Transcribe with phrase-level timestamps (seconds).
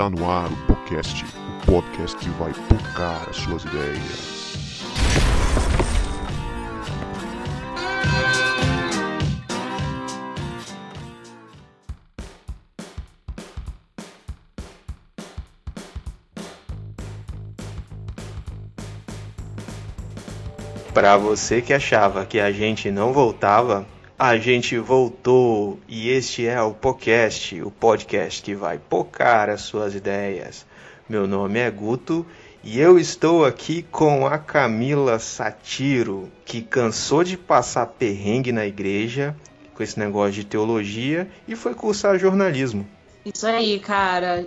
[0.00, 4.56] Está no ar o podcast, o podcast que vai tocar as suas ideias.
[20.94, 23.86] Para você que achava que a gente não voltava,
[24.20, 29.94] a gente voltou e este é o podcast, o podcast que vai pocar as suas
[29.94, 30.66] ideias.
[31.08, 32.26] Meu nome é Guto
[32.62, 39.34] e eu estou aqui com a Camila Satiro, que cansou de passar perrengue na igreja
[39.72, 42.86] com esse negócio de teologia e foi cursar jornalismo.
[43.24, 44.46] Isso aí, cara.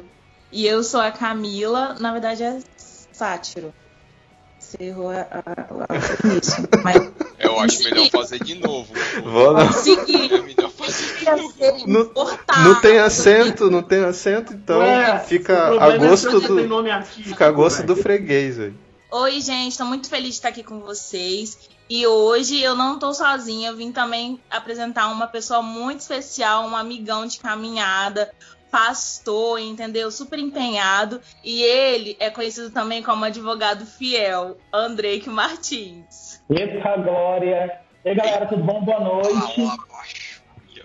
[0.51, 3.73] E eu sou a Camila, na verdade é Sátiro.
[4.63, 5.41] Você errou a, a,
[5.89, 6.55] a, isso.
[6.83, 7.11] Mas...
[7.37, 8.93] Eu acho melhor fazer de novo.
[9.23, 9.67] Vou não.
[9.67, 10.33] Consegui.
[10.33, 12.13] É melhor fazer de novo.
[12.15, 16.67] Não, não tem acento, não tem acento, então Ué, fica a é gosto tem do
[16.67, 17.87] nome artístico, fica a gosto velho.
[17.87, 18.79] do freguês, velho.
[19.11, 21.57] Oi, gente, estou muito feliz de estar aqui com vocês.
[21.89, 26.75] E hoje eu não estou sozinha, eu vim também apresentar uma pessoa muito especial, um
[26.75, 28.31] amigão de caminhada,
[28.73, 30.09] pastor, entendeu?
[30.09, 31.21] Super empenhado.
[31.43, 36.41] E ele é conhecido também como advogado fiel, Andrei Martins.
[36.49, 37.71] Eita, Glória!
[38.03, 38.81] E aí, galera, tudo bom?
[38.81, 39.61] Boa noite.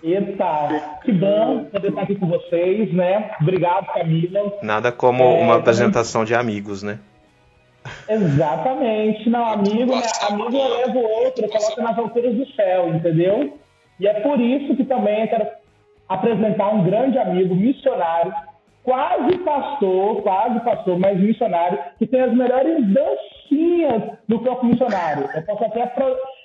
[0.03, 3.31] Eita, que bom poder estar aqui com vocês, né?
[3.41, 4.53] Obrigado, Camila.
[4.61, 6.99] Nada como É, uma apresentação de amigos, né?
[8.07, 9.27] Exatamente.
[9.31, 10.03] Não, amigo, né?
[10.29, 13.57] amigo eu levo o outro, eu coloco nas alturas do céu, entendeu?
[13.99, 15.47] E é por isso que também eu quero
[16.09, 18.33] apresentar um grande amigo, missionário,
[18.83, 25.29] quase pastor, quase pastor, mas missionário, que tem as melhores dancinhas do campo missionário.
[25.35, 25.93] Eu posso até,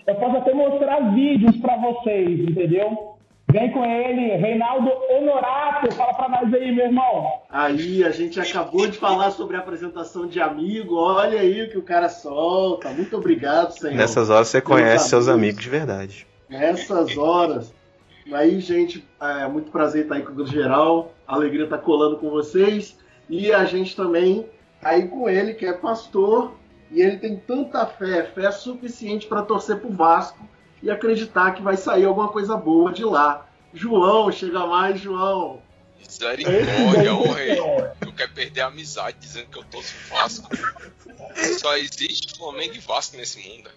[0.06, 3.14] eu posso até mostrar vídeos para vocês, entendeu?
[3.50, 7.30] Vem com ele, Reinaldo Honorato, fala pra nós aí, meu irmão.
[7.48, 10.96] Aí, a gente acabou de falar sobre a apresentação de amigo.
[10.96, 12.88] Olha aí o que o cara solta.
[12.90, 13.94] Muito obrigado, Senhor.
[13.94, 15.42] Nessas horas você Meus conhece seus amigos.
[15.44, 16.26] amigos de verdade.
[16.50, 17.72] Nessas horas.
[18.32, 21.14] Aí, gente, é muito prazer estar aí com o Geral.
[21.26, 22.96] A alegria estar colando com vocês.
[23.28, 24.46] E a gente também
[24.80, 26.54] tá aí com ele, que é pastor.
[26.90, 30.48] E ele tem tanta fé, fé suficiente para torcer pro Vasco
[30.82, 33.46] e acreditar que vai sair alguma coisa boa de lá.
[33.72, 35.60] João, chega mais, João.
[35.98, 37.58] Misericórdia, ô rei.
[37.58, 40.48] Eu quero perder a amizade dizendo que eu torço Vasco.
[41.58, 43.70] Só existe Flamengo e Vasco nesse mundo.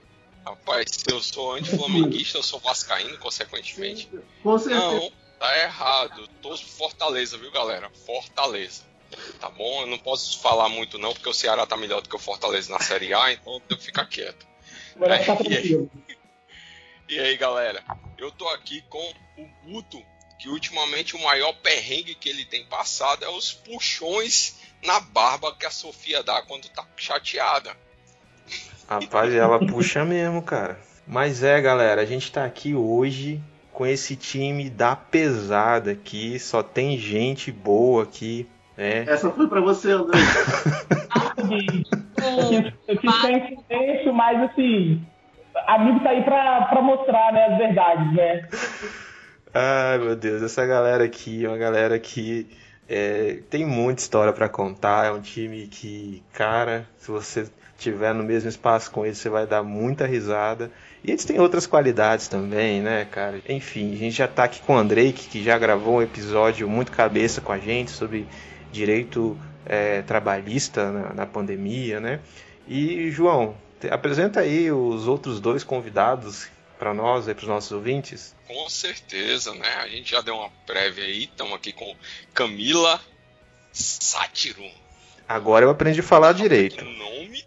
[0.50, 4.10] Rapaz, se eu sou anti-flamenguista, eu sou vascaíno, consequentemente.
[4.42, 4.80] Com certeza.
[4.80, 6.28] Não, tá errado.
[6.42, 7.90] Torço Fortaleza, viu, galera?
[8.06, 8.84] Fortaleza.
[9.40, 9.82] Tá bom?
[9.82, 12.72] Eu não posso falar muito não, porque o Ceará tá melhor do que o Fortaleza
[12.72, 14.46] na Série A, então eu tenho que ficar quieto.
[14.96, 15.90] Agora tá É, e aí?
[17.10, 17.84] E aí, galera?
[18.18, 20.04] Eu tô aqui com o Guto,
[20.40, 25.66] que ultimamente o maior perrengue que ele tem passado é os puxões na barba que
[25.66, 27.76] a Sofia dá quando tá chateada.
[28.88, 30.78] Rapaz, ela puxa mesmo, cara.
[31.06, 36.64] Mas é, galera, a gente tá aqui hoje com esse time da pesada aqui, só
[36.64, 39.04] tem gente boa aqui, né?
[39.08, 40.18] Essa foi para você, André.
[42.88, 45.06] Eu quis- em silêncio, mas assim,
[45.68, 48.50] amigo tá aí pra, pra mostrar, né, as verdades, né?
[49.54, 52.48] Ai, meu Deus, essa galera aqui é uma galera que
[52.90, 55.06] é, tem muita história pra contar.
[55.08, 57.48] É um time que, cara, se você
[57.78, 60.72] tiver no mesmo espaço com eles, você vai dar muita risada.
[61.04, 63.42] E eles têm outras qualidades também, né, cara?
[63.48, 66.92] Enfim, a gente já tá aqui com o Andrei, que, já gravou um episódio muito
[66.92, 68.28] cabeça com a gente sobre
[68.72, 72.20] direito é, trabalhista na, na pandemia, né?
[72.68, 73.56] E, João,
[73.90, 78.36] apresenta aí os outros dois convidados para nós, para os nossos ouvintes.
[78.48, 79.70] Com certeza, né?
[79.82, 81.96] A gente já deu uma prévia aí, estamos aqui com
[82.34, 83.00] Camila
[83.72, 84.64] Sátiro.
[85.28, 86.84] Agora eu aprendi a falar direito.
[86.84, 87.47] Que nome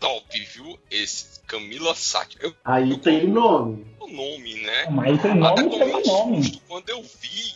[0.00, 0.78] top, viu?
[0.90, 2.42] Esse, Camila Sátiro.
[2.42, 3.86] Eu Aí tem nome.
[4.00, 4.86] o nome, né?
[4.90, 7.54] Mas tem Até nome, tomei tem um susto quando eu vi.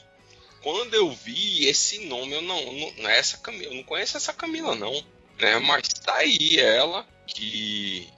[0.62, 4.16] Quando eu vi esse nome, eu não, não, não é essa Camila, eu não conheço
[4.16, 4.92] essa Camila não,
[5.38, 5.58] né?
[5.58, 8.08] Mas tá aí ela que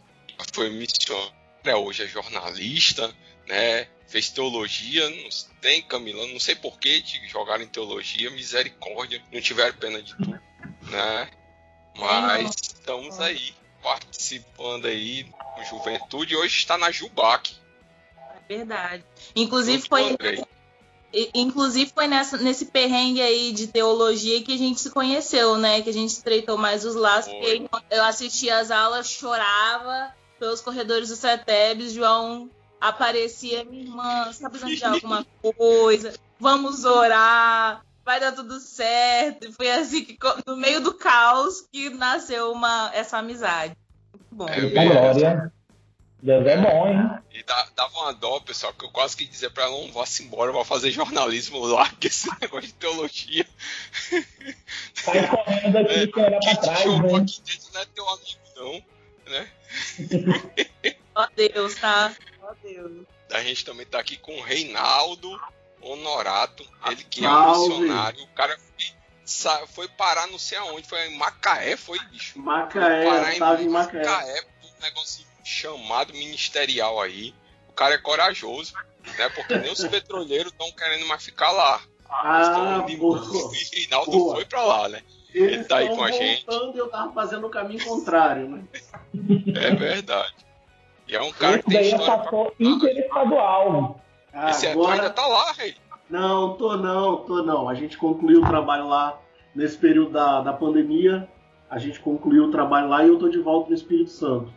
[0.52, 3.12] foi missionária, hoje é jornalista,
[3.48, 3.88] né?
[4.06, 5.28] Fez teologia, não
[5.60, 10.14] tem Camila, não sei por que te jogaram em teologia, misericórdia, não tiveram pena de
[10.16, 10.30] tu,
[10.90, 11.30] né?
[11.98, 13.52] Mas estamos aí
[13.86, 15.22] participando aí
[15.56, 17.54] do Juventude, hoje está na Jubac.
[18.48, 19.04] Verdade.
[19.36, 20.16] Inclusive junto foi,
[21.32, 25.82] inclusive foi nessa, nesse perrengue aí de teologia que a gente se conheceu, né?
[25.82, 27.32] Que a gente estreitou mais os laços.
[27.32, 27.68] Foi.
[27.70, 32.50] Porque eu assistia as aulas, chorava pelos corredores do CETEBS, João
[32.80, 35.24] aparecia, minha irmã, você tá precisando de alguma
[35.56, 36.12] coisa?
[36.40, 37.85] Vamos orar.
[38.06, 39.48] Vai dar tudo certo.
[39.48, 40.16] E foi assim que,
[40.46, 43.76] no meio do caos, que nasceu uma, essa amizade.
[44.14, 44.48] Muito bom.
[44.48, 45.52] É glória.
[46.22, 47.18] Deus é bom, hein?
[47.34, 50.22] E dá- dava uma dó, pessoal, que eu quase que dizia pra ela, não vá-se
[50.24, 53.46] embora, vá fazer jornalismo, larga esse negócio de teologia.
[54.94, 57.22] Sai correndo aqui sem olhar pra Quem te trás, jogou né?
[57.24, 58.82] aqui dentro não é teu amigo, não.
[59.32, 59.50] Né?
[61.14, 62.14] Ó Deus, tá?
[62.42, 63.06] Ó Deus.
[63.32, 65.28] A gente também tá aqui com o Reinaldo
[65.92, 68.22] Honorato, ele que é um missionário.
[68.24, 72.38] O cara foi, foi parar não sei aonde, foi em Macaé, foi, bicho?
[72.38, 74.44] Macaé, parar eu tava em Macaé.
[74.64, 77.34] um negócio chamado ministerial aí.
[77.68, 78.74] O cara é corajoso,
[79.18, 79.28] né?
[79.30, 81.80] Porque nem os petroleiros estão querendo mais ficar lá.
[82.08, 83.20] Ah, Então, boa.
[83.20, 84.34] o Reinaldo Boa.
[84.36, 85.02] foi pra lá, né?
[85.34, 86.46] Eles Ele tá aí com a gente.
[86.46, 88.64] voltando e eu tava fazendo o caminho contrário, né?
[89.54, 90.34] É verdade.
[91.06, 92.54] E é um cara Esse que tem daí é pastor contar.
[94.36, 94.50] Interestadual.
[94.50, 95.74] Esse tu ainda tá lá, rei.
[96.08, 97.68] Não, tô não, tô não.
[97.68, 99.18] A gente concluiu o trabalho lá
[99.54, 101.28] nesse período da, da pandemia.
[101.68, 104.52] A gente concluiu o trabalho lá e eu tô de volta no Espírito Santo.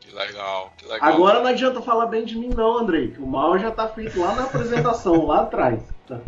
[0.00, 1.08] Que legal, que legal.
[1.08, 4.18] Agora não adianta falar bem de mim não, Andrei, que o mal já tá feito
[4.18, 5.82] lá na apresentação, lá atrás.
[6.06, 6.20] Tá.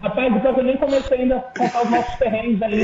[0.00, 2.76] Rapaz, então eu nem comecei ainda a contar os nossos terrenos ainda.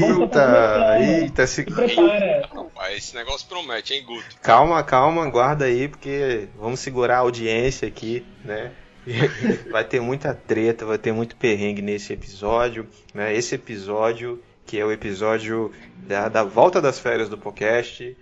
[0.00, 1.02] Vamos Eita, começando.
[1.02, 1.62] eita, se...
[1.62, 2.48] Se prepara.
[2.52, 4.36] Rapaz, esse negócio promete, hein, Guto?
[4.42, 8.72] calma, calma, guarda aí, porque vamos segurar a audiência aqui, né?
[9.70, 13.34] Vai ter muita treta, vai ter muito perrengue nesse episódio, né?
[13.34, 15.72] Esse episódio, que é o episódio
[16.06, 18.16] da, da volta das férias do podcast.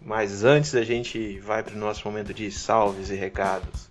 [0.00, 3.88] Mas antes a gente vai para o nosso momento de salves e recados.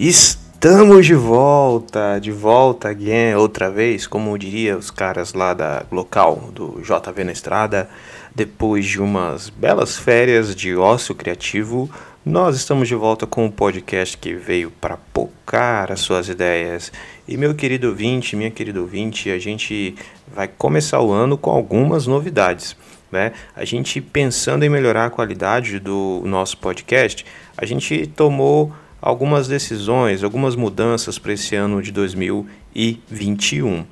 [0.00, 6.50] Estamos de volta, de volta again, outra vez, como diria os caras lá da local
[6.54, 7.90] do JV na Estrada,
[8.32, 11.90] depois de umas belas férias de ócio criativo,
[12.24, 16.92] nós estamos de volta com um podcast que veio para pocar as suas ideias.
[17.26, 19.96] E meu querido ouvinte, minha querida ouvinte, a gente
[20.32, 22.76] vai começar o ano com algumas novidades.
[23.10, 23.32] Né?
[23.56, 30.24] A gente pensando em melhorar a qualidade do nosso podcast, a gente tomou algumas decisões,
[30.24, 33.86] algumas mudanças para esse ano de 2021.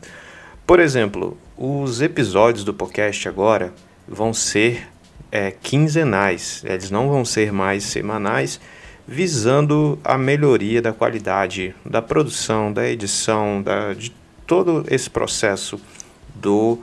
[0.66, 3.72] Por exemplo, os episódios do podcast agora
[4.06, 4.88] vão ser
[5.30, 8.60] é, quinzenais, eles não vão ser mais semanais,
[9.06, 14.12] visando a melhoria da qualidade da produção, da edição, da, de
[14.46, 15.80] todo esse processo
[16.34, 16.78] do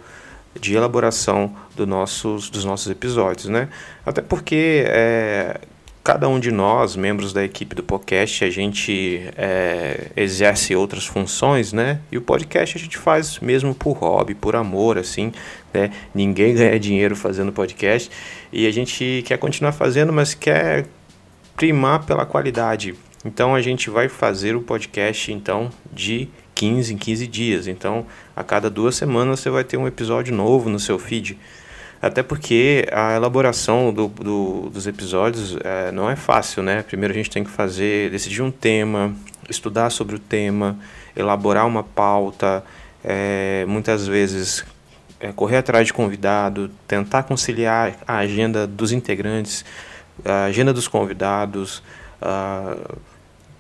[0.60, 3.70] de elaboração do nossos, dos nossos episódios, né?
[4.06, 5.60] Até porque é,
[6.04, 11.72] cada um de nós, membros da equipe do podcast, a gente é, exerce outras funções,
[11.72, 12.02] né?
[12.12, 15.32] E o podcast a gente faz mesmo por hobby, por amor, assim,
[15.74, 15.92] né?
[16.14, 18.12] Ninguém ganha dinheiro fazendo podcast
[18.52, 20.86] e a gente quer continuar fazendo, mas quer
[21.56, 22.96] primar pela qualidade.
[23.24, 27.68] Então a gente vai fazer o podcast então de 15 em 15 dias.
[27.68, 31.38] Então, a cada duas semanas você vai ter um episódio novo no seu feed.
[32.04, 36.84] Até porque a elaboração do, do, dos episódios é, não é fácil, né?
[36.84, 39.16] Primeiro a gente tem que fazer, decidir um tema,
[39.50, 40.78] estudar sobre o tema,
[41.16, 42.62] elaborar uma pauta,
[43.06, 44.66] é, muitas vezes
[45.18, 49.64] é, correr atrás de convidado, tentar conciliar a agenda dos integrantes,
[50.26, 51.82] a agenda dos convidados,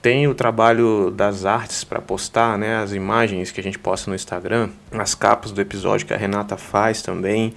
[0.01, 4.15] tem o trabalho das artes para postar, né, as imagens que a gente posta no
[4.15, 7.53] Instagram, as capas do episódio que a Renata faz também,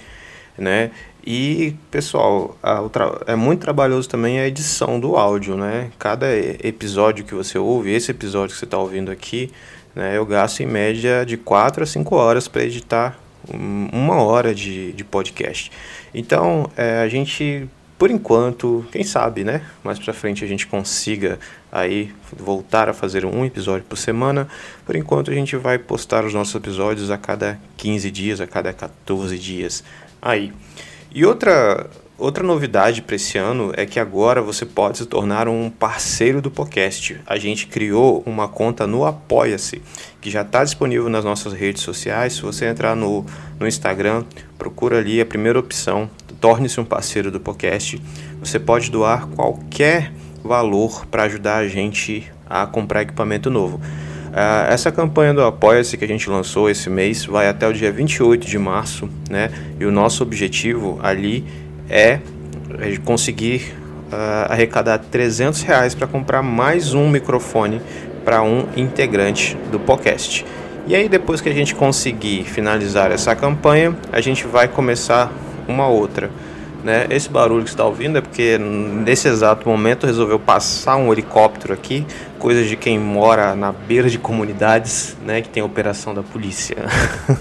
[0.59, 0.91] né?
[1.25, 2.83] E pessoal, a,
[3.27, 5.91] é muito trabalhoso também a edição do áudio, né?
[5.99, 9.51] Cada episódio que você ouve, esse episódio que você está ouvindo aqui,
[9.95, 13.19] né, eu gasto em média de 4 a 5 horas para editar
[13.53, 15.73] uma hora de, de podcast.
[16.15, 19.63] Então, é, a gente por enquanto, quem sabe, né?
[19.83, 21.39] Mais para frente a gente consiga
[21.73, 24.47] aí voltar a fazer um episódio por semana.
[24.85, 28.71] Por enquanto a gente vai postar os nossos episódios a cada 15 dias, a cada
[28.71, 29.83] 14 dias.
[30.21, 30.53] Aí.
[31.15, 35.71] E outra outra novidade para esse ano é que agora você pode se tornar um
[35.71, 37.21] parceiro do podcast.
[37.27, 39.83] A gente criou uma conta no Apoia-se,
[40.21, 42.35] que já está disponível nas nossas redes sociais.
[42.35, 43.25] Se você entrar no,
[43.61, 44.25] no Instagram,
[44.59, 46.09] procura ali a primeira opção,
[46.41, 48.01] torne-se um parceiro do podcast.
[48.41, 53.81] Você pode doar qualquer valor para ajudar a gente a comprar equipamento novo.
[54.37, 57.91] Uh, essa campanha do Apoia-se que a gente lançou esse mês vai até o dia
[57.91, 59.51] 28 de março, né?
[59.81, 61.43] E o nosso objetivo ali
[61.89, 62.21] é
[63.03, 63.75] conseguir
[64.13, 67.81] uh, arrecadar 300 reais para comprar mais um microfone
[68.27, 70.45] para um integrante do podcast.
[70.87, 75.33] E aí, depois que a gente conseguir finalizar essa campanha, a gente vai começar
[75.67, 76.31] uma outra.
[76.87, 77.05] Né?
[77.11, 82.07] Esse barulho que está ouvindo é porque nesse exato momento resolveu passar um helicóptero aqui,
[82.39, 86.77] coisa de quem mora na beira de comunidades, né, que tem operação da polícia.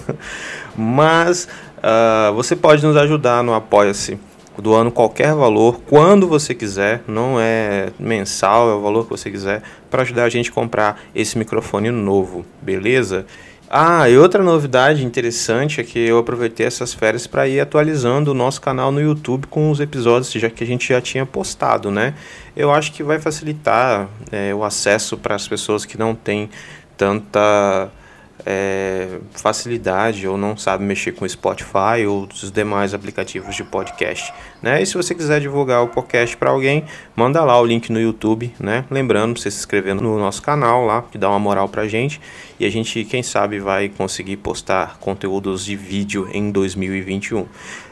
[0.76, 1.46] Mas
[1.78, 4.18] uh, você pode nos ajudar no Apoia-se
[4.60, 9.62] doando qualquer valor, quando você quiser, não é mensal, é o valor que você quiser,
[9.88, 13.26] para ajudar a gente a comprar esse microfone novo, beleza?
[13.68, 18.34] Ah, e outra novidade interessante é que eu aproveitei essas férias para ir atualizando o
[18.34, 22.14] nosso canal no YouTube com os episódios já que a gente já tinha postado, né?
[22.56, 26.48] Eu acho que vai facilitar é, o acesso para as pessoas que não têm
[26.96, 27.90] tanta
[28.48, 34.80] é, facilidade ou não sabe mexer com Spotify ou os demais aplicativos de podcast, né?
[34.80, 36.84] E se você quiser divulgar o podcast para alguém,
[37.16, 38.84] manda lá o link no YouTube, né?
[38.88, 42.20] Lembrando, você se inscrever no nosso canal lá, que dá uma moral pra gente,
[42.60, 47.46] e a gente, quem sabe, vai conseguir postar conteúdos de vídeo em 2021.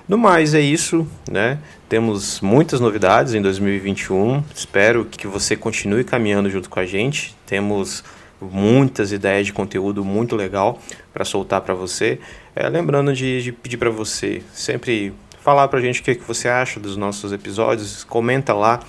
[0.07, 1.59] No mais é isso, né?
[1.89, 4.45] Temos muitas novidades em 2021.
[4.55, 7.35] Espero que você continue caminhando junto com a gente.
[7.47, 8.05] Temos
[8.41, 10.79] muitas ideias de conteúdo muito legal
[11.13, 12.19] para soltar para você.
[12.55, 16.25] É, lembrando de, de pedir para você sempre falar para a gente o que, que
[16.27, 18.81] você acha dos nossos episódios, comenta lá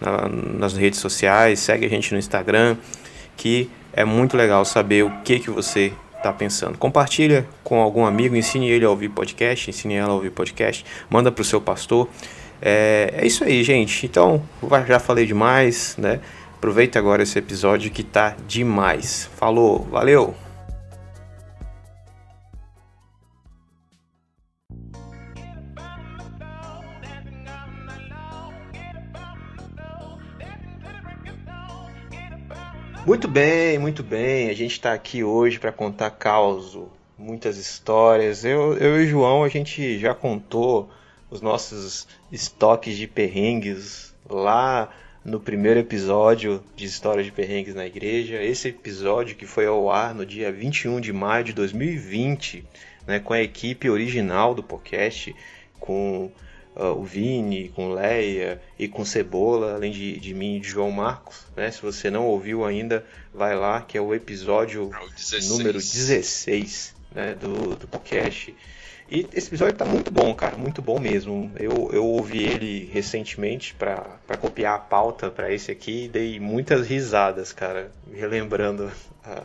[0.00, 2.76] na, nas redes sociais, segue a gente no Instagram,
[3.36, 6.78] que é muito legal saber o que, que você está pensando.
[6.78, 11.32] Compartilha com algum amigo, ensine ele a ouvir podcast, ensine ela a ouvir podcast, manda
[11.32, 12.08] para o seu pastor.
[12.60, 14.06] É, é isso aí, gente.
[14.06, 14.42] Então,
[14.86, 16.20] já falei demais, né?
[16.62, 19.28] Aproveita agora esse episódio que tá demais.
[19.34, 20.32] Falou, valeu!
[33.04, 34.48] Muito bem, muito bem.
[34.48, 38.44] A gente está aqui hoje para contar causo, muitas histórias.
[38.44, 40.88] Eu, eu e o João, a gente já contou
[41.28, 44.88] os nossos estoques de perrengues lá
[45.24, 48.42] no primeiro episódio de Histórias de Perrengues na Igreja.
[48.42, 52.64] Esse episódio que foi ao ar no dia 21 de maio de 2020,
[53.06, 55.34] né, com a equipe original do podcast,
[55.78, 56.30] com
[56.76, 60.90] uh, o Vini, com Leia e com Cebola, além de, de mim e de João
[60.90, 61.46] Marcos.
[61.56, 61.70] Né?
[61.70, 65.48] Se você não ouviu ainda, vai lá, que é o episódio é o 16.
[65.50, 68.54] número 16 né, do, do podcast.
[69.12, 71.52] E esse episódio tá muito bom, cara, muito bom mesmo.
[71.56, 76.86] Eu, eu ouvi ele recentemente para copiar a pauta para esse aqui e dei muitas
[76.86, 78.90] risadas, cara, relembrando
[79.22, 79.42] a,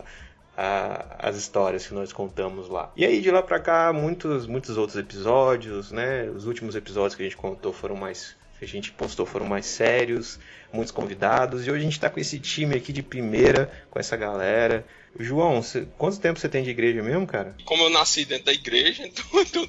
[0.56, 2.90] a, as histórias que nós contamos lá.
[2.96, 6.30] E aí de lá para cá, muitos, muitos outros episódios, né?
[6.30, 9.66] Os últimos episódios que a gente contou foram mais que a gente postou foram mais
[9.66, 10.40] sérios,
[10.72, 14.16] muitos convidados, e hoje a gente está com esse time aqui de primeira, com essa
[14.16, 14.84] galera.
[15.16, 17.56] João, cê, quanto tempo você tem de igreja mesmo, cara?
[17.64, 19.68] Como eu nasci dentro da igreja, então.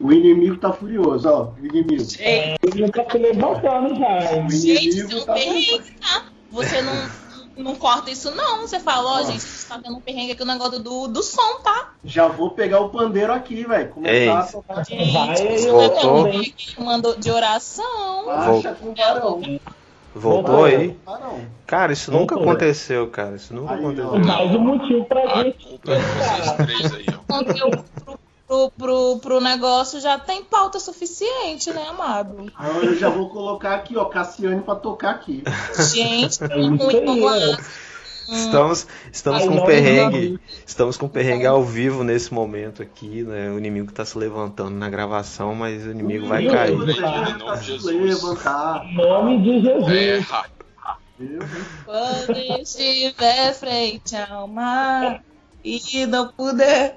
[0.00, 1.52] O inimigo tá furioso, ó.
[1.52, 2.02] O inimigo.
[2.18, 4.48] Ele tá se levantando já.
[4.48, 6.24] Gente, seu tá perrengue, tá?
[6.50, 7.10] Você não,
[7.56, 8.62] não corta isso, não.
[8.62, 11.60] Você fala, ó, oh, gente, tá tendo um perrengue aqui o negócio do, do som,
[11.62, 11.94] tá?
[12.04, 13.90] Já vou pegar o pandeiro aqui, velho.
[13.90, 14.28] Começar Ei.
[14.28, 14.84] a tocar.
[14.84, 16.28] Gente, Vai, voltou.
[16.78, 18.26] mandou de oração.
[18.26, 19.40] Baixa com o varão.
[20.14, 20.96] Voltou aí?
[21.06, 21.40] Varão.
[21.66, 22.52] Cara, isso nunca Voltou.
[22.52, 23.36] aconteceu, cara.
[23.36, 24.18] Isso nunca Aí, aconteceu.
[24.18, 25.66] Mais um motivo pra A gente.
[25.66, 27.32] culpa é de vocês três aí, ó.
[27.38, 27.84] Conteúdo
[28.46, 32.52] pro, pro, pro, negócio já tem pauta suficiente, né, amado?
[32.54, 35.42] Agora eu já vou colocar aqui, ó, Cassiane pra tocar aqui.
[35.94, 37.18] Gente, É muito bom.
[37.22, 37.56] ó.
[38.28, 40.40] Estamos, estamos Ai, com um perrengue.
[40.66, 43.50] Estamos com um perrengue ao vivo nesse momento aqui, né?
[43.50, 46.76] O inimigo tá se levantando na gravação, mas o inimigo vai cair.
[46.76, 48.22] vai Vai Em nome de Jesus.
[48.24, 49.92] Em nome de Jesus.
[49.92, 50.46] Erra.
[51.18, 51.44] Deus.
[51.84, 55.22] Quando estiver frente ao mar
[55.64, 56.96] e não puder.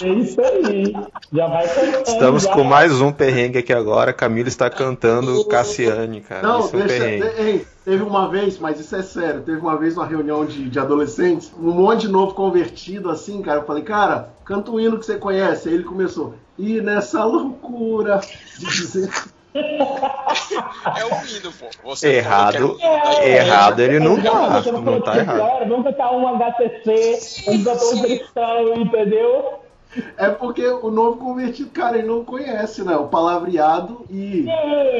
[0.00, 0.92] É isso aí.
[1.32, 2.02] Já vai cantando.
[2.06, 2.52] Estamos já.
[2.52, 4.12] com mais um perrengue aqui agora.
[4.12, 6.42] Camila está cantando Cassiane, cara.
[6.46, 7.04] Não, Isso é um deixa.
[7.04, 7.40] perrengue.
[7.40, 9.42] ei, teve uma vez, mas isso é sério.
[9.42, 13.60] Teve uma vez uma reunião de, de adolescentes, um monte de novo convertido assim, cara.
[13.60, 15.68] Eu falei, cara, canta um hino que você conhece.
[15.68, 16.34] Aí ele começou.
[16.56, 18.20] E nessa loucura
[18.58, 19.10] de dizer.
[20.96, 21.66] É o hino, pô.
[21.90, 22.54] Você Errado.
[22.54, 24.22] falou hino da Errado ele não tá.
[24.22, 25.38] Não tá falando, errado.
[25.38, 29.60] Galera, vamos cantar um HCC, um cantor cristão, entendeu?
[30.18, 32.96] É porque o novo convertido, cara, ele não conhece, né?
[32.96, 34.40] O palavreado e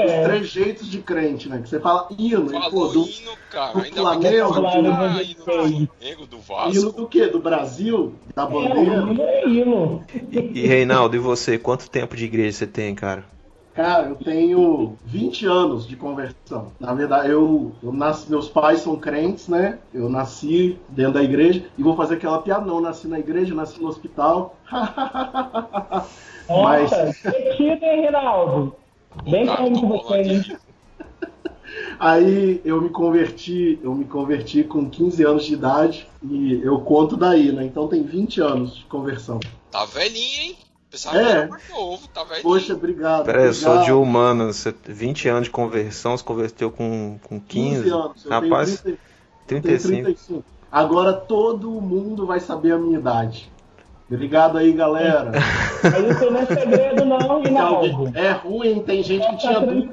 [0.04, 0.23] os É.
[0.23, 1.61] trejeitos de crente, né?
[1.61, 3.73] Que você fala hino, e, pô, Falou do hino, cara.
[3.73, 4.82] do Ainda que Flamengo, falou hino
[5.34, 5.46] do sei.
[5.56, 6.92] Flamengo, do hino Vasco.
[6.92, 7.26] do quê?
[7.26, 8.14] Do Brasil?
[8.37, 9.02] Da É, bandeira?
[9.04, 10.04] o hino é hino.
[10.30, 11.58] E, e Reinaldo, e você?
[11.58, 13.25] Quanto tempo de igreja você tem, cara?
[13.75, 16.71] Cara, eu tenho 20 anos de conversão.
[16.78, 19.81] Na verdade, eu, eu nasci, meus pais são crentes, né?
[19.93, 23.81] Eu nasci dentro da igreja e vou fazer aquela piada, não, nasci na igreja, nasci
[23.81, 24.57] no hospital.
[26.49, 28.76] Mas Nossa, metido, hein, Rinaldo?
[29.25, 30.57] Bem Tá, como que tá você, hein?
[31.99, 37.16] aí eu me converti, eu me converti com 15 anos de idade e eu conto
[37.16, 37.64] daí, né?
[37.64, 39.40] Então tem 20 anos de conversão.
[39.71, 40.57] Tá velhinho, hein?
[40.95, 41.25] Pensava É.
[41.25, 42.43] que era mais novo, tá velhinho.
[42.45, 43.25] Poxa, obrigado.
[43.25, 47.41] Pera aí, eu sou de humanas, você- 20 anos de conversão, se converteu com, com
[47.41, 47.89] 15.
[47.91, 48.25] anos.
[48.25, 48.97] Eu Rapaz, tenho
[49.47, 49.89] 30, 35.
[49.93, 50.45] tenho 35.
[50.71, 53.51] Agora todo mundo vai saber a minha idade.
[54.09, 55.33] Obrigado aí, galera.
[55.83, 58.13] Mas isso não é segredo, não, Rinaldo.
[58.17, 59.91] É ruim, tem gente que tinha Tá dúvida.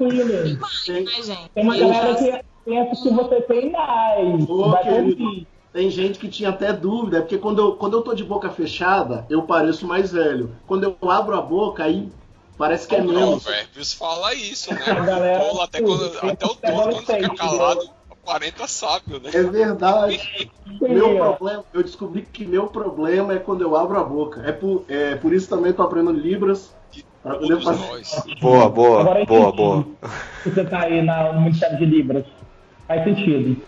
[0.86, 1.50] Tem, Né, gente?
[1.54, 4.48] Tem uma galera que pensa que você tem mais.
[4.48, 5.46] Ô, querido.
[5.72, 8.50] Tem gente que tinha até dúvida, é porque quando eu, quando eu tô de boca
[8.50, 10.54] fechada, eu pareço mais velho.
[10.66, 12.08] Quando eu abro a boca, aí
[12.58, 13.42] parece que é menos.
[13.42, 14.80] Provérbios fala isso, né?
[14.86, 19.30] A galera- até, quando, até o tolo, quando fica Adolescente, calado, aparenta sábio, né?
[19.32, 20.20] É verdade.
[20.80, 24.42] Meu problema, eu descobri que meu problema é quando eu abro a boca.
[24.46, 26.74] É por, é por isso também tô aprendendo Libras.
[27.22, 27.86] Pra poder fazer.
[27.86, 28.24] nós.
[28.40, 29.86] Boa, boa, Agora eu boa, boa.
[30.42, 32.24] que Você tá aí na, no Ministério de Libras.
[32.92, 33.66] Faz sentido.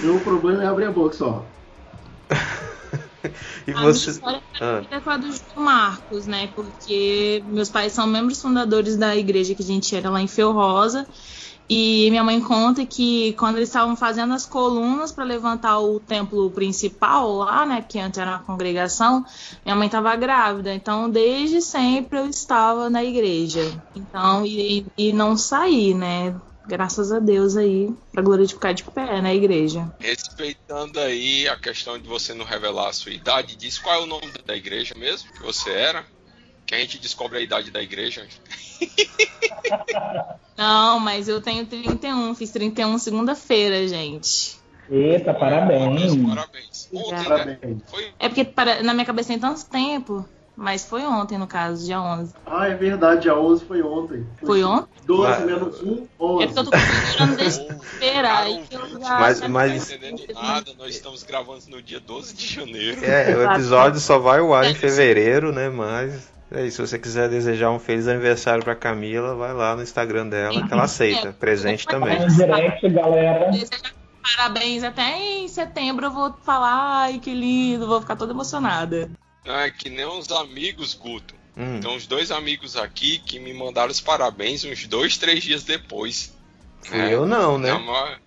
[0.00, 1.44] Meu problema é abrir a boca só.
[3.66, 4.10] E A minha você.
[4.10, 6.46] história Ah, é com a do João Marcos, né?
[6.54, 10.52] Porque meus pais são membros fundadores da igreja que a gente era lá em Feu
[10.52, 11.06] Rosa.
[11.68, 16.50] E minha mãe conta que quando eles estavam fazendo as colunas para levantar o templo
[16.52, 19.24] principal lá, né, que antes era uma congregação,
[19.64, 20.72] minha mãe estava grávida.
[20.74, 23.60] Então, desde sempre eu estava na igreja.
[23.94, 26.40] Então, e, e não saí, né?
[26.66, 29.90] Graças a Deus aí, para glorificar de pé na igreja.
[29.98, 34.06] Respeitando aí a questão de você não revelar a sua idade, diz qual é o
[34.06, 36.04] nome da igreja mesmo que você era?
[36.66, 38.26] Que a gente descobre a idade da igreja.
[40.56, 44.58] Não, mas eu tenho 31, fiz 31 segunda-feira, gente.
[44.90, 46.14] Eita, parabéns.
[46.16, 46.88] Parabéns.
[46.92, 47.24] Ontem, né?
[47.24, 47.82] Parabéns.
[47.88, 50.28] Foi É porque para- na minha cabeça tem tanto tempo,
[50.60, 52.34] mas foi ontem, no caso, dia 11.
[52.44, 54.26] Ah, é verdade, a 11 foi ontem.
[54.44, 54.88] Foi ontem?
[55.06, 56.46] 12 Mas- menos 1, É 11.
[56.46, 57.26] porque eu tô ouvinte, já...
[59.18, 63.02] Mas- mas- não tá entendendo nada, nós estamos gravando no dia 12 de janeiro.
[63.04, 65.68] É, o episódio só vai ao ar em fevereiro, né?
[65.70, 66.76] Mas é isso.
[66.76, 70.72] Se você quiser desejar um feliz aniversário pra Camila, vai lá no Instagram dela que
[70.72, 71.32] ela aceita.
[71.32, 72.20] Presente também.
[72.20, 73.50] No direct, galera.
[74.36, 79.10] Parabéns, até em setembro eu vou falar, ai que lindo, vou ficar toda emocionada.
[79.44, 81.34] Não, é que nem uns amigos, Guto.
[81.56, 85.64] Hum, Tem uns dois amigos aqui que me mandaram os parabéns uns dois, três dias
[85.64, 86.34] depois.
[86.84, 87.72] fui eu não, né?
[87.72, 88.18] Não, mas-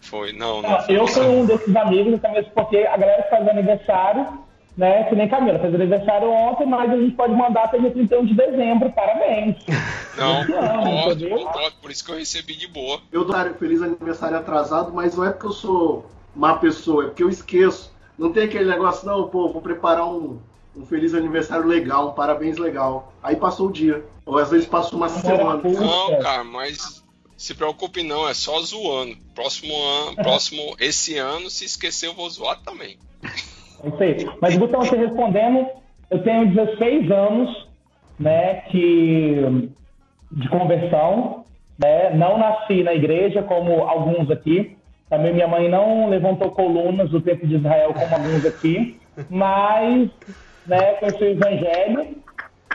[0.00, 0.70] Foi, não, não.
[0.70, 4.38] Não, foi eu fui um desses amigos, até mesmo porque a galera que faz aniversário,
[4.76, 5.04] né?
[5.04, 8.34] Que nem Camila, fez aniversário ontem, mas a gente pode mandar até dia 31 de
[8.34, 8.90] dezembro.
[8.92, 9.56] Parabéns.
[10.16, 13.00] Não, concordo, concordo, por isso que eu recebi de boa.
[13.10, 17.22] Eu dou feliz aniversário atrasado, mas não é porque eu sou má pessoa, é porque
[17.22, 17.90] eu esqueço.
[18.18, 20.38] Não tem aquele negócio, não, pô, vou preparar um,
[20.76, 23.12] um feliz aniversário legal, um parabéns legal.
[23.22, 24.04] Aí passou o dia.
[24.24, 25.60] Ou às vezes passa uma semana.
[25.62, 27.02] Não, cara, mas
[27.36, 29.16] se preocupe não, é só zoando.
[29.34, 32.96] Próximo ano, próximo, esse ano, se esquecer, eu vou zoar também.
[33.82, 34.28] Não sei.
[34.40, 35.66] Mas, Gutão, você respondendo,
[36.10, 37.68] eu tenho 16 anos,
[38.18, 39.70] né, que,
[40.30, 41.44] de conversão,
[41.78, 44.76] né, não nasci na igreja, como alguns aqui,
[45.10, 50.10] também minha mãe não levantou colunas do tempo de Israel, como alguns aqui, mas,
[50.66, 52.16] né, conheci o evangelho,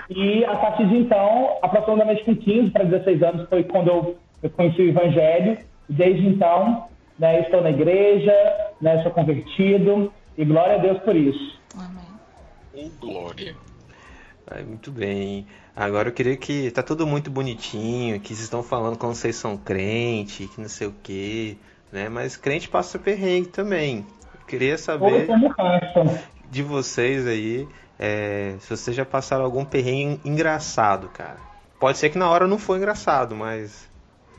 [0.09, 4.49] e a partir de então, aproximadamente com 15 para 16 anos, foi quando eu, eu
[4.49, 5.57] conheci o evangelho,
[5.89, 6.87] desde então,
[7.19, 8.33] né, estou na igreja,
[8.81, 11.59] né, sou convertido, e glória a Deus por isso.
[11.75, 12.91] Amém.
[13.01, 13.55] Glória.
[14.49, 15.45] Ai, muito bem.
[15.75, 16.71] Agora eu queria que.
[16.71, 20.87] Tá tudo muito bonitinho, que vocês estão falando como vocês são crente, que não sei
[20.87, 21.57] o quê,
[21.91, 22.07] né?
[22.07, 24.05] Mas crente passa perrengue também.
[24.39, 25.53] Eu queria Ou saber como.
[26.49, 27.67] De vocês aí,
[27.99, 31.37] é, se vocês já passaram algum perrengue engraçado, cara.
[31.79, 33.87] Pode ser que na hora não foi engraçado, mas.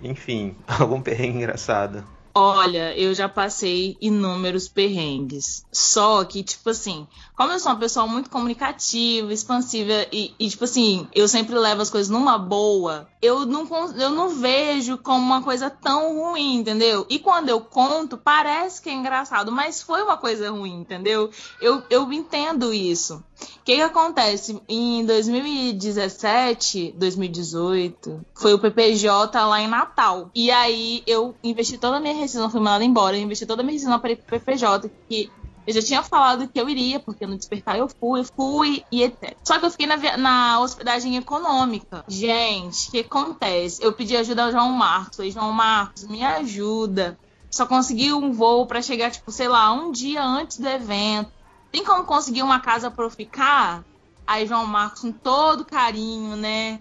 [0.02, 2.04] Enfim, algum perrengue engraçado.
[2.40, 5.66] Olha, eu já passei inúmeros perrengues.
[5.72, 7.04] Só que, tipo assim,
[7.36, 11.82] como eu sou uma pessoa muito comunicativa, expansiva e, e, tipo assim, eu sempre levo
[11.82, 17.04] as coisas numa boa, eu não, eu não vejo como uma coisa tão ruim, entendeu?
[17.10, 21.32] E quando eu conto, parece que é engraçado, mas foi uma coisa ruim, entendeu?
[21.60, 23.20] Eu, eu entendo isso.
[23.40, 24.60] O que, que acontece?
[24.68, 30.30] Em 2017, 2018, foi o PPJ lá em Natal.
[30.34, 33.64] E aí eu investi toda a minha rescisão, fui mandada embora, eu investi toda a
[33.64, 35.30] minha rescisão para ir pro PPJ, que
[35.66, 39.36] Eu já tinha falado que eu iria, porque no despertar eu fui, fui e etc.
[39.44, 42.02] Só que eu fiquei na, na hospedagem econômica.
[42.08, 43.84] Gente, o que acontece?
[43.84, 45.18] Eu pedi ajuda ao João Marcos.
[45.18, 47.18] Falei, João Marcos, me ajuda.
[47.50, 51.30] Só consegui um voo para chegar, tipo, sei lá, um dia antes do evento.
[51.70, 53.84] Tem como conseguir uma casa para eu ficar?
[54.26, 56.80] Aí João Marcos, com todo carinho, né?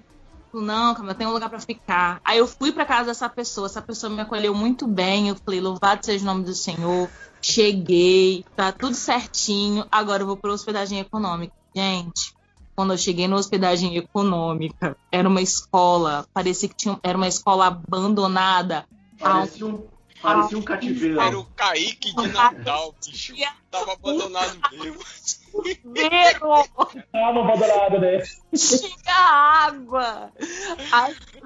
[0.54, 2.20] Não, calma, eu tenho um lugar para ficar.
[2.24, 5.30] Aí eu fui para casa dessa pessoa, essa pessoa me acolheu muito bem.
[5.30, 7.10] Eu falei, louvado seja o nome do Senhor.
[7.42, 9.86] Cheguei, tá tudo certinho.
[9.92, 11.54] Agora eu vou para hospedagem econômica.
[11.76, 12.34] Gente,
[12.76, 17.68] quando eu cheguei na hospedagem econômica, era uma escola, parecia que tinha, era uma escola
[17.68, 18.86] abandonada.
[19.20, 19.84] Parecia um,
[20.22, 21.20] parecia um cativeiro.
[21.20, 23.34] Era o Kaique de Natal, bicho.
[23.70, 25.00] Tava abandonado mesmo.
[25.64, 26.66] Cativeiro!
[27.12, 28.24] Tava abandonado, né?
[28.56, 30.32] Tinha água.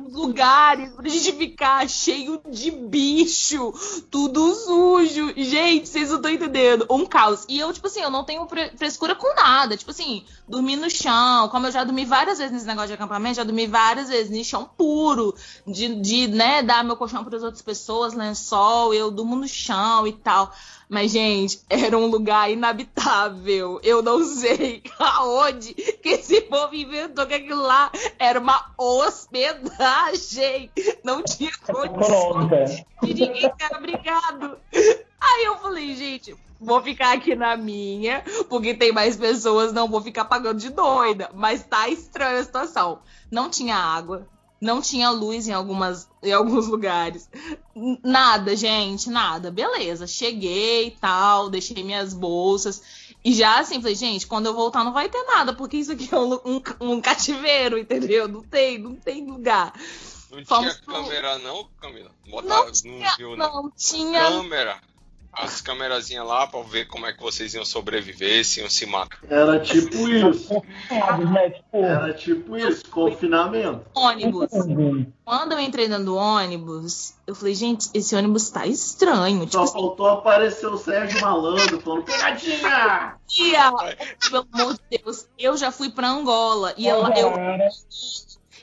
[0.05, 3.73] Os lugares pra gente ficar cheio de bicho,
[4.09, 5.33] tudo sujo.
[5.37, 6.85] Gente, vocês não estão entendendo.
[6.89, 7.45] Um caos.
[7.47, 9.75] E eu, tipo assim, eu não tenho fre- frescura com nada.
[9.77, 11.49] Tipo assim, dormir no chão.
[11.49, 14.43] Como eu já dormi várias vezes nesse negócio de acampamento, já dormi várias vezes no
[14.43, 15.33] chão puro.
[15.65, 18.93] De, de né, dar meu colchão para as outras pessoas, lençol.
[18.93, 20.51] Eu durmo no chão e tal.
[20.89, 23.79] Mas, gente, era um lugar inabitável.
[23.83, 30.71] Eu não sei aonde que esse povo inventou que aquilo lá era uma hospedagem.
[31.03, 34.57] Não tinha condições de ninguém ficar obrigado.
[35.19, 40.01] Aí eu falei, gente, vou ficar aqui na minha, porque tem mais pessoas, não vou
[40.01, 41.29] ficar pagando de doida.
[41.33, 42.99] Mas tá estranha a situação.
[43.31, 44.27] Não tinha água,
[44.61, 47.27] não tinha luz em, algumas, em alguns lugares.
[48.03, 49.49] Nada, gente, nada.
[49.49, 53.00] Beleza, cheguei e tal, deixei minhas bolsas.
[53.23, 56.09] E já assim, falei, gente, quando eu voltar não vai ter nada, porque isso aqui
[56.11, 58.27] é um, um, um cativeiro, entendeu?
[58.27, 59.73] Não tem, não tem lugar.
[60.31, 62.11] Não Fomos tinha pro- câmera, não, Camila?
[62.25, 63.37] Não não, tinha, viu, né?
[63.37, 64.81] não tinha Câmera.
[65.33, 69.19] As câmerazinhas lá pra ver como é que vocês iam sobreviver, se iam se matar.
[69.29, 70.61] Era tipo isso.
[71.71, 73.85] Era tipo isso, confinamento.
[73.95, 74.49] ônibus.
[75.23, 79.45] Quando eu entrei dentro do ônibus, eu falei, gente, esse ônibus tá estranho.
[79.45, 83.15] Tipo, Só faltou aparecer o Sérgio Malandro falando pegadinha!
[83.31, 83.71] tia,
[84.19, 86.73] pelo amor de Deus, eu já fui pra Angola.
[86.77, 87.31] E, ela, eu,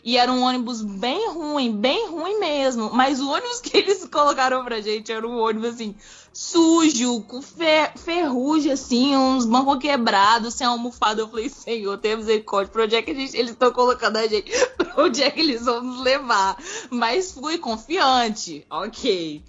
[0.05, 2.91] e era um ônibus bem ruim, bem ruim mesmo.
[2.93, 5.95] Mas o ônibus que eles colocaram pra gente era um ônibus assim,
[6.41, 11.21] sujo, com fe- ferrugem, assim, uns bancos quebrados, sem almofada.
[11.21, 14.49] Eu falei, Senhor, tenha misericórdia, pra onde é que gente, eles estão colocando a gente?
[14.79, 16.57] Pra onde é que eles vão nos levar?
[16.91, 19.43] Mas fui confiante, ok.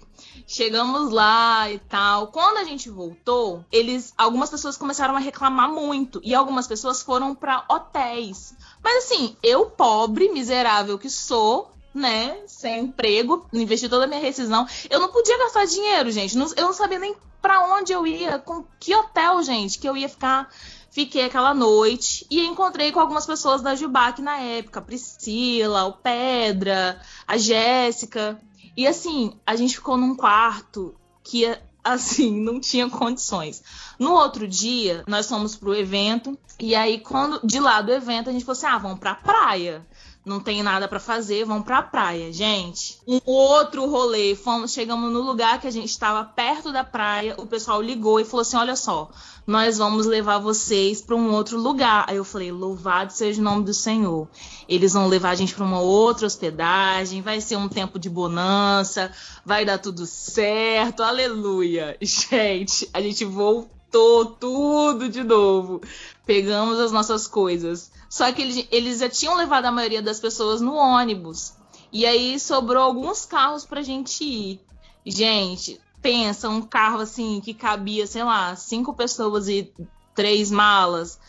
[0.48, 2.26] Chegamos lá e tal.
[2.26, 7.36] Quando a gente voltou, eles, algumas pessoas começaram a reclamar muito e algumas pessoas foram
[7.36, 8.52] pra hotéis.
[8.82, 14.66] Mas assim, eu pobre, miserável que sou, né, sem emprego, investi toda a minha rescisão,
[14.88, 16.36] eu não podia gastar dinheiro, gente.
[16.36, 20.08] Eu não sabia nem pra onde eu ia, com que hotel, gente, que eu ia
[20.08, 20.50] ficar.
[20.90, 25.92] Fiquei aquela noite e encontrei com algumas pessoas da Jubac na época, a Priscila, o
[25.92, 28.40] Pedra, a Jéssica.
[28.76, 31.46] E assim, a gente ficou num quarto que
[31.82, 33.62] assim, não tinha condições.
[33.98, 38.32] No outro dia, nós fomos pro evento e aí quando de lá do evento a
[38.32, 39.86] gente falou assim: "Ah, vamos pra praia".
[40.22, 42.98] Não tem nada pra fazer, vamos pra praia, gente.
[43.08, 47.46] Um outro rolê, fomos, chegamos no lugar que a gente estava perto da praia, o
[47.46, 49.10] pessoal ligou e falou assim: "Olha só,
[49.46, 52.04] nós vamos levar vocês pra um outro lugar".
[52.06, 54.28] Aí eu falei: "Louvado seja o nome do Senhor".
[54.68, 59.10] Eles vão levar a gente pra uma outra hospedagem, vai ser um tempo de bonança,
[59.44, 61.02] vai dar tudo certo.
[61.02, 61.96] Aleluia.
[62.02, 65.80] Gente, a gente voltou tudo de novo.
[66.26, 67.90] Pegamos as nossas coisas.
[68.10, 71.54] Só que eles, eles já tinham levado a maioria das pessoas no ônibus.
[71.92, 74.60] E aí sobrou alguns carros pra gente ir.
[75.06, 79.72] Gente, pensa, um carro assim que cabia, sei lá, cinco pessoas e
[80.12, 81.20] três malas.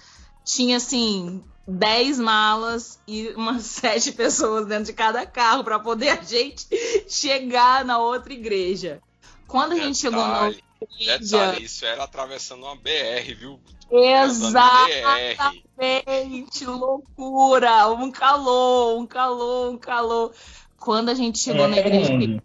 [0.44, 6.22] Tinha assim, dez malas e umas sete pessoas dentro de cada carro para poder a
[6.24, 6.68] gente
[7.08, 9.00] chegar na outra igreja.
[9.52, 10.62] Quando a gente chegou igreja.
[11.20, 13.60] Detalhe, isso era atravessando uma BR, viu?
[13.92, 14.66] Exatamente,
[16.66, 20.34] loucura, um calor, um calor, um calor.
[20.80, 22.40] Quando a gente chegou na igreja, é,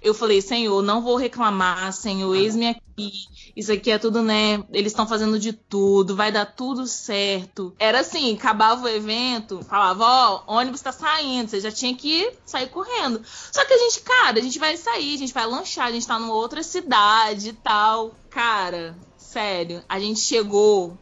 [0.00, 3.12] eu falei, Senhor, não vou reclamar, Senhor, eis-me aqui.
[3.60, 4.64] Isso aqui é tudo, né?
[4.72, 7.74] Eles estão fazendo de tudo, vai dar tudo certo.
[7.78, 12.70] Era assim, acabava o evento, falava, ó, ônibus tá saindo, você já tinha que sair
[12.70, 13.20] correndo.
[13.52, 16.06] Só que a gente, cara, a gente vai sair, a gente vai lanchar, a gente
[16.06, 18.12] tá numa outra cidade e tal.
[18.30, 20.96] Cara, sério, a gente chegou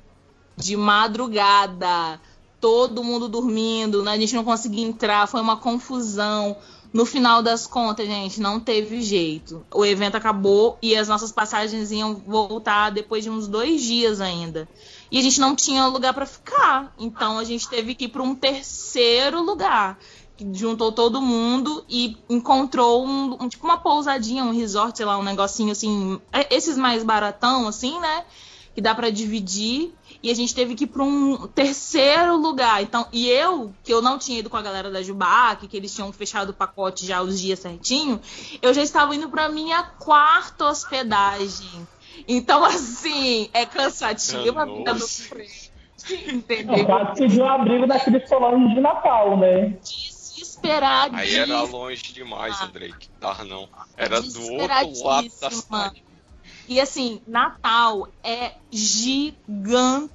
[0.57, 2.21] de madrugada,
[2.61, 4.11] todo mundo dormindo, né?
[4.11, 6.57] a gente não conseguia entrar, foi uma confusão.
[6.93, 9.65] No final das contas, gente, não teve jeito.
[9.75, 14.67] O evento acabou e as nossas passagens iam voltar depois de uns dois dias ainda.
[15.11, 16.95] E a gente não tinha lugar para ficar.
[16.99, 19.99] Então a gente teve que ir para um terceiro lugar.
[20.37, 25.19] Que juntou todo mundo e encontrou um, um, tipo uma pousadinha, um resort, sei lá,
[25.19, 26.19] um negocinho assim.
[26.33, 28.25] é, Esses mais baratão, assim, né?
[28.75, 32.83] Que dá para dividir e a gente teve que ir para um terceiro lugar.
[32.83, 35.95] Então, e eu, que eu não tinha ido com a galera da Jubac, que eles
[35.95, 38.21] tinham fechado o pacote já os dias certinho,
[38.61, 41.87] eu já estava indo para minha quarta hospedagem.
[42.27, 45.73] Então, assim, é cansativa a vida do frente,
[46.27, 46.85] entendeu?
[46.85, 49.77] quase pediu um abrigo daqueles colônios de Natal, né?
[49.81, 51.21] Desesperadíssima.
[51.21, 53.69] Aí era longe demais, Andrei, que tava não.
[53.97, 56.08] Era do outro lado da cidade.
[56.69, 60.11] E assim, Natal é gigante.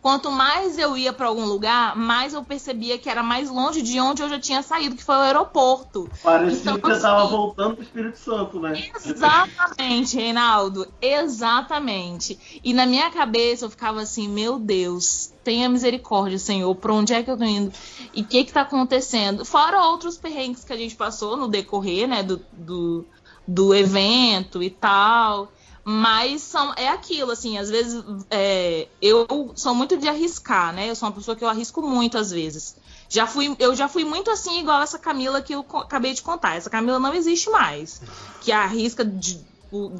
[0.00, 3.98] Quanto mais eu ia para algum lugar, mais eu percebia que era mais longe de
[3.98, 6.08] onde eu já tinha saído, que foi o aeroporto.
[6.22, 8.90] Parecia Então, que você tava assim- voltando pro Espírito Santo, né?
[9.04, 10.86] Exatamente, Reinaldo.
[11.02, 12.60] Exatamente.
[12.62, 17.20] E na minha cabeça eu ficava assim, meu Deus, tenha misericórdia, Senhor, pra onde é
[17.22, 17.72] que eu tô indo?
[18.14, 19.44] E o que que tá acontecendo?
[19.44, 23.04] Fora outros perrengues que a gente passou no decorrer, né, do, do,
[23.48, 25.50] do evento e tal.
[25.84, 30.88] Mas são, é aquilo, assim, às vezes é, eu sou muito de arriscar, né?
[30.88, 32.76] Eu sou uma pessoa que eu arrisco muito às vezes.
[33.08, 36.56] Já fui, eu já fui muito assim, igual essa Camila que eu acabei de contar.
[36.56, 38.00] Essa Camila não existe mais.
[38.40, 39.38] Que arrisca de,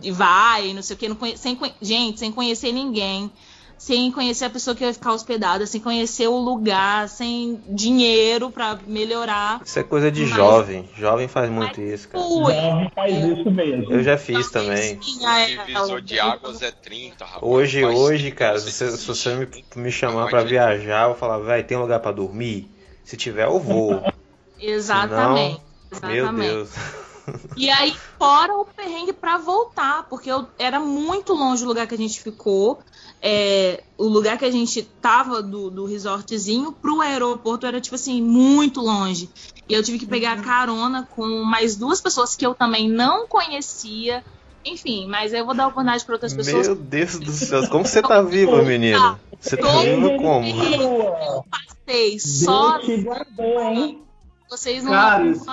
[0.02, 3.30] e vai, não sei o que, conhe- sem, gente, sem conhecer ninguém,
[3.84, 8.78] sem conhecer a pessoa que vai ficar hospedada, sem conhecer o lugar, sem dinheiro pra
[8.86, 9.60] melhorar.
[9.62, 10.88] Isso é coisa de Mas- jovem.
[10.96, 12.24] Jovem faz muito isso, cara.
[12.24, 13.92] Jovem faz isso mesmo.
[13.92, 14.98] Eu já fiz também.
[15.02, 17.42] Sim, O é, divisor de águas é 30, rapaz.
[17.42, 20.46] Hoje, hoje, cara, se, isso se você me, me chamar adianta.
[20.46, 22.70] viajar, eu vou falar, velho, tem lugar pra dormir?
[23.04, 24.02] Se tiver, eu vou.
[24.58, 25.60] Exatamente.
[26.02, 26.48] Meu exatamente.
[26.48, 26.70] Deus.
[27.56, 31.94] E aí, fora o perrengue pra voltar, porque eu, era muito longe o lugar que
[31.94, 32.80] a gente ficou.
[33.26, 38.20] É, o lugar que a gente tava do, do resortzinho pro aeroporto era, tipo assim,
[38.20, 39.30] muito longe.
[39.66, 44.22] E eu tive que pegar carona com mais duas pessoas que eu também não conhecia.
[44.62, 46.66] Enfim, mas eu vou dar oportunidade para outras pessoas.
[46.66, 47.66] Meu Deus do céu.
[47.68, 49.18] Como você tá viva, menina?
[49.40, 50.52] Você tá viva como?
[50.76, 51.44] Boa.
[51.86, 54.04] Vocês só guardou, hein?
[54.50, 55.46] vocês não Cara, isso-.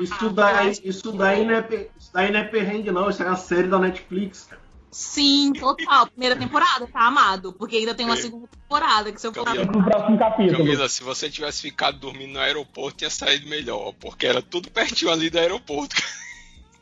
[0.00, 3.08] Isso daí, isso daí não é, isso daí não é perrengue, não.
[3.08, 4.67] Isso é uma série da Netflix, cara.
[4.90, 6.06] Sim, total.
[6.06, 7.52] Primeira temporada, tá amado?
[7.52, 8.18] Porque ainda tem uma É.
[8.18, 9.46] segunda temporada que se eu for.
[9.54, 10.58] No próximo capítulo.
[10.58, 15.10] Camila, se você tivesse ficado dormindo no aeroporto, tinha saído melhor, porque era tudo pertinho
[15.10, 15.94] ali do aeroporto.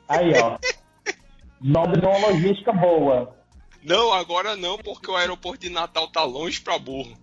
[0.09, 0.57] Aí, ó.
[1.61, 3.35] Nome de uma logística boa.
[3.83, 7.17] Não, agora não, porque o aeroporto de Natal tá longe pra burro.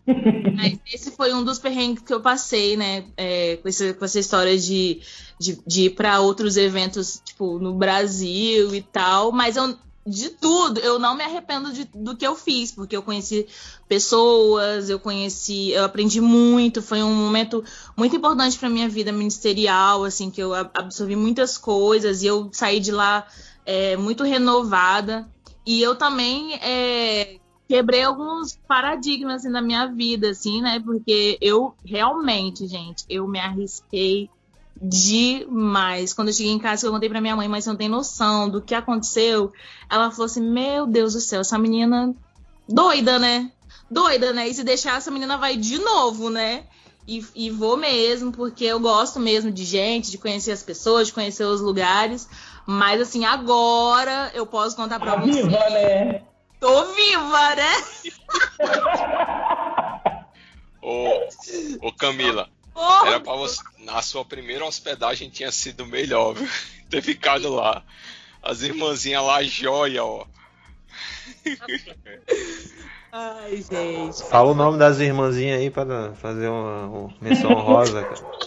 [0.55, 3.05] Mas esse foi um dos perrengues que eu passei, né?
[3.17, 5.01] é, com, esse- com essa história de,
[5.39, 9.31] de, de ir pra outros eventos, tipo, no Brasil e tal.
[9.33, 13.01] Mas eu, de tudo, eu não me arrependo de- do que eu fiz, porque eu
[13.01, 13.47] conheci
[13.87, 16.81] pessoas, eu conheci, eu aprendi muito.
[16.81, 17.63] Foi um momento
[17.95, 22.79] muito importante pra minha vida ministerial, assim, que eu absorvi muitas coisas e eu saí
[22.79, 23.25] de lá
[23.65, 25.27] é, muito renovada.
[25.65, 30.81] E eu também é, quebrei alguns paradigmas assim, na minha vida, assim, né?
[30.83, 34.29] Porque eu realmente, gente, eu me arrisquei
[34.83, 36.13] demais.
[36.13, 38.49] Quando eu cheguei em casa, eu contei pra minha mãe, mas você não tem noção
[38.49, 39.51] do que aconteceu.
[39.89, 42.13] Ela falou assim: Meu Deus do céu, essa menina
[42.67, 43.51] doida, né?
[43.89, 44.47] Doida, né?
[44.47, 46.65] E se deixar, essa menina vai de novo, né?
[47.07, 51.13] E, e vou mesmo, porque eu gosto mesmo de gente, de conhecer as pessoas, de
[51.13, 52.27] conhecer os lugares.
[52.65, 55.43] Mas assim, agora eu posso contar pra Tá você.
[55.43, 56.23] viva, né?
[56.59, 57.73] Tô viva, né?
[60.81, 63.61] Ô, ô Camila, Porra, era pra você.
[63.79, 66.47] Na sua primeira hospedagem tinha sido melhor, viu?
[66.89, 67.83] Ter ficado lá.
[68.41, 70.25] As irmãzinhas lá, joia, ó.
[73.11, 74.23] Ai, gente.
[74.29, 78.43] Fala o nome das irmãzinhas aí pra fazer uma, uma menção honrosa, cara.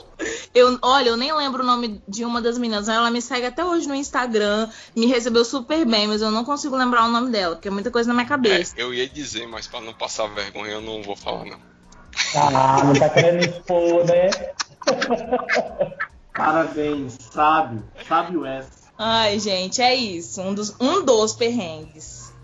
[0.55, 2.89] Eu, olha, eu nem lembro o nome de uma das meninas.
[2.89, 6.75] Ela me segue até hoje no Instagram, me recebeu super bem, mas eu não consigo
[6.77, 8.75] lembrar o nome dela, porque é muita coisa na minha É, cabeça.
[8.77, 11.61] eu ia dizer, mas pra não passar vergonha eu não vou falar, não.
[12.35, 14.31] Ah, não tá querendo expor, né?
[16.35, 17.83] Parabéns, sábio.
[18.07, 18.65] Sábio é.
[18.99, 20.41] Ai, gente, é isso.
[20.41, 22.35] Um dos, um dos perrengues.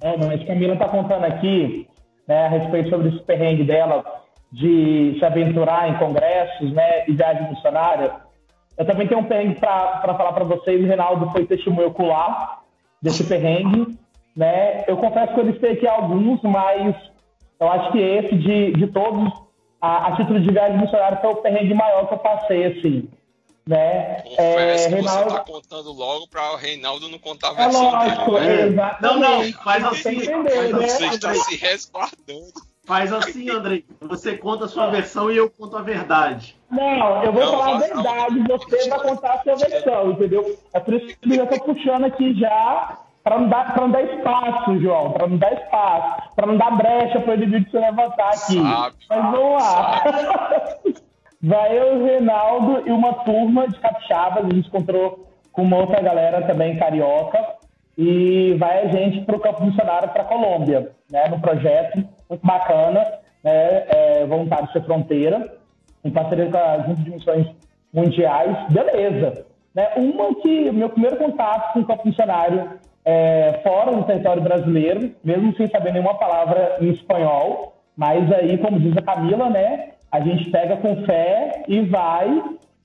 [0.00, 1.88] É, mas Camila tá contando aqui,
[2.28, 4.04] né, a respeito sobre esse perrengue dela
[4.52, 8.14] de se aventurar em congressos, né, e viagem missionária.
[8.76, 10.80] Eu também tenho um perrengue para falar para vocês.
[10.82, 12.62] O Reinaldo foi testemunho ocular
[13.00, 13.98] desse perrengue,
[14.36, 14.84] né?
[14.86, 16.94] Eu confesso que eu listei aqui alguns, mas
[17.58, 19.32] eu acho que esse de, de todos,
[19.80, 23.08] a, a título de viagem missionária foi o perrengue maior que eu passei, assim.
[23.66, 24.22] Né?
[24.22, 27.54] Confesso É, que Reinaldo- você tá contando logo para o Reinaldo não contar a É
[27.64, 28.46] versão lógico, dele.
[28.46, 28.60] né?
[28.60, 28.66] É.
[28.66, 29.02] exatamente.
[29.02, 30.86] Não, não, faz assim, entendeu, faz né?
[30.88, 32.52] Você está se resguardando.
[32.86, 33.84] Faz assim, Andrei.
[34.02, 36.54] Você conta a sua versão e eu conto a verdade.
[36.70, 40.56] Não, eu vou Não, falar a verdade, você vai contar a sua versão, entendeu?
[40.72, 44.02] É por isso que eu tô puxando aqui já, pra não dar, pra não dar
[44.02, 48.62] espaço, João, pra não dar espaço, pra não dar brecha pro indivíduo se levantar aqui.
[48.62, 50.04] Sabe, Mas vamos lá.
[51.42, 56.00] Vai eu, o Reinaldo e uma turma de capixabas, a gente encontrou com uma outra
[56.00, 57.44] galera também carioca,
[57.98, 63.00] e vai a gente para o campo missionário para Colômbia, né, no projeto muito bacana,
[63.42, 65.52] né, é, Voluntários Sem Fronteira,
[66.04, 67.46] em parceria com a Junta de Missões
[67.92, 69.46] Mundiais, beleza.
[69.74, 69.88] Né?
[69.96, 75.54] Uma que, meu primeiro contato com o campo missionário é, fora do território brasileiro, mesmo
[75.56, 80.50] sem saber nenhuma palavra em espanhol, mas aí, como diz a Camila, né, a gente
[80.50, 82.42] pega com fé e vai,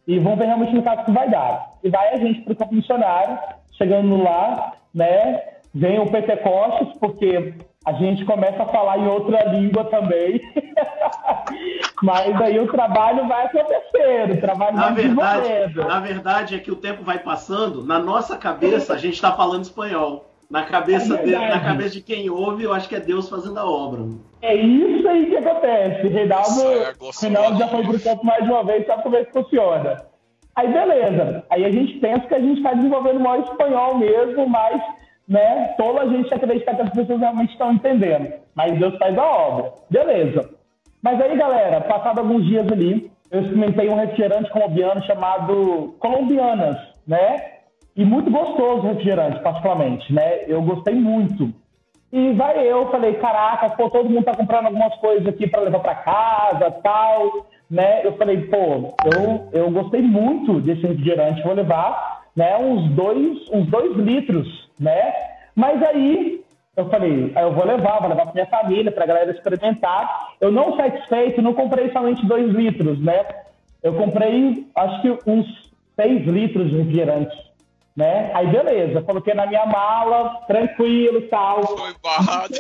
[0.08, 1.72] e vamos ver realmente no caso que vai dar.
[1.84, 3.40] E vai a gente para o campo missionário,
[3.72, 5.42] chegando lá, né,
[5.74, 10.39] vem o Pentecostes, porque a gente começa a falar em outra língua também.
[12.04, 15.88] Mas aí o trabalho vai acontecendo, o trabalho Na vai verdade, desenvolvendo.
[15.88, 19.63] na verdade é que o tempo vai passando, na nossa cabeça a gente está falando
[19.63, 20.28] espanhol.
[20.50, 23.58] Na cabeça, É de, na cabeça de quem ouve, eu acho que é Deus fazendo
[23.58, 24.02] a obra.
[24.41, 26.08] É isso aí que acontece.
[26.10, 26.94] Reinaldo, é.
[27.22, 30.04] Reinaldo já foi pro campo mais de uma vez, sabe como é que funciona.
[30.58, 31.46] Aí beleza.
[31.50, 34.82] Aí a gente pensa que a gente está desenvolvendo o maior espanhol mesmo, mas
[35.32, 38.34] né, tolo a gente acreditar que as pessoas realmente estão entendendo.
[38.54, 39.72] Mas Deus faz a obra.
[39.89, 40.50] Beleza.
[41.02, 47.44] Mas aí, galera, passado alguns dias ali, eu experimentei um refrigerante colombiano chamado Colombianas, né?
[47.96, 50.44] E muito gostoso o refrigerante, particularmente, né?
[50.48, 51.50] Eu gostei muito.
[52.12, 55.80] E vai eu, falei, caraca, pô, todo mundo tá comprando algumas coisas aqui para levar
[55.80, 58.06] para casa, tal, né?
[58.06, 63.67] Eu falei, pô, eu, eu gostei muito desse refrigerante, vou levar, né, uns dois, uns
[63.67, 65.13] dois litros, né?
[65.56, 66.41] Mas aí
[66.76, 70.30] eu falei, aí eu vou levar, vou levar pra minha família, pra galera experimentar.
[70.41, 73.26] Eu não satisfeito, não comprei somente dois litros, né?
[73.84, 75.46] Eu comprei, acho que uns
[75.96, 77.36] seis litros de refrigerante,
[77.96, 78.32] né?
[78.34, 82.54] Aí beleza, coloquei na minha mala, tranquilo e tal Foi barrado.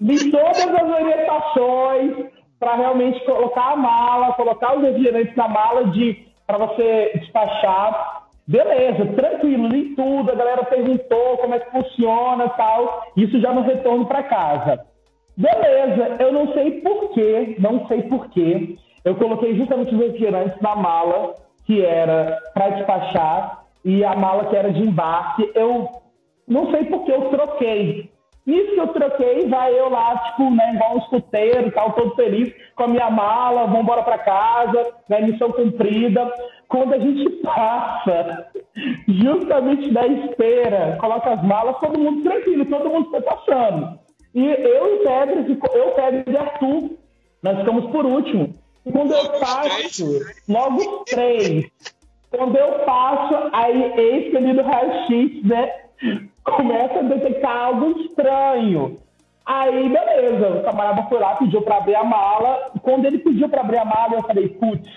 [0.00, 2.26] de todas as orientações
[2.58, 8.23] para realmente colocar a mala, colocar os refrigerantes na mala de para você despachar.
[8.46, 13.06] Beleza, tranquilo, li tudo, a galera perguntou como é que funciona tal.
[13.16, 14.84] Isso já no retorno para casa.
[15.36, 18.76] Beleza, eu não sei porquê, não sei porquê.
[19.04, 21.34] Eu coloquei justamente os refrigerantes na mala
[21.66, 25.50] que era para despachar e a mala que era de embarque.
[25.54, 25.88] Eu
[26.46, 28.10] não sei porque eu troquei.
[28.46, 32.52] Nisso que eu troquei, vai eu lá, tipo, né, igual um escuteiro tal, todo feliz,
[32.76, 36.30] com a minha mala, vamos embora pra casa, né, missão cumprida.
[36.68, 38.50] Quando a gente passa,
[39.08, 43.98] justamente na esteira, coloca as malas, todo mundo tranquilo, todo mundo foi passando.
[44.34, 46.90] E eu e Pedro, eu, Pedro e Arthur,
[47.42, 48.54] nós ficamos por último.
[48.84, 51.70] E quando eu passo, logo três,
[52.30, 55.72] quando eu passo, aí eis que ali no raio-x, né?
[56.44, 58.96] Começa a detectar algo estranho.
[59.46, 62.70] Aí, beleza, o camarada foi lá, pediu pra abrir a mala.
[62.82, 64.88] Quando ele pediu pra abrir a mala, eu falei, putz,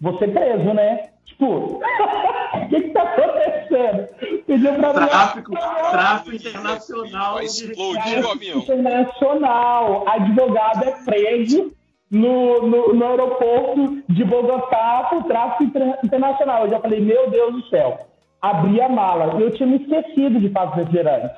[0.00, 1.08] vou ser preso, né?
[1.24, 1.46] Tipo,
[1.82, 4.44] o que que tá acontecendo?
[4.46, 5.90] Pediu pra abrir a Tráfico, mala.
[5.90, 7.34] tráfico internacional.
[7.34, 8.58] Vai de- explodir o avião.
[8.58, 10.04] Internacional.
[10.08, 11.72] Advogado é preso
[12.10, 16.64] no, no, no aeroporto de Bogotá por tráfico inter- internacional.
[16.64, 18.06] Eu já falei, meu Deus do céu.
[18.40, 19.40] Abri a mala.
[19.40, 21.34] Eu tinha me esquecido de fazer refrigerante.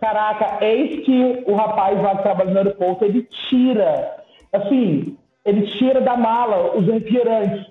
[0.00, 4.16] Caraca, eis que o rapaz lá que trabalha no aeroporto, ele tira,
[4.52, 7.70] assim, ele tira da mala os refrigerantes.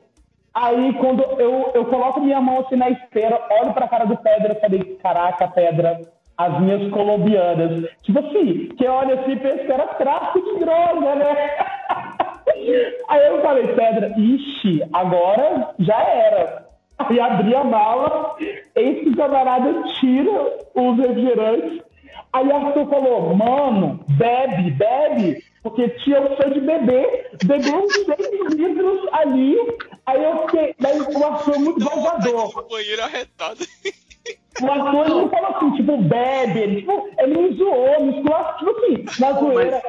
[0.53, 4.53] Aí, quando eu, eu coloco minha mão assim na esteira, olho pra cara do Pedra
[4.53, 6.01] e falei, caraca, Pedra,
[6.37, 7.89] as minhas colombianas.
[8.01, 11.35] Tipo assim, que olha assim e pensa que era tráfico de droga, né?
[13.09, 16.70] Aí eu falei, Pedra, ixi, agora já era.
[17.09, 18.35] Aí abri a mala,
[18.75, 21.83] esse camarada tira os refrigerantes.
[22.33, 27.31] Aí Arthur falou, mano, bebe, bebe, porque tinha opção de beber.
[27.45, 29.57] Bebeu uns seis litros ali.
[30.05, 33.65] Aí eu fiquei, daí o Arthur é muito no banheiro arretado.
[34.61, 38.85] O ator não falou assim, tipo, bebe, ele, tipo, ele me zoou, me esculachou, tipo
[38.85, 39.81] assim, na zoeira.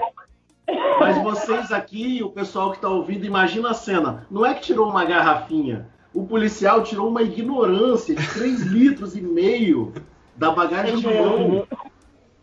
[1.01, 4.27] Mas vocês aqui, o pessoal que está ouvindo, imagina a cena.
[4.31, 5.89] Não é que tirou uma garrafinha.
[6.15, 9.93] O policial tirou uma ignorância de 3 litros e meio
[10.37, 11.67] da bagagem de mão.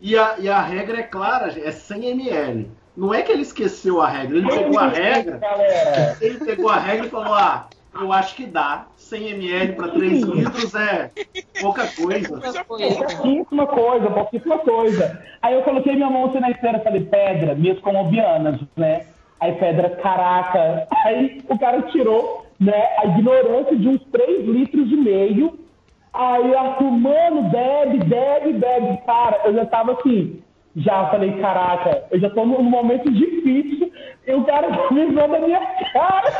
[0.01, 2.71] E a, e a regra é clara, é 100 ml.
[2.95, 5.41] não é que ele esqueceu a regra, ele pegou a regra,
[6.21, 8.87] ele pegou a regra e falou: ah, eu acho que dá.
[8.95, 11.09] 100 ml para 3 litros é
[11.59, 12.39] pouca coisa.
[12.67, 15.21] Pouquíssima coisa, pouquíssima coisa.
[15.41, 19.05] Aí eu coloquei minha mão assim na esteira, falei, pedra, minhas colombianas, né?
[19.39, 20.87] Aí pedra, caraca.
[21.05, 25.59] Aí o cara tirou, né, a ignorância de uns 3 litros e meio.
[26.11, 28.97] Aí eu Arthur, mano, bebe, bebe, bebe.
[29.05, 30.41] Cara, eu já tava assim,
[30.75, 33.91] já falei, caraca, eu já tô num momento difícil
[34.27, 35.59] e o cara me zoou da minha
[35.93, 36.31] cara.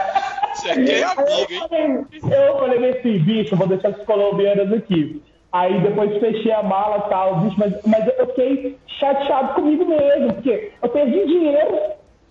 [0.53, 2.05] Você aqui é amigo, hein?
[2.13, 5.21] eu falei, eu falei assim, bicho, vou deixar esses colombianos aqui.
[5.51, 10.33] Aí depois fechei a mala e tal, bicho, mas, mas eu fiquei chateado comigo mesmo,
[10.33, 11.79] porque eu perdi dinheiro,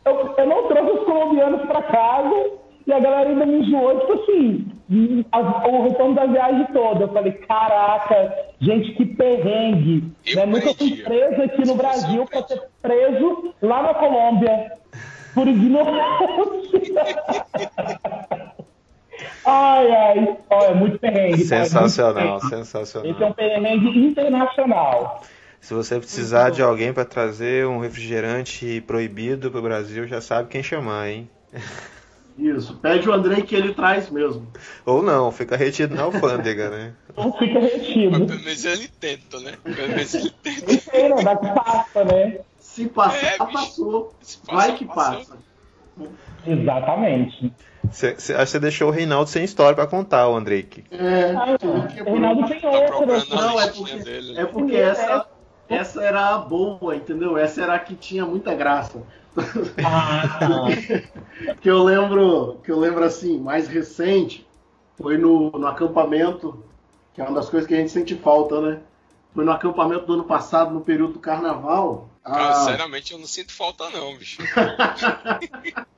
[0.05, 2.51] eu, eu não trouxe os colombianos pra casa
[2.89, 7.05] e a galera ainda me zoou, tipo assim, o retorno da viagem toda.
[7.05, 10.11] Eu falei, caraca, gente, que perrengue.
[10.27, 10.47] Eu né?
[10.47, 12.63] Nunca fui preso aqui no Brasil pra aprende.
[12.63, 14.73] ser preso lá na Colômbia.
[15.35, 16.81] Por ignorância.
[19.45, 20.37] ai, ai.
[20.51, 21.47] É muito perrengue.
[21.47, 21.57] tá?
[21.57, 22.49] É muito Sensacional, perrengue.
[22.49, 23.11] sensacional.
[23.11, 25.23] Esse é um perrengue internacional.
[25.61, 30.63] Se você precisar de alguém para trazer um refrigerante proibido pro Brasil, já sabe quem
[30.63, 31.29] chamar, hein?
[32.39, 34.47] Isso, pede o Andrei que ele traz mesmo.
[34.87, 36.93] Ou não, fica retido na alfândega, né?
[37.17, 38.27] Não fica Mas retido.
[38.27, 39.55] pelo menos ele tenta, né?
[39.65, 40.73] Pelo menos ele tenta.
[40.73, 41.23] Não sei, né?
[41.25, 42.39] Dá que passa, né?
[42.61, 44.15] Se passar, É, passou.
[44.23, 45.15] Se Vai passar, que passou.
[45.17, 45.39] passa.
[46.47, 47.53] Exatamente.
[47.91, 50.63] Cê, cê, acho que você deixou o Reinaldo sem história para contar, o Andrei.
[50.63, 53.25] que- É, Ah, é o Reinaldo tem Tá outra.
[53.35, 54.39] Não, é porque, dele.
[54.39, 55.27] é porque essa,
[55.69, 57.37] essa era a boa, entendeu?
[57.37, 59.03] Essa era a que tinha muita graça.
[59.85, 60.39] Ah,
[61.61, 64.47] que eu lembro, que eu lembro assim, mais recente,
[64.97, 66.63] foi no, no acampamento,
[67.15, 68.81] que é uma das coisas que a gente sente falta, né?
[69.35, 72.09] Foi no acampamento do ano passado, no período do carnaval.
[72.25, 74.43] Cara, Ah, sinceramente, eu não sinto falta, não, bicho.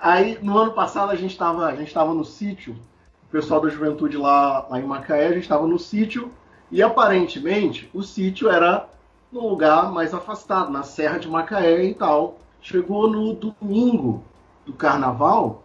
[0.00, 2.76] Aí, no ano passado, a gente estava a gente tava no sítio,
[3.24, 6.32] o pessoal da juventude lá, lá em Macaé, a gente estava no sítio,
[6.70, 8.88] e aparentemente o sítio era
[9.30, 12.38] num lugar mais afastado, na Serra de Macaé e tal.
[12.60, 14.24] Chegou no domingo
[14.64, 15.62] do carnaval,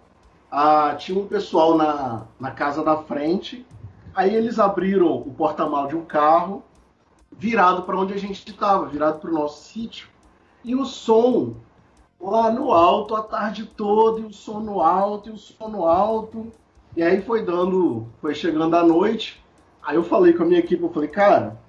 [0.51, 3.66] ah, tinha um pessoal na, na casa da frente,
[4.14, 6.64] aí eles abriram o porta-mal de um carro,
[7.32, 10.09] virado para onde a gente estava, virado para o nosso sítio,
[10.64, 11.55] e o som
[12.20, 15.86] lá no alto a tarde toda, e o som no alto, e o som no
[15.88, 16.51] alto.
[16.95, 19.41] E aí foi dando, foi chegando a noite.
[19.82, 21.59] Aí eu falei com a minha equipe, eu falei, cara,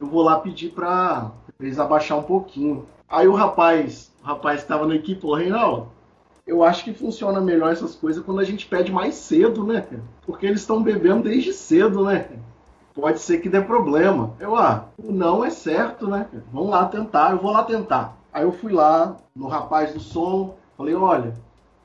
[0.00, 2.86] eu vou lá pedir pra eles abaixar um pouquinho.
[3.08, 5.88] Aí o rapaz, o rapaz que estava na equipe falou, Reinaldo,
[6.46, 9.86] eu acho que funciona melhor essas coisas quando a gente pede mais cedo, né?
[10.24, 12.28] Porque eles estão bebendo desde cedo, né?
[12.94, 14.34] Pode ser que dê problema.
[14.38, 16.26] Eu, ah, o não é certo, né?
[16.52, 18.16] Vamos lá tentar, eu vou lá tentar.
[18.32, 21.34] Aí eu fui lá no rapaz do som, falei, olha,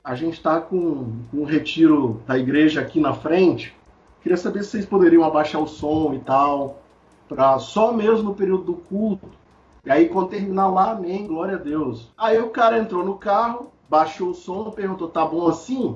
[0.04, 3.76] a gente está com um retiro da igreja aqui na frente.
[4.22, 6.81] Queria saber se vocês poderiam abaixar o som e tal,
[7.32, 9.26] para só mesmo no período do culto.
[9.86, 12.12] E aí quando terminar lá, amém, glória a Deus.
[12.18, 15.96] Aí o cara entrou no carro, baixou o som, perguntou, tá bom assim?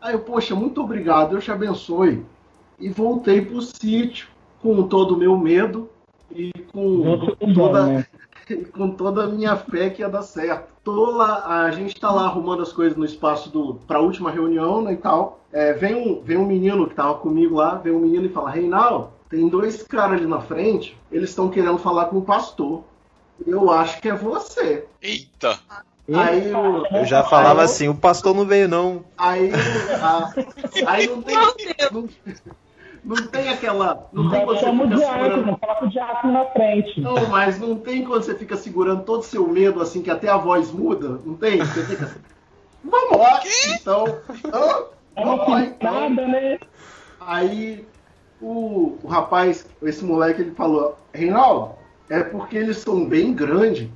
[0.00, 2.24] Aí eu, poxa, muito obrigado, Deus te abençoe.
[2.78, 4.28] E voltei pro sítio
[4.62, 5.90] com todo o meu medo
[6.30, 8.06] e com é bom, toda né?
[8.72, 10.72] com toda a minha fé que ia dar certo.
[10.84, 14.30] Tô lá, a gente tá lá arrumando as coisas no espaço do para a última
[14.30, 15.40] reunião, né, e tal.
[15.52, 18.50] É, vem um vem um menino que tava comigo lá, vem um menino e fala:
[18.50, 22.82] "Reinaldo, tem dois caras ali na frente, eles estão querendo falar com o pastor.
[23.46, 25.58] Eu acho que é você." Eita!
[26.12, 29.04] Aí eu, Eu já falava assim, o pastor não veio não.
[29.18, 29.50] aí
[30.02, 30.32] a-
[30.86, 31.36] aí não tem
[31.92, 32.08] não,
[33.04, 37.00] não tem aquela, não tem quando você fica segurando diácono, coloca o diácono na frente.
[37.00, 40.28] Não, mas não tem quando você fica segurando todo o seu medo, assim, que até
[40.30, 41.20] a voz muda?
[41.24, 41.58] Não tem?
[41.58, 42.20] Você fica assim,
[42.82, 43.40] vamos lá,
[43.74, 44.04] então,
[44.50, 46.08] ah, uma vamos lá, então.
[46.08, 46.58] pintada, né?
[47.20, 47.84] Aí
[48.40, 51.74] o, o rapaz, esse moleque, ele falou, Reinaldo,
[52.08, 53.88] é porque eles são bem grandes.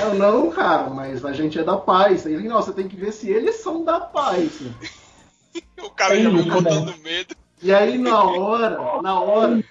[0.00, 2.26] Eu, não, cara, mas a gente é da paz.
[2.26, 4.60] Ele, não, você tem que ver se eles são da paz.
[5.82, 7.34] O cara já me botando medo.
[7.60, 9.64] E aí, na hora, na hora,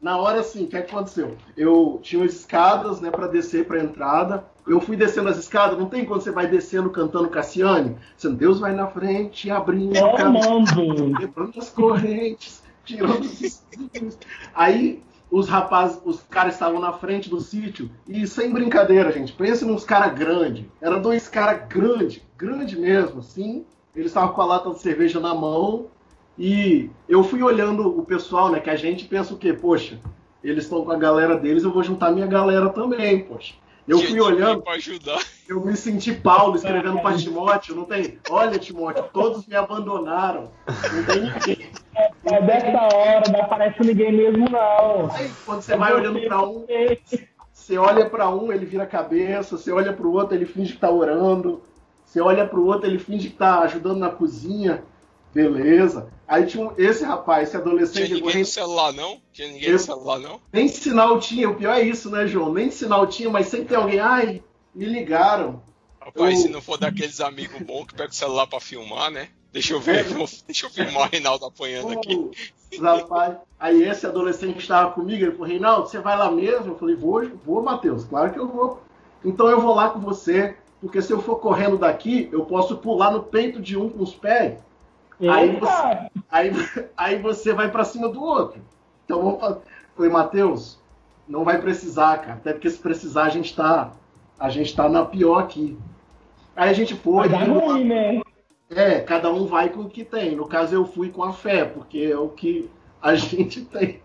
[0.00, 1.36] na hora assim, o que aconteceu?
[1.56, 4.44] Eu tinha umas escadas, né, para descer para entrada.
[4.66, 7.96] Eu fui descendo as escadas, não tem quando você vai descendo cantando Cassiane?
[8.16, 14.18] Você, Deus vai na frente, abrindo o caminho, quebrando as correntes, tirando os espinhos.
[14.54, 19.64] Aí os rapazes, os caras estavam na frente do sítio e sem brincadeira, gente, pense
[19.64, 20.64] nos caras grandes.
[20.80, 23.64] Era dois caras grandes, grande mesmo, assim.
[23.94, 25.86] Eles estavam com a lata de cerveja na mão
[26.38, 28.60] e eu fui olhando o pessoal, né?
[28.60, 29.52] Que a gente pensa o quê?
[29.52, 30.00] Poxa,
[30.42, 33.54] eles estão com a galera deles, eu vou juntar minha galera também, poxa.
[33.90, 34.62] Eu fui olhando,
[35.48, 38.18] eu me senti Paulo escrevendo para Timóteo, não tem?
[38.30, 40.52] Olha, Timóteo, todos me abandonaram.
[40.68, 41.72] Não tem ninguém.
[42.24, 45.10] É dessa hora, não aparece ninguém mesmo, não.
[45.12, 46.64] Aí, quando você vai olhando para um,
[47.52, 50.74] você olha para um, ele vira a cabeça, você olha para o outro, ele finge
[50.74, 51.60] que tá orando.
[52.04, 54.84] Você olha para o outro, ele finge que tá ajudando na cozinha.
[55.34, 56.08] Beleza.
[56.26, 59.20] Aí tinha um- esse rapaz, esse Tinha adolescente, ninguém correndo- no celular, não?
[59.32, 60.40] Tinha ninguém Eu- no celular, não?
[60.52, 61.48] nem sinal tinha.
[61.50, 62.52] O pior é isso, né, João?
[62.52, 63.98] Nem sinal tinha, mas sempre tem alguém.
[64.00, 64.42] Ai,
[64.74, 65.62] me ligaram.
[66.00, 69.28] Rapaz, Eu- se não for daqueles amigos bons que pega o celular pra filmar, né?
[69.52, 72.30] Deixa eu ver, vou- deixa eu filmar o Reinaldo apanhando aqui.
[72.80, 73.36] Rapaz.
[73.58, 76.68] Aí esse adolescente que estava comigo, ele falou, Reinaldo, você vai lá mesmo?
[76.72, 78.80] Eu falei, vou, vou, Matheus, claro que eu vou.
[79.24, 83.10] Então eu vou lá com você, porque se eu for correndo daqui, eu posso pular
[83.10, 84.58] no peito de um com os pés.
[85.28, 86.10] Aí Eita!
[86.30, 86.50] Aí,
[86.96, 88.60] aí você vai pra cima do outro.
[89.04, 89.60] Então fazer.
[89.96, 90.78] Falei, Matheus,
[91.28, 92.34] não vai precisar, cara.
[92.34, 93.92] Até porque se precisar, a gente tá.
[94.38, 95.76] A gente tá na pior aqui.
[96.56, 97.28] Aí a gente foi.
[97.28, 98.22] Vai dar ruim, né?
[98.70, 100.36] É, cada um vai com o que tem.
[100.36, 102.70] No caso, eu fui com a fé, porque é o que
[103.02, 104.00] a gente tem.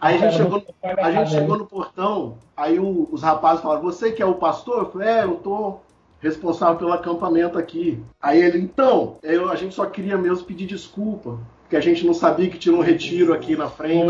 [0.00, 4.10] Aí a gente chegou, a gente chegou no portão, aí o- os rapazes falaram, você
[4.10, 4.78] que é o pastor?
[4.78, 5.76] Eu falei, é, eu tô
[6.22, 8.00] responsável pelo acampamento aqui.
[8.20, 12.14] Aí ele, então, eu- a gente só queria mesmo pedir desculpa, porque a gente não
[12.14, 14.06] sabia que tinha um retiro aqui na frente.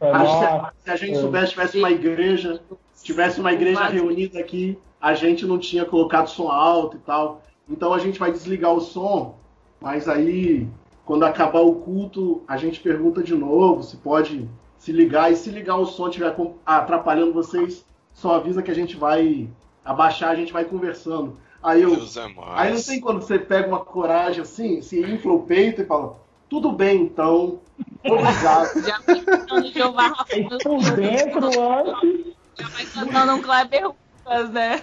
[0.00, 2.60] Nossa, se a gente soubesse, tivesse uma igreja,
[3.02, 7.42] tivesse uma igreja reunida aqui, a gente não tinha colocado som alto e tal.
[7.68, 9.34] Então a gente vai desligar o som,
[9.80, 10.68] mas aí,
[11.04, 14.48] quando acabar o culto, a gente pergunta de novo se pode
[14.78, 15.30] se ligar.
[15.32, 16.34] E se ligar o som estiver
[16.64, 19.48] atrapalhando vocês, só avisa que a gente vai
[19.84, 21.36] abaixar, a gente vai conversando.
[21.62, 22.58] Aí eu, Deus é mais.
[22.58, 26.16] Aí não tem quando você pega uma coragem assim, se infla o peito e fala,
[26.48, 27.60] tudo bem então,
[28.04, 28.70] obrigado.
[29.74, 32.34] Já vai cantando por dentro antes.
[32.58, 34.82] Já vai cantando um Kleber Lucas, né?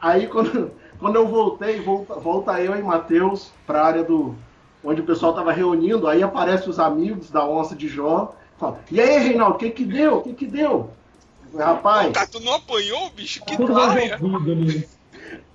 [0.00, 4.34] Aí quando, quando eu voltei, volta, volta eu e Matheus pra área do.
[4.82, 8.34] onde o pessoal tava reunindo, aí aparecem os amigos da onça de Jó.
[8.58, 10.18] Fala, e aí, Reinaldo, o que que deu?
[10.18, 10.90] O que que deu?
[11.56, 13.44] Rapaz, Cara, tu não apanhou, bicho?
[13.44, 14.16] Que praia.
[14.16, 14.88] resolvido ali.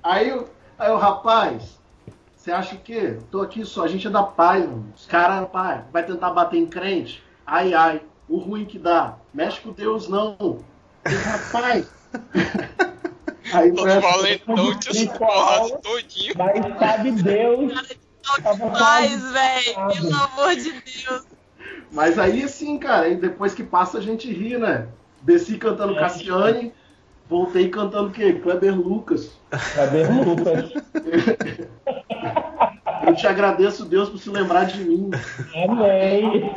[0.03, 0.45] Aí,
[0.77, 1.79] aí o rapaz,
[2.35, 3.17] você acha o quê?
[3.31, 4.91] Tô aqui só, a gente é da paz, mano.
[4.95, 7.23] Os caras, pai, vai tentar bater em crente?
[7.45, 9.15] Ai, ai, o ruim que dá.
[9.33, 10.35] Mexe com Deus, não.
[11.05, 11.87] Eu, rapaz.
[13.53, 16.33] aí foi essa- valentão, se porrado todinho.
[16.37, 17.73] Mas sabe Deus.
[18.43, 19.93] Tava Paz, quase- velho.
[19.93, 21.23] Pelo amor de Deus.
[21.91, 24.87] Mas aí sim, cara, aí depois que passa a gente ri, né?
[25.25, 26.71] Desci cantando Cassiane,
[27.27, 28.33] voltei cantando o quê?
[28.33, 29.39] Kleber Lucas.
[29.51, 30.71] O Lucas?
[33.07, 35.09] Eu te agradeço, Deus, por se lembrar de mim.
[35.67, 36.53] Amém.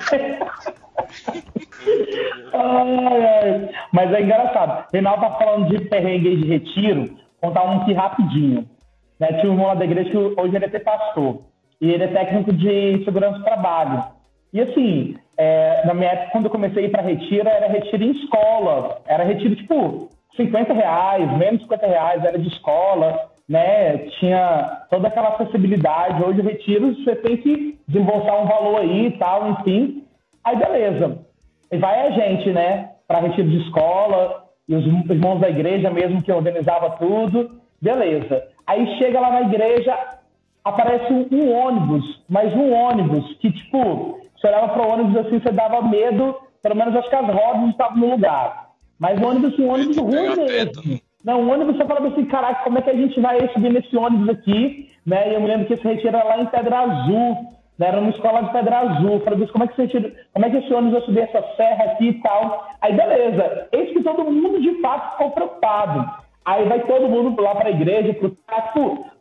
[2.53, 3.71] Ai, ai.
[3.93, 4.87] Mas é engraçado.
[4.93, 7.17] Reinaldo tá falando de perrengue de retiro.
[7.41, 8.69] Contar um aqui rapidinho.
[9.21, 11.43] Né, tinha um irmão lá da igreja que hoje ele é até pastor.
[11.81, 14.05] E ele é técnico de segurança do trabalho.
[14.53, 19.01] E assim, é, na minha época, quando eu comecei para retiro, era retiro em escola.
[19.07, 23.99] Era retiro, tipo, 50 reais, menos 50 reais, era de escola, né?
[24.19, 26.23] Tinha toda aquela acessibilidade.
[26.23, 30.05] Hoje, retiro, você tem que desembolsar um valor aí e tal, enfim.
[30.45, 31.19] Aí, beleza.
[31.71, 32.91] E vai a gente, né?
[33.07, 37.59] Para retiro de escola, e os irmãos da igreja mesmo que organizava tudo.
[37.81, 38.47] Beleza.
[38.67, 39.97] Aí chega lá na igreja,
[40.63, 45.41] aparece um, um ônibus, mas um ônibus que, tipo, você olhava para o ônibus assim,
[45.41, 48.69] você dava medo, pelo menos acho que as rodas estavam no lugar.
[48.99, 51.01] Mas o ônibus, um ônibus ruim mesmo.
[51.25, 53.97] Não, o ônibus você falava assim, caraca, como é que a gente vai subir nesse
[53.97, 54.91] ônibus aqui?
[55.05, 55.31] Né?
[55.31, 57.37] E eu me lembro que esse retiro era lá em Pedra Azul,
[57.79, 57.89] né?
[57.89, 59.15] era uma escola de Pedra Azul.
[59.15, 61.21] Eu falei, "Deus, como é que esse retiro, como é que esse ônibus vai subir
[61.21, 62.69] essa serra aqui e tal?
[62.81, 66.09] Aí beleza, eis que todo mundo de fato ficou preocupado.
[66.45, 68.15] Aí vai todo mundo lá para a igreja,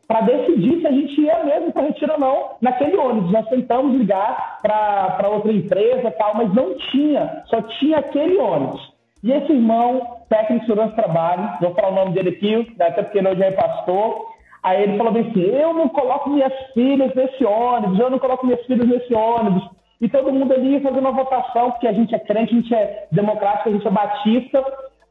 [0.08, 3.32] para decidir se a gente ia mesmo para retiro ou não naquele ônibus.
[3.32, 8.96] Nós tentamos ligar para outra empresa tal, mas não tinha, só tinha aquele ônibus.
[9.24, 12.88] E esse irmão, técnico de segurança do trabalho, vou falar o nome dele aqui, né,
[12.88, 14.28] até porque ele hoje é pastor,
[14.64, 18.66] aí ele falou assim, eu não coloco minhas filhas nesse ônibus, eu não coloco minhas
[18.66, 19.68] filhas nesse ônibus.
[20.00, 23.08] E todo mundo ali fazendo uma votação, porque a gente é crente, a gente é
[23.12, 24.64] democrático, a gente é batista.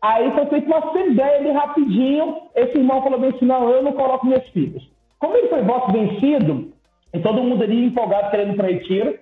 [0.07, 3.92] Aí foi feita uma assembleia ali rapidinho, esse irmão falou bem assim, não, eu não
[3.92, 4.82] coloco minhas filhas.
[5.18, 6.72] Como ele foi voto vencido,
[7.12, 9.18] e todo mundo ali empolgado querendo ir para retiro,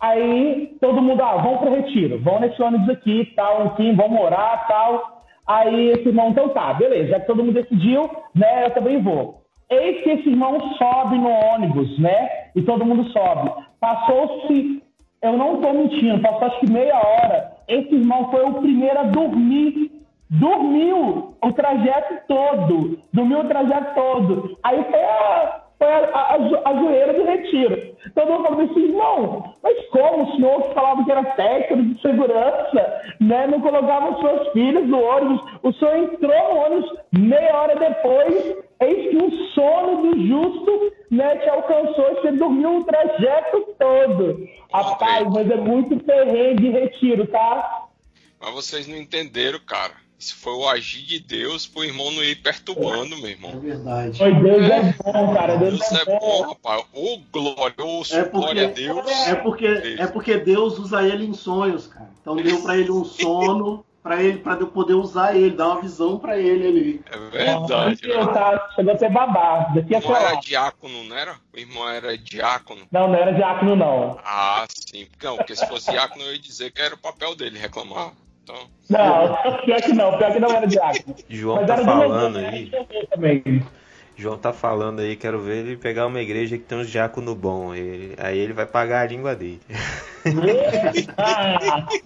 [0.00, 4.68] Aí todo mundo, ah, vamos pro retiro, vão nesse ônibus aqui, tal, enfim, vamos orar,
[4.68, 5.24] tal.
[5.44, 9.42] Aí esse irmão, então tá, beleza, já que todo mundo decidiu, né, eu também vou.
[9.68, 13.50] Eis que esse irmão sobe no ônibus, né, e todo mundo sobe.
[13.80, 14.80] Passou-se,
[15.20, 19.02] eu não tô mentindo, passou acho que meia hora, esse irmão foi o primeiro a
[19.02, 19.97] dormir
[20.30, 22.98] dormiu o trajeto todo.
[23.12, 24.58] Dormiu o trajeto todo.
[24.62, 27.96] Aí foi a, foi a, a, a, joelha do retiro.
[28.14, 32.02] Todo mundo falou assim, não, mas como o senhor que falava que era técnico de
[32.02, 37.56] segurança, né, não colocava os seus filhos no ônibus, o senhor entrou no ônibus meia
[37.56, 43.74] hora depois, eis que o sono do justo né, te alcançou, você dormiu o trajeto
[43.78, 44.48] todo.
[44.72, 47.86] Rapaz, mas é muito perrengue de retiro, tá?
[48.40, 50.07] Mas vocês não entenderam, cara.
[50.18, 53.52] Isso foi o agir de Deus pro irmão não ir perturbando, meu irmão.
[53.52, 54.18] É verdade.
[54.18, 55.56] Foi Deus é bom, cara.
[55.56, 56.84] Deus, Deus é, é bom, rapaz.
[56.92, 59.10] Ô glória, ô É porque, glória a Deus.
[59.28, 62.10] é, porque, é porque Deus usa ele em sonhos, cara.
[62.20, 66.18] Então deu pra ele um sono, pra ele para poder usar ele, dar uma visão
[66.18, 67.00] pra ele ali.
[67.12, 68.00] É verdade.
[68.02, 69.74] Eu, tá, chegou a ser babado.
[69.76, 71.36] Daqui a Não era diácono, não era?
[71.54, 72.82] O irmão era diácono.
[72.90, 74.18] Não, não era diácono, não.
[74.24, 75.06] Ah, sim.
[75.22, 78.12] Não, porque se fosse diácono eu ia dizer que era o papel dele reclamar.
[78.48, 81.14] Então, Não, pior que não, pior que não era diácono.
[81.28, 82.72] João Mas tá falando aí.
[83.10, 83.62] Também.
[84.16, 87.74] João tá falando aí, quero ver ele pegar uma igreja que tem uns diácono bom.
[87.74, 89.60] Ele, aí ele vai pagar a língua dele.
[91.16, 91.86] Ah,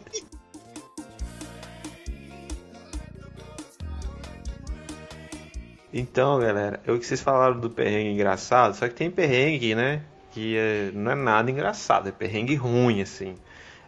[5.92, 10.02] Então, galera, eu que vocês falaram do perrengue engraçado, só que tem perrengue, né?
[10.30, 13.34] Que é- não é nada engraçado, é perrengue ruim, assim.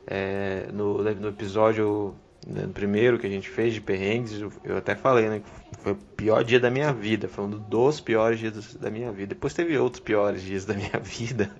[0.06, 2.14] É, no, no episódio
[2.46, 5.42] no primeiro que a gente fez de perrengues, eu, até falei, né?
[5.78, 9.28] Foi o pior dia da minha vida, foi um dos piores dias da minha vida.
[9.34, 11.50] Depois teve outros piores dias da minha vida,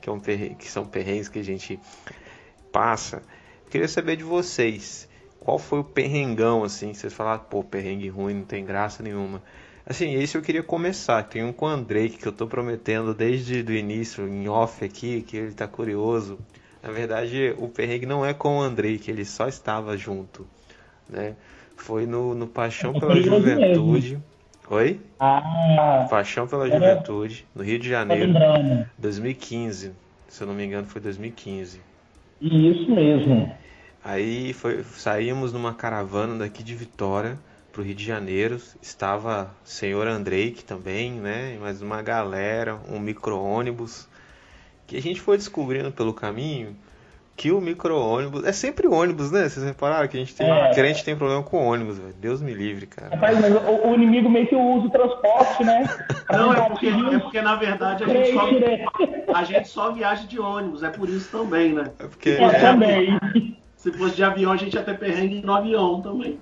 [0.00, 1.78] que, é um que são perrengues que a gente
[2.70, 3.22] passa.
[3.70, 5.08] Queria saber de vocês,
[5.38, 6.94] qual foi o perrengão, assim?
[6.94, 9.42] Vocês falaram, pô, perrengue ruim, não tem graça nenhuma.
[9.84, 11.22] Assim, esse eu queria começar.
[11.24, 15.22] Tem um com o Andrei que eu tô prometendo desde o início, em off aqui,
[15.22, 16.38] que ele tá curioso.
[16.82, 20.46] Na verdade, o perrengue não é com o Andrei, que ele só estava junto,
[21.08, 21.36] né?
[21.76, 24.18] Foi no, no Paixão pela curioso Juventude.
[24.68, 25.00] Oi?
[25.20, 28.86] ah, Paixão pela Era- Juventude, no Rio de Janeiro, lembrando.
[28.98, 29.92] 2015.
[30.28, 31.80] Se eu não me engano, foi 2015.
[32.40, 33.52] Isso mesmo.
[34.04, 37.38] Aí foi, saímos numa caravana daqui de Vitória
[37.72, 38.60] pro Rio de Janeiro.
[38.80, 41.56] Estava o senhor Andrei que também, né?
[41.60, 44.08] Mais uma galera, um micro-ônibus.
[44.92, 46.76] Que a gente foi descobrindo pelo caminho
[47.34, 48.44] que o micro-ônibus.
[48.44, 49.48] É sempre ônibus, né?
[49.48, 50.46] Vocês repararam que a gente tem.
[50.46, 50.74] É.
[50.74, 52.12] Crente tem problema com ônibus, velho.
[52.20, 53.14] Deus me livre, cara.
[53.14, 55.88] Rapaz, mas o, o inimigo meio que usa o transporte, né?
[56.30, 60.38] Não, é porque, é porque na verdade a gente, só, a gente só viaja de
[60.38, 61.84] ônibus, é por isso também, né?
[61.98, 62.28] É porque.
[62.28, 63.18] Eu também.
[63.76, 66.38] Se fosse de avião, a gente ia ter perrengue no avião também.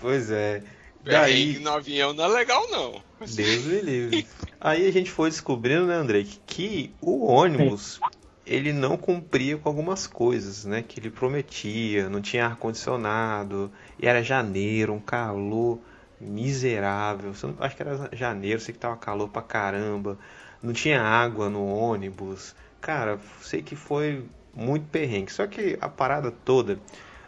[0.00, 0.60] Pois é.
[1.04, 1.44] Daí.
[1.44, 3.09] perrengue no avião não é legal, não.
[3.26, 4.26] Deus me livre.
[4.60, 8.00] Aí a gente foi descobrindo, né, André, que, que o ônibus
[8.46, 10.82] ele não cumpria com algumas coisas, né?
[10.82, 15.78] Que ele prometia, não tinha ar condicionado, e era janeiro, um calor
[16.20, 17.32] miserável.
[17.34, 20.18] Você não- Acho que era janeiro, sei que tava calor pra caramba.
[20.62, 22.54] Não tinha água no ônibus.
[22.80, 25.32] Cara, sei que foi muito perrengue.
[25.32, 26.78] Só que a parada toda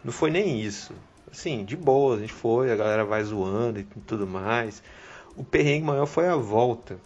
[0.03, 0.93] não foi nem isso.
[1.31, 4.83] Assim, de boa, a gente foi, a galera vai zoando e tudo mais.
[5.35, 6.99] O perrengue maior foi a volta.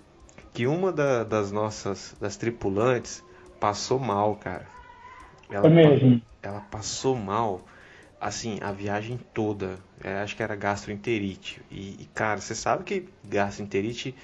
[0.53, 3.23] Que uma da- das nossas das tripulantes
[3.59, 4.67] passou mal, cara.
[5.49, 6.21] Ela, mesmo.
[6.43, 7.65] ela passou mal,
[8.19, 9.79] assim, a viagem toda.
[10.03, 11.61] É, acho que era gastroenterite.
[11.71, 14.15] E, e, cara, você sabe que gastroenterite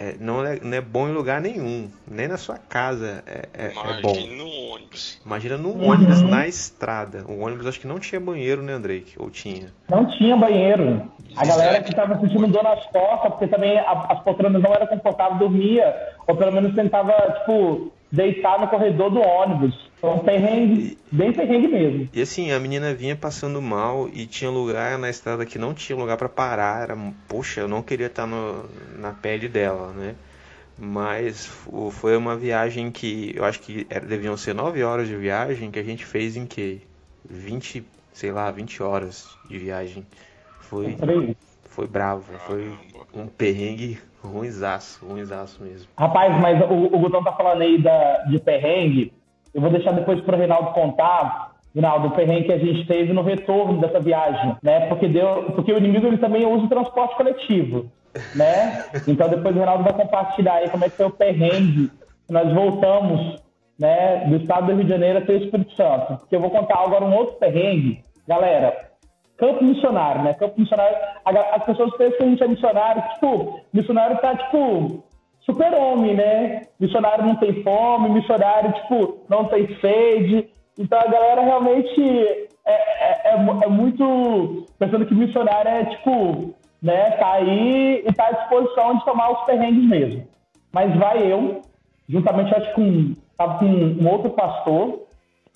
[0.00, 1.90] é, não, é, não é bom em lugar nenhum.
[2.10, 4.12] Nem na sua casa é, é, é bom.
[4.14, 5.20] Imagina no ônibus.
[5.26, 5.84] Imagina no Uhum.
[5.90, 7.24] ônibus na estrada.
[7.28, 9.04] O ônibus acho que não tinha banheiro, né, Andrei?
[9.18, 9.68] Ou tinha?
[9.88, 11.02] Não tinha banheiro.
[11.36, 14.86] A galera que tava sentindo dor nas costas, porque também a- as poltronas não eram
[14.86, 15.94] confortáveis, dormia.
[16.26, 19.89] Ou pelo menos tentava, tipo, deitar no corredor do ônibus.
[20.00, 22.08] Foi um perrengue, bem perrengue mesmo.
[22.12, 25.96] E assim, a menina vinha passando mal e tinha lugar na estrada que não tinha
[25.98, 26.82] lugar pra parar.
[26.84, 26.96] Era,
[27.28, 28.64] poxa, eu não queria estar no-
[28.98, 30.14] na pele dela, né?
[30.78, 35.14] Mas fo- foi uma viagem que eu acho que era- deviam ser 9 horas de
[35.16, 36.80] viagem que a gente fez em que?
[37.28, 37.84] 20,
[38.14, 40.06] sei lá, 20 horas de viagem.
[40.60, 41.36] Foi, aí.
[41.68, 42.72] foi bravo, foi
[43.12, 45.86] um perrengue ruinzaço, ruinzaço mesmo.
[45.98, 49.12] Rapaz, mas o, o Gutão tá falando aí da, de perrengue.
[49.54, 53.22] Eu vou deixar depois pro Reinaldo contar, Reinaldo, o perrengue que a gente teve no
[53.22, 54.86] retorno dessa viagem, né?
[54.88, 57.90] Porque, deu, porque o inimigo ele também usa o transporte coletivo,
[58.34, 58.84] né?
[59.06, 61.90] Então depois o Reinaldo vai compartilhar aí como é que foi o perrengue
[62.30, 63.42] nós voltamos,
[63.78, 66.18] né, do estado do Rio de Janeiro até o Espírito Santo.
[66.18, 68.02] Porque eu vou contar agora um outro perrengue.
[68.26, 68.90] Galera,
[69.36, 70.34] campo missionário, né?
[70.34, 75.02] Campo missionário, as pessoas pensam que a gente é missionário, tipo, missionário tá, tipo,
[75.40, 76.62] super-homem, né?
[76.78, 80.48] Missionário não tem fome, missionário, tipo, não tem sede.
[80.78, 82.00] Então a galera realmente
[82.66, 84.66] é, é, é, é muito.
[84.78, 89.44] Pensando que missionário é tipo, né, tá aí e tá à disposição de tomar os
[89.44, 90.26] perrengues mesmo.
[90.72, 91.62] Mas vai eu,
[92.08, 95.06] juntamente acho com, tava com um outro pastor,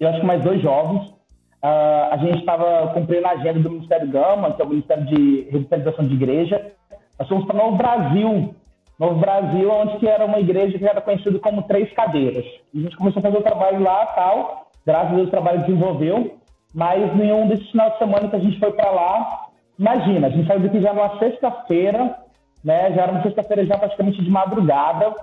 [0.00, 1.14] e acho que mais dois jovens.
[1.62, 5.48] Uh, a gente estava cumprindo a agenda do Ministério Gama, que é o Ministério de
[5.50, 6.72] Revitalização de Igreja.
[7.18, 8.54] Nós fomos para Novo Brasil,
[8.98, 12.44] Novo Brasil, onde que era uma igreja que era conhecida como Três Cadeiras.
[12.74, 16.36] A gente começou a fazer o trabalho lá tal, graças a Deus o trabalho desenvolveu,
[16.72, 19.46] mas nenhum desses finais de semana que a gente foi para lá,
[19.78, 22.18] imagina, a gente saiu daqui já numa sexta-feira,
[22.64, 25.14] né, já era uma sexta-feira já praticamente de madrugada,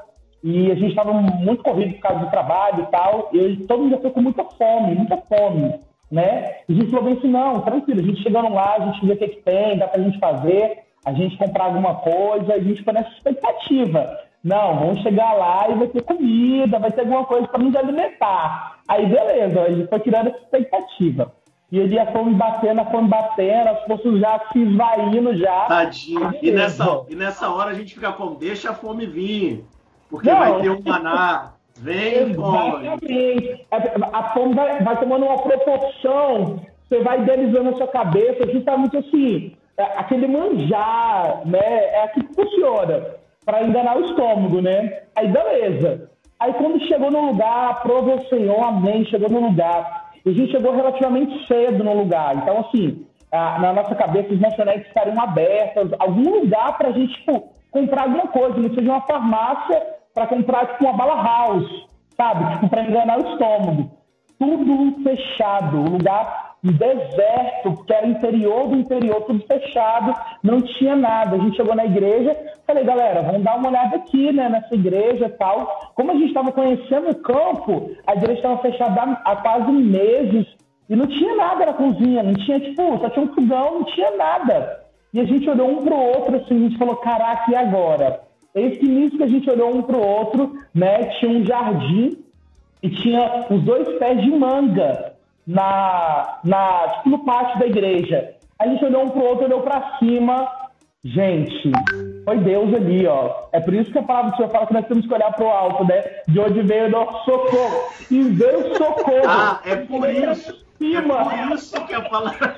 [0.44, 3.92] e a gente estava muito corrido por causa do trabalho e tal, e todo mundo
[3.92, 5.80] já foi com muita fome, muita fome,
[6.12, 6.56] né?
[6.68, 9.14] E a gente falou bem assim, não, tranquilo, a gente chegando lá, a gente vê
[9.14, 12.84] o que, que tem, dá pra gente fazer, a gente comprar alguma coisa, a gente
[12.84, 14.18] foi nessa expectativa.
[14.44, 18.80] Não, vamos chegar lá e vai ter comida, vai ter alguma coisa para nos alimentar.
[18.88, 21.32] Aí beleza, a gente foi tirando essa expectativa.
[21.72, 25.66] E ele a fome batendo, a fome batendo, as forças já se esvaindo já.
[25.68, 26.34] Tadinho.
[26.42, 29.64] E nessa, e nessa hora a gente fica como, deixa a fome vir.
[30.10, 31.54] Porque Não, vai ter um maná.
[31.80, 32.88] Vem, fome.
[34.12, 39.56] A fome vai, vai tomando uma proporção, você vai idealizando a sua cabeça, justamente assim,
[39.82, 41.60] é, aquele manjar, né?
[41.60, 43.06] É aqui que funciona
[43.46, 45.04] para enganar o estômago, né?
[45.16, 46.10] Aí beleza.
[46.40, 50.12] Aí quando chegou no lugar, aprova o Senhor, amém, chegou no lugar.
[50.26, 52.36] E a gente chegou relativamente cedo no lugar.
[52.36, 57.50] Então, assim, na nossa cabeça, os lanchonetes estariam abertas, algum lugar para a gente, tipo,
[57.72, 59.82] comprar alguma coisa, não seja uma farmácia
[60.14, 62.54] para comprar, tipo, uma bala house, sabe?
[62.54, 63.92] Tipo, para enganar o estômago.
[64.38, 71.36] Tudo fechado, o lugar deserto, porque era interior do interior, tudo fechado, não tinha nada.
[71.36, 72.38] A gente chegou na igreja,
[72.68, 75.92] falei, galera, vamos dar uma olhada aqui, né, nessa igreja e tal.
[75.96, 80.46] Como a gente estava conhecendo o campo, a igreja estava fechada há quase meses
[80.88, 84.12] e não tinha nada na cozinha, não tinha, tipo, só tinha um fogão, não tinha
[84.16, 84.82] nada.
[85.14, 88.22] E a gente olhou um pro outro, assim, a gente falou, caraca, e agora?
[88.54, 92.18] Eis que nisso que a gente olhou um pro outro, né, tinha um jardim
[92.84, 95.11] e tinha os dois pés de manga
[95.46, 98.36] na, na, tipo, no pátio da igreja.
[98.60, 100.48] A gente olhou um pro outro, olhou para cima.
[101.04, 101.72] Gente,
[102.24, 103.48] foi Deus ali, ó.
[103.52, 105.48] É por isso que a palavra do Senhor fala que nós temos que olhar pro
[105.48, 106.00] alto, né?
[106.28, 107.90] De onde veio o nosso socorro.
[108.12, 109.28] E veio socorro.
[109.28, 110.64] Ah, é por isso.
[110.84, 112.56] É por isso que a palavra.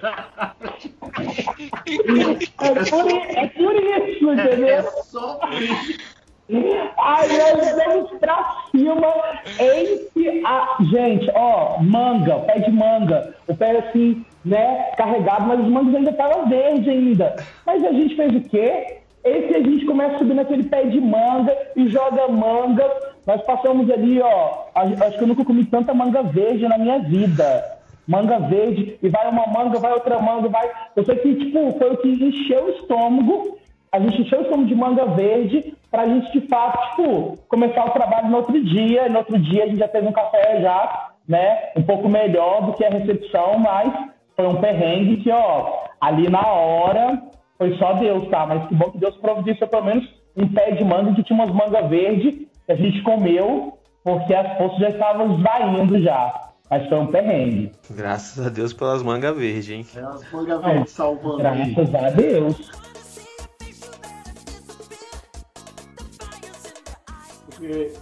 [2.60, 4.68] é, por, é por isso, entendeu?
[4.68, 6.13] É, é só por isso.
[6.50, 9.14] Aí nós vamos pra cima,
[9.60, 10.78] entre a.
[10.92, 13.34] Gente, ó, manga, pé de manga.
[13.48, 17.36] O pé assim, né, carregado, mas os mangos ainda estavam verdes ainda.
[17.66, 18.98] Mas a gente fez o quê?
[19.24, 22.86] Esse a gente começa a subir naquele pé de manga e joga manga.
[23.26, 24.66] Nós passamos ali, ó.
[24.76, 27.80] Acho que eu nunca comi tanta manga verde na minha vida.
[28.06, 30.70] Manga verde, e vai uma manga, vai outra manga, vai.
[30.94, 33.58] Eu sei que, tipo, foi o que encheu o estômago
[33.94, 37.86] a gente encheu o estômago de manga verde para a gente, de fato, tipo, começar
[37.86, 39.08] o trabalho no outro dia.
[39.08, 41.70] No outro dia a gente já teve um café já, né?
[41.78, 43.94] Um pouco melhor do que a recepção, mas
[44.36, 47.22] foi um perrengue que, ó, ali na hora
[47.56, 48.48] foi só Deus, tá?
[48.48, 51.54] Mas que bom que Deus providenciou pelo menos um pé de manga que tinha umas
[51.54, 56.50] mangas verdes que a gente comeu, porque as forças já estavam esvaindo já.
[56.68, 57.72] Mas foi um perrengue.
[57.92, 59.86] Graças a Deus pelas mangas verdes, hein?
[59.96, 62.06] É as mangas verdes salvando Graças aí.
[62.06, 62.93] a Deus.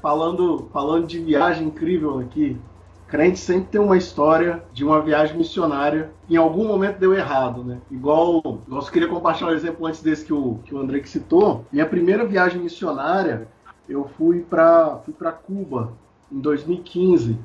[0.01, 2.57] Falando, falando de viagem incrível aqui,
[3.07, 7.79] crente sempre tem uma história de uma viagem missionária em algum momento deu errado, né?
[7.91, 11.65] Igual, eu queria compartilhar um exemplo antes desse que o, que o André que citou.
[11.71, 13.47] Minha primeira viagem missionária,
[13.89, 15.13] eu fui para fui
[15.45, 15.91] Cuba
[16.31, 17.37] em 2015.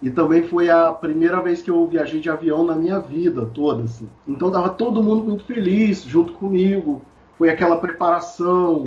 [0.00, 3.84] E também foi a primeira vez que eu viajei de avião na minha vida toda,
[3.84, 4.08] assim.
[4.28, 7.02] Então tava todo mundo muito feliz junto comigo.
[7.36, 8.84] Foi aquela preparação,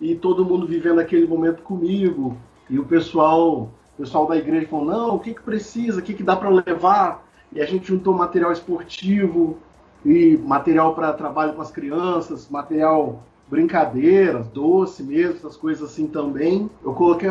[0.00, 2.36] e todo mundo vivendo aquele momento comigo.
[2.68, 6.14] E o pessoal, o pessoal da igreja falou: não, o que, que precisa, o que,
[6.14, 7.24] que dá para levar?
[7.52, 9.58] E a gente juntou material esportivo
[10.04, 16.70] e material para trabalho com as crianças, material brincadeiras, doce mesmo, essas coisas assim também.
[16.82, 17.28] Eu coloquei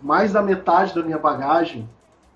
[0.00, 1.88] mais da metade da minha bagagem,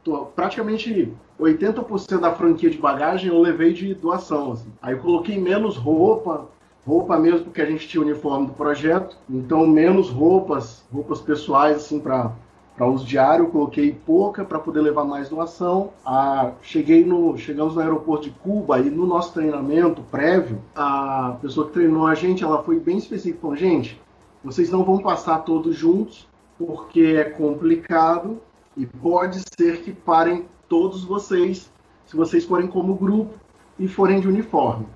[0.03, 4.53] tô, praticamente 80% da franquia de bagagem eu levei de doação.
[4.53, 4.69] Assim.
[4.81, 6.47] Aí eu coloquei menos roupa,
[6.87, 11.77] roupa mesmo, porque a gente tinha o uniforme do projeto, então menos roupas, roupas pessoais
[11.77, 12.33] assim para
[12.77, 15.91] para uso diário, coloquei pouca para poder levar mais doação.
[16.05, 21.69] Ah, cheguei no, chegamos no aeroporto de Cuba e no nosso treinamento prévio, a pessoa
[21.69, 24.01] que treinou a gente, ela foi bem específica, falou, gente,
[24.43, 26.27] vocês não vão passar todos juntos
[26.59, 28.41] porque é complicado
[28.77, 31.71] e pode ser que parem todos vocês
[32.07, 33.35] se vocês forem como grupo
[33.79, 34.87] e forem de uniforme.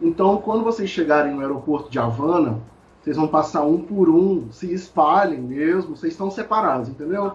[0.00, 2.60] Então, quando vocês chegarem no aeroporto de Havana,
[3.00, 7.32] vocês vão passar um por um, se espalhem mesmo, vocês estão separados, entendeu?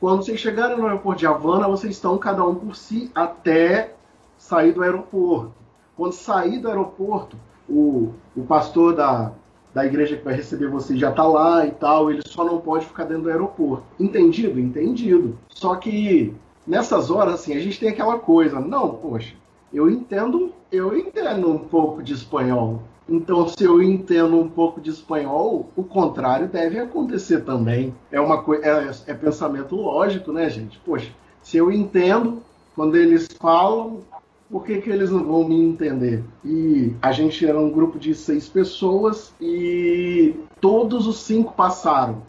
[0.00, 3.94] Quando vocês chegarem no aeroporto de Havana, vocês estão cada um por si até
[4.36, 5.52] sair do aeroporto.
[5.96, 7.36] Quando sair do aeroporto,
[7.68, 9.32] o, o pastor da,
[9.74, 12.86] da igreja que vai receber vocês já está lá e tal, ele só não pode
[12.86, 13.84] ficar dentro do aeroporto.
[13.98, 14.60] Entendido?
[14.60, 15.36] Entendido.
[15.48, 16.32] Só que
[16.66, 19.34] nessas horas, assim, a gente tem aquela coisa, não, poxa,
[19.72, 22.82] eu entendo, eu entendo um pouco de espanhol.
[23.08, 27.94] Então, se eu entendo um pouco de espanhol, o contrário deve acontecer também.
[28.12, 30.78] É uma é, é pensamento lógico, né, gente?
[30.78, 31.10] Poxa,
[31.42, 32.42] se eu entendo
[32.74, 34.02] quando eles falam,
[34.50, 36.22] por que, que eles não vão me entender?
[36.44, 42.22] E a gente era um grupo de seis pessoas e todos os cinco passaram.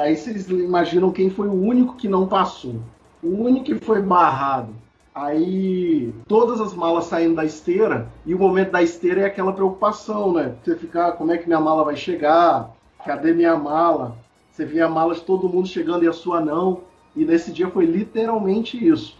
[0.00, 2.76] Aí vocês imaginam quem foi o único que não passou.
[3.22, 4.74] O único que foi barrado
[5.20, 10.32] Aí todas as malas saindo da esteira, e o momento da esteira é aquela preocupação,
[10.32, 10.54] né?
[10.62, 12.70] Você ficar, como é que minha mala vai chegar?
[13.04, 14.16] Cadê minha mala?
[14.50, 16.80] Você via a mala de todo mundo chegando e a sua não.
[17.14, 19.18] E nesse dia foi literalmente isso.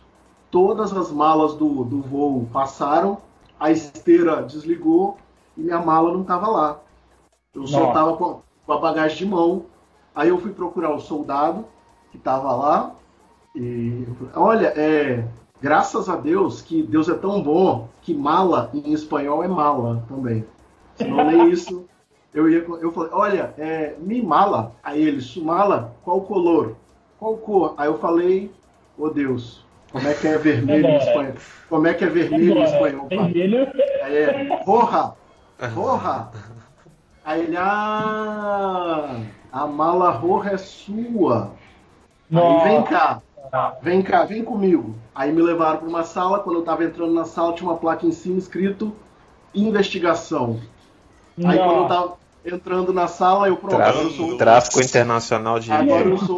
[0.50, 3.18] Todas as malas do, do voo passaram,
[3.58, 5.18] a esteira desligou
[5.54, 6.78] e minha mala não estava lá.
[7.54, 7.74] Eu Nossa.
[7.74, 9.66] só estava com, com a bagagem de mão.
[10.14, 11.66] Aí eu fui procurar o soldado
[12.10, 12.92] que estava lá.
[13.54, 15.24] E olha, é,
[15.62, 20.44] Graças a Deus que Deus é tão bom que mala em espanhol é mala também.
[20.94, 21.86] Senão nem isso.
[22.32, 24.72] Eu ia, eu falei, olha, é, me mala.
[24.82, 26.76] Aí ele, sumala, qual color?
[27.18, 27.74] Qual cor?
[27.76, 28.50] Aí eu falei,
[28.96, 31.34] oh Deus, como é que é vermelho em espanhol?
[31.68, 33.08] Como é que é vermelho em espanhol?
[33.08, 33.68] Vermelho?
[34.02, 35.12] Aí é, roja,
[35.74, 36.28] roja.
[37.24, 39.20] Aí ele, ah,
[39.52, 41.52] a mala roja é sua.
[42.32, 43.20] Aí vem cá,
[43.82, 44.94] Vem cá, vem comigo.
[45.14, 46.40] Aí me levaram para uma sala.
[46.40, 48.94] Quando eu estava entrando na sala, tinha uma placa em cima escrito
[49.54, 50.60] investigação.
[51.44, 53.76] Aí quando eu estava entrando na sala, eu pronto.
[53.76, 54.36] Tráfico, eu sou...
[54.36, 55.70] tráfico internacional de,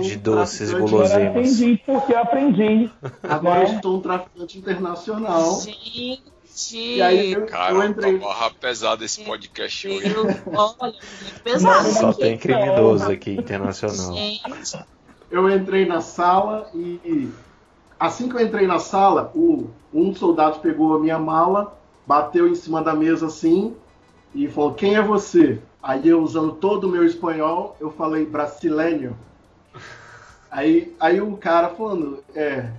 [0.03, 1.13] de doces e guloseimas.
[1.13, 2.91] Eu aprendi porque eu aprendi.
[3.23, 5.61] Agora eu sou um traficante internacional.
[5.61, 6.33] Gente.
[6.71, 8.19] E aí eu, Cara, eu entrei.
[8.19, 10.15] Tá pesado esse podcast hoje.
[10.55, 10.95] Olha,
[11.43, 11.89] pesado.
[11.93, 12.21] Só aqui.
[12.21, 14.15] tem criminoso aqui internacional.
[14.15, 14.43] Gente
[15.33, 17.30] eu entrei na sala e
[17.99, 21.74] assim que eu entrei na sala, o, um soldado pegou a minha mala,
[22.07, 23.74] bateu em cima da mesa assim
[24.35, 25.59] e falou: Quem é você?
[25.83, 29.16] Aí eu, usando todo o meu espanhol, eu falei brasileiro.
[30.51, 32.70] Aí, aí o cara falando: É,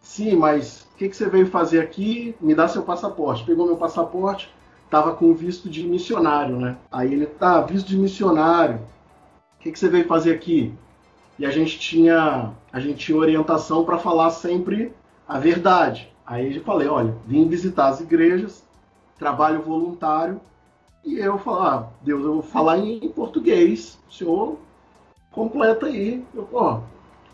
[0.00, 2.36] sim, mas o que, que você veio fazer aqui?
[2.40, 3.44] Me dá seu passaporte.
[3.44, 4.48] Pegou meu passaporte,
[4.88, 6.76] tava com visto de missionário, né?
[6.92, 8.76] Aí ele: Tá, visto de missionário.
[9.58, 10.72] O que, que você veio fazer aqui?
[11.40, 14.92] E a gente tinha a gente tinha orientação para falar sempre
[15.26, 16.12] a verdade.
[16.26, 18.62] Aí eu falei, olha, vim visitar as igrejas,
[19.18, 20.38] trabalho voluntário,
[21.02, 24.58] e eu falei, ah, Deus, eu vou falar em português, o senhor
[25.32, 26.22] completa aí.
[26.34, 26.80] Eu, ó,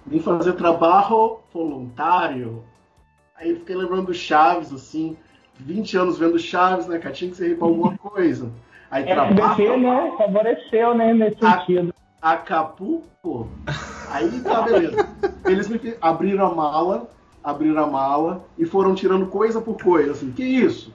[0.06, 2.62] vim fazer trabalho voluntário.
[3.36, 5.16] Aí fiquei lembrando do Chaves, assim,
[5.56, 7.12] 20 anos vendo Chaves, né, cara?
[7.12, 8.52] Tinha que servir para alguma coisa.
[8.88, 9.78] Aí é, trabalho.
[9.78, 10.14] né?
[10.16, 11.92] Favoreceu, né, nesse sentido.
[12.22, 13.48] Acapulco.
[14.10, 15.08] Aí tá, beleza.
[15.44, 17.08] Eles me abriram a mala,
[17.42, 20.12] abriram a mala e foram tirando coisa por coisa.
[20.12, 20.92] Assim, que isso?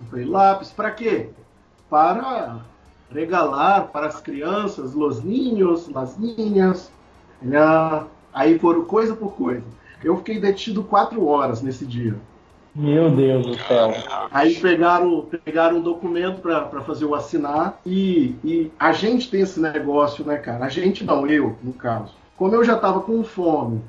[0.00, 1.30] Eu falei, lápis, para quê?
[1.88, 2.60] Para
[3.10, 6.90] regalar para as crianças, los niños, las niñas.
[8.32, 9.64] Aí foram coisa por coisa.
[10.02, 12.14] Eu fiquei detido quatro horas nesse dia.
[12.74, 13.92] Meu Deus do céu.
[14.30, 19.60] Aí pegaram, pegaram um documento para fazer o assinar e, e a gente tem esse
[19.60, 20.64] negócio, né, cara?
[20.64, 22.14] A gente não, eu, no caso.
[22.42, 23.80] Como eu já estava com fome,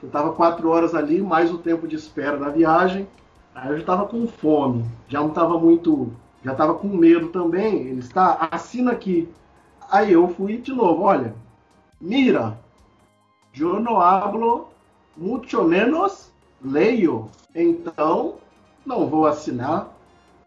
[0.00, 3.08] eu estava quatro horas ali, mais o tempo de espera da viagem,
[3.52, 6.12] aí eu já estava com fome, já não estava muito,
[6.44, 7.88] já estava com medo também.
[7.88, 9.28] Ele está, assina aqui.
[9.90, 11.34] Aí eu fui de novo, olha,
[12.00, 12.56] mira,
[13.58, 14.68] eu não hablo
[15.16, 16.30] mucho menos
[16.64, 17.28] leio.
[17.52, 18.34] Então,
[18.86, 19.88] não vou assinar.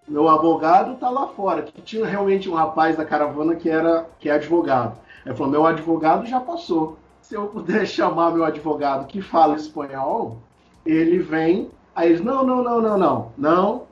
[0.08, 1.64] Meu advogado está lá fora.
[1.64, 4.98] Que tinha realmente um rapaz da caravana que era que é advogado.
[5.26, 6.98] Ele falou: meu advogado já passou.
[7.30, 10.40] Se eu puder chamar meu advogado que fala espanhol,
[10.84, 11.70] ele vem.
[11.96, 13.84] Aí eles: não, não, não, não, não, não.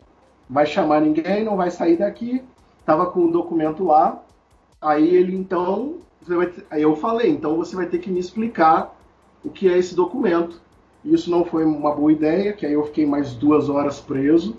[0.49, 2.43] Vai chamar ninguém, não vai sair daqui.
[2.83, 4.23] Tava com o um documento lá.
[4.81, 5.97] Aí ele então,
[6.71, 8.97] aí eu falei, então você vai ter que me explicar
[9.45, 10.59] o que é esse documento.
[11.05, 14.57] Isso não foi uma boa ideia, que aí eu fiquei mais duas horas preso,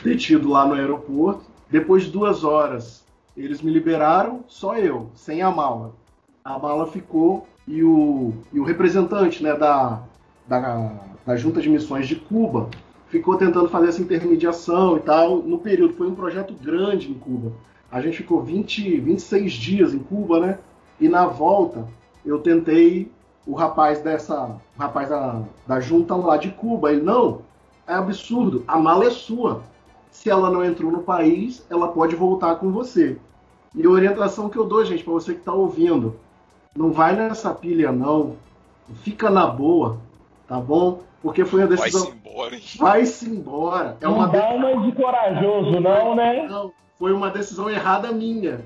[0.00, 1.42] detido lá no aeroporto.
[1.68, 3.04] Depois de duas horas,
[3.36, 5.96] eles me liberaram, só eu, sem a mala.
[6.44, 10.02] A mala ficou e o, e o representante né, da,
[10.46, 10.92] da,
[11.24, 12.68] da Junta de Missões de Cuba
[13.08, 15.36] ficou tentando fazer essa intermediação e tal.
[15.36, 17.52] No período, foi um projeto grande em Cuba.
[17.90, 20.58] A gente ficou 20, 26 dias em Cuba, né?
[20.98, 21.86] E na volta,
[22.24, 23.10] eu tentei
[23.46, 24.56] o rapaz dessa.
[24.76, 26.90] O rapaz da, da junta lá de Cuba.
[26.90, 27.42] Ele, não,
[27.86, 29.62] é absurdo, a mala é sua.
[30.10, 33.16] Se ela não entrou no país, ela pode voltar com você.
[33.74, 36.16] E a orientação que eu dou, gente, para você que está ouvindo,
[36.76, 38.36] não vai nessa pilha, não.
[39.02, 39.98] Fica na boa,
[40.46, 41.00] tá bom?
[41.22, 42.02] Porque foi a decisão.
[42.02, 42.62] Vai-se embora, hein?
[42.78, 43.96] Vai-se embora.
[44.00, 46.46] É Não uma dá uma de corajoso, não, né?
[46.48, 48.60] Não, foi uma decisão errada minha,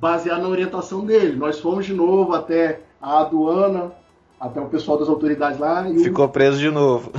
[0.00, 1.36] baseada na orientação dele.
[1.36, 3.92] Nós fomos de novo até a aduana,
[4.40, 5.88] até o pessoal das autoridades lá.
[5.88, 7.12] E o- Ficou preso de novo.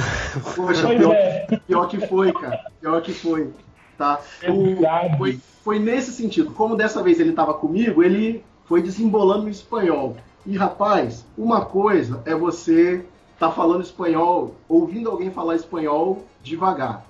[0.56, 1.48] Poxa, pior, é.
[1.68, 2.60] pior que foi, cara.
[2.82, 3.50] Pior que foi.
[3.98, 4.20] Tá?
[4.50, 5.18] O- Exato.
[5.18, 6.52] foi, foi nesse sentido.
[6.52, 10.18] Como dessa vez ele estava comigo, ele foi desembolando no espanhol.
[10.46, 17.06] E rapaz, uma coisa é você estar falando espanhol, ouvindo alguém falar espanhol devagar.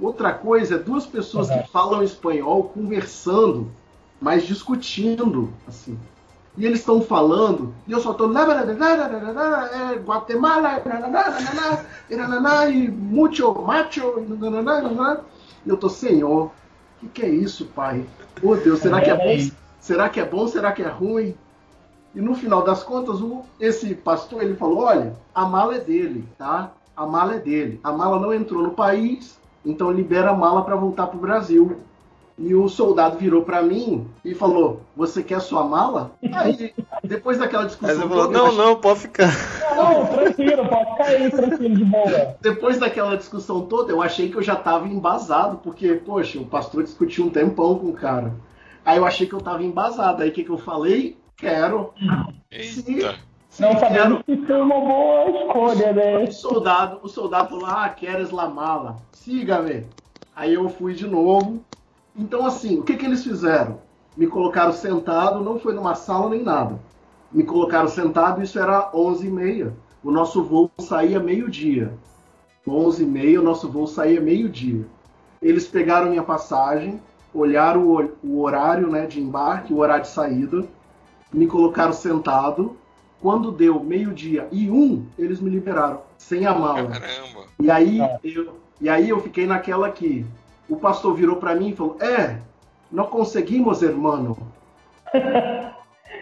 [0.00, 1.62] Outra coisa é duas pessoas Uhum.
[1.62, 3.68] que falam espanhol conversando,
[4.20, 5.98] mas discutindo, assim.
[6.56, 8.28] E eles estão falando, e eu só estou
[9.72, 10.82] é, Guatemala,
[12.68, 14.00] e mucho macho,
[15.64, 16.50] e eu tô, Senhor, o
[17.00, 18.04] que, que é isso, pai?
[18.42, 19.54] Oh Deus, será que é bom?
[19.80, 20.48] Será que é bom?
[20.48, 21.34] Será que é ruim?
[22.14, 26.26] E no final das contas, o, esse pastor ele falou: olha, a mala é dele,
[26.36, 26.72] tá?
[26.96, 27.78] A mala é dele.
[27.82, 31.78] A mala não entrou no país, então libera a mala para voltar pro Brasil.
[32.40, 36.12] E o soldado virou para mim e falou: Você quer sua mala?
[36.32, 37.96] Aí, depois daquela Aí discussão.
[37.96, 39.32] você falou, toda, eu não, não, pode ficar.
[39.74, 42.36] Não, tranquilo, pode cair, tranquilo, de boa.
[42.40, 46.84] Depois daquela discussão toda, eu achei que eu já tava embasado, porque, poxa, o pastor
[46.84, 48.32] discutiu um tempão com o cara.
[48.84, 50.22] Aí eu achei que eu tava embasado.
[50.22, 51.16] Aí o que, que eu falei?
[51.38, 51.94] Quero.
[52.50, 52.72] Eita.
[53.48, 53.80] Sim, Não quero.
[53.80, 56.16] sabemos que foi uma boa escolha, né?
[56.24, 58.96] O soldado, o soldado falou, ah, queres la mala.
[59.12, 59.86] Siga-me.
[60.34, 61.64] Aí eu fui de novo.
[62.16, 63.80] Então, assim, o que, que eles fizeram?
[64.16, 66.78] Me colocaram sentado, não foi numa sala nem nada.
[67.30, 69.72] Me colocaram sentado, isso era 11h30.
[70.02, 71.92] O nosso voo saía meio-dia.
[72.66, 74.84] 11h30, o nosso voo saía meio-dia.
[75.40, 77.00] Eles pegaram minha passagem,
[77.32, 80.66] olharam o, o horário né, de embarque, o horário de saída,
[81.32, 82.76] me colocaram sentado.
[83.20, 86.86] Quando deu meio-dia e um, eles me liberaram, sem a mala.
[86.86, 87.46] Caramba.
[87.60, 88.18] E aí, Ah.
[88.22, 90.24] eu, e aí eu fiquei naquela que
[90.68, 92.38] o pastor virou para mim e falou: É,
[92.92, 94.36] não conseguimos, irmão.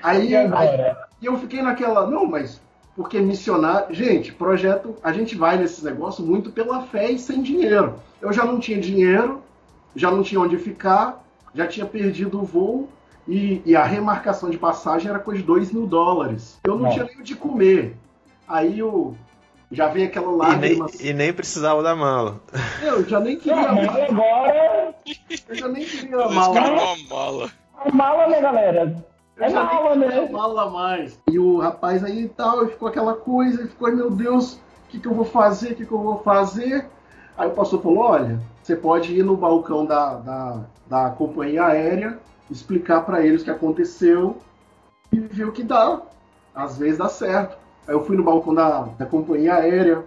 [0.03, 2.61] aí, E aí eu fiquei naquela, não, mas
[2.95, 3.95] porque missionário.
[3.95, 7.97] Gente, projeto, a gente vai nesses negócios muito pela fé e sem dinheiro.
[8.23, 9.43] Eu já não tinha dinheiro,
[9.95, 11.23] já não tinha onde ficar,
[11.55, 12.89] já tinha perdido o voo
[13.27, 16.59] e, e a remarcação de passagem era coisa de 2 mil dólares.
[16.64, 17.97] Eu não tinha nem o de comer.
[18.49, 19.16] Aí eu
[19.72, 20.87] já veio aquela E nem, lágrima.
[21.01, 22.41] e nem precisava da mala.
[22.83, 24.03] Eu já nem queria Não, mas mal.
[24.03, 24.95] agora,
[25.49, 26.53] Eu já nem queria Eles mal.
[26.53, 27.51] caram uma mala.
[27.85, 29.05] a mala, né, galera?
[29.37, 30.29] Eu É já nem mala, queria né?
[30.31, 31.18] mala mais.
[31.29, 34.59] E o rapaz aí e tal, e ficou aquela coisa, e ficou, meu Deus, o
[34.89, 35.72] que, que eu vou fazer?
[35.72, 36.87] O que, que eu vou fazer?
[37.37, 42.18] Aí o pastor falou: olha, você pode ir no balcão da, da, da companhia aérea,
[42.51, 44.39] explicar para eles o que aconteceu
[45.13, 46.03] e o que dá.
[46.55, 47.57] Às vezes dá certo.
[47.87, 50.05] Aí eu fui no balcão da, da companhia aérea.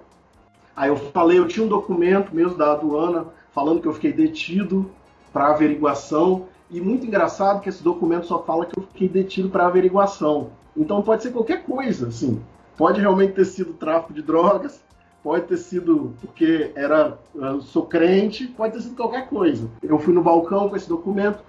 [0.76, 4.90] Aí eu falei, eu tinha um documento mesmo da aduana falando que eu fiquei detido
[5.32, 6.48] para averiguação.
[6.70, 10.52] E muito engraçado que esse documento só fala que eu fiquei detido para averiguação.
[10.76, 12.42] Então pode ser qualquer coisa, assim.
[12.78, 14.82] Pode realmente ter sido tráfico de drogas,
[15.24, 19.70] pode ter sido porque era eu sou crente, pode ter sido qualquer coisa.
[19.82, 21.40] Eu fui no balcão com esse documento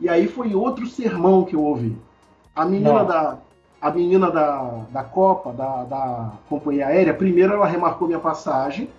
[0.00, 1.96] e aí foi outro sermão que eu ouvi.
[2.54, 3.38] A menina da
[3.80, 8.90] a menina da, da Copa, da, da companhia aérea, primeiro ela remarcou minha passagem,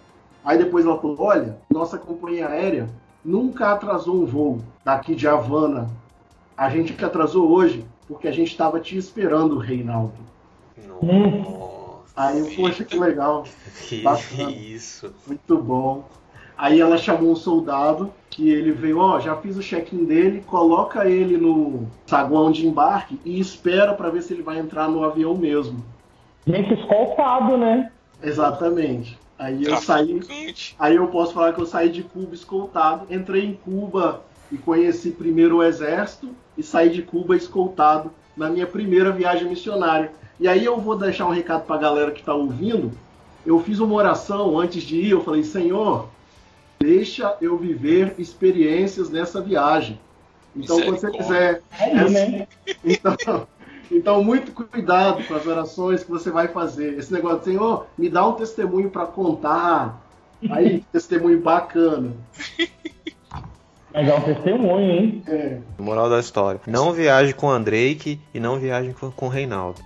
[0.43, 2.89] aí depois ela falou, olha, nossa companhia aérea
[3.24, 5.88] nunca atrasou um voo daqui de Havana.
[6.58, 10.14] A gente que atrasou hoje porque a gente estava te esperando, Reinaldo.
[11.02, 12.12] Nossa.
[12.16, 13.45] Aí eu, poxa, que legal.
[13.88, 14.52] Que Bacana.
[14.52, 15.14] isso.
[15.28, 16.04] Muito bom.
[16.58, 21.07] Aí ela chamou um soldado que ele veio, ó, já fiz o check-in dele, coloca
[21.07, 25.36] ele no saguão de embarque e espera para ver se ele vai entrar no avião
[25.36, 25.84] mesmo.
[26.47, 27.91] Gente, escoltado, né?
[28.23, 29.19] Exatamente.
[29.38, 30.75] Aí eu saí, Traficante.
[30.79, 34.21] aí eu posso falar que eu saí de Cuba escoltado, entrei em Cuba
[34.51, 40.11] e conheci primeiro o exército e saí de Cuba escoltado na minha primeira viagem missionária.
[40.39, 42.91] E aí eu vou deixar um recado para a galera que está ouvindo.
[43.45, 46.07] Eu fiz uma oração antes de ir, eu falei: "Senhor,
[46.82, 49.99] deixa eu viver experiências nessa viagem".
[50.55, 52.47] Então quando você quiser Aí, né?
[52.84, 53.47] então,
[53.91, 56.97] então, muito cuidado com as orações que você vai fazer.
[56.97, 60.01] Esse negócio de Senhor, me dá um testemunho para contar.
[60.49, 62.13] Aí, testemunho bacana.
[63.93, 65.23] Mas é um testemunho, hein?
[65.27, 65.57] É.
[65.77, 66.61] Moral da história.
[66.65, 69.82] Não viaje com o Drake e não viaje com, com o Reinaldo.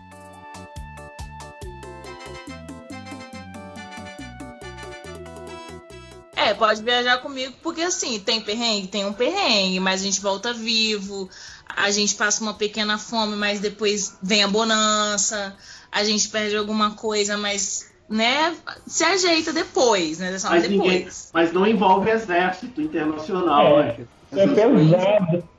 [6.45, 8.87] É, pode viajar comigo, porque assim, tem perrengue?
[8.87, 11.29] Tem um perrengue, mas a gente volta vivo,
[11.67, 15.55] a gente passa uma pequena fome, mas depois vem a bonança,
[15.91, 20.37] a gente perde alguma coisa, mas, né, se ajeita depois, né?
[20.37, 20.79] Só Mas, depois.
[20.79, 23.97] ninguém, mas não envolve exército internacional, É.
[23.97, 24.07] né?
[24.31, 25.49] É pesado.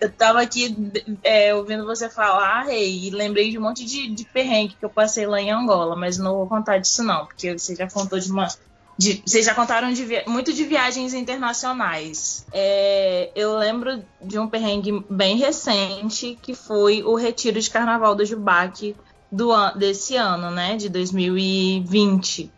[0.00, 0.76] Eu tava aqui
[1.24, 4.90] é, ouvindo você falar, Rei, e lembrei de um monte de, de perrengue que eu
[4.90, 8.30] passei lá em Angola, mas não vou contar disso não, porque você já contou de
[8.30, 8.48] uma.
[8.98, 12.46] De- vocês já contaram de via- muito de viagens internacionais.
[12.52, 18.24] É, eu lembro de um perrengue bem recente, que foi o retiro de carnaval do
[18.24, 18.96] Jubac
[19.30, 20.76] do, desse ano, né?
[20.76, 22.50] De 2020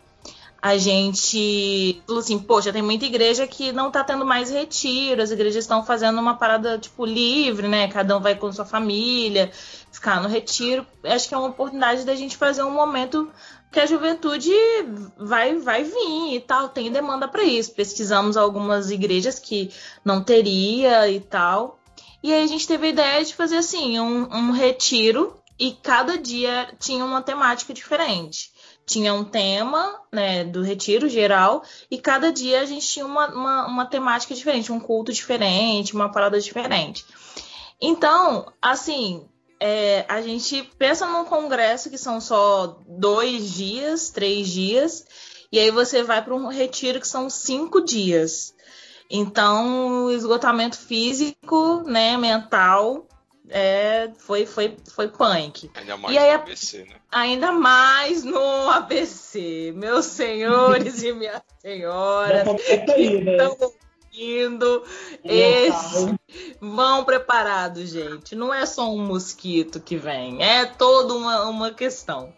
[0.61, 5.31] a gente falou assim, poxa, tem muita igreja que não tá tendo mais retiro, as
[5.31, 7.87] igrejas estão fazendo uma parada, tipo, livre, né?
[7.87, 9.53] Cada um vai com sua família,
[9.93, 10.85] ficar no retiro.
[11.05, 13.31] Acho que é uma oportunidade da gente fazer um momento
[13.71, 14.53] que a juventude
[15.17, 17.75] vai, vai vir e tal, tem demanda para isso.
[17.75, 19.71] Pesquisamos algumas igrejas que
[20.05, 21.79] não teria e tal.
[22.23, 26.17] E aí a gente teve a ideia de fazer assim, um, um retiro e cada
[26.17, 28.51] dia tinha uma temática diferente
[28.89, 33.67] tinha um tema né, do retiro geral e cada dia a gente tinha uma, uma,
[33.67, 37.05] uma, temática diferente, um culto diferente, uma parada diferente.
[37.81, 39.29] Então, assim,
[39.61, 45.05] é, a gente pensa num congresso que são só dois dias, três dias,
[45.51, 48.55] e aí você vai para um retiro que são cinco dias.
[49.11, 53.07] Então, o esgotamento físico, né, mental,
[53.49, 55.71] é, foi, foi, foi punk.
[55.75, 56.97] Ainda mais e aí, no ABC, né?
[57.11, 59.73] Ainda mais no ABC.
[59.75, 63.33] Meus senhores e minhas senhoras Isso aí, né?
[63.33, 63.73] estão
[64.23, 64.83] ouvindo
[65.25, 66.15] esse.
[66.61, 68.35] Vão preparados, gente.
[68.35, 72.33] Não é só um mosquito que vem, é toda uma, uma questão.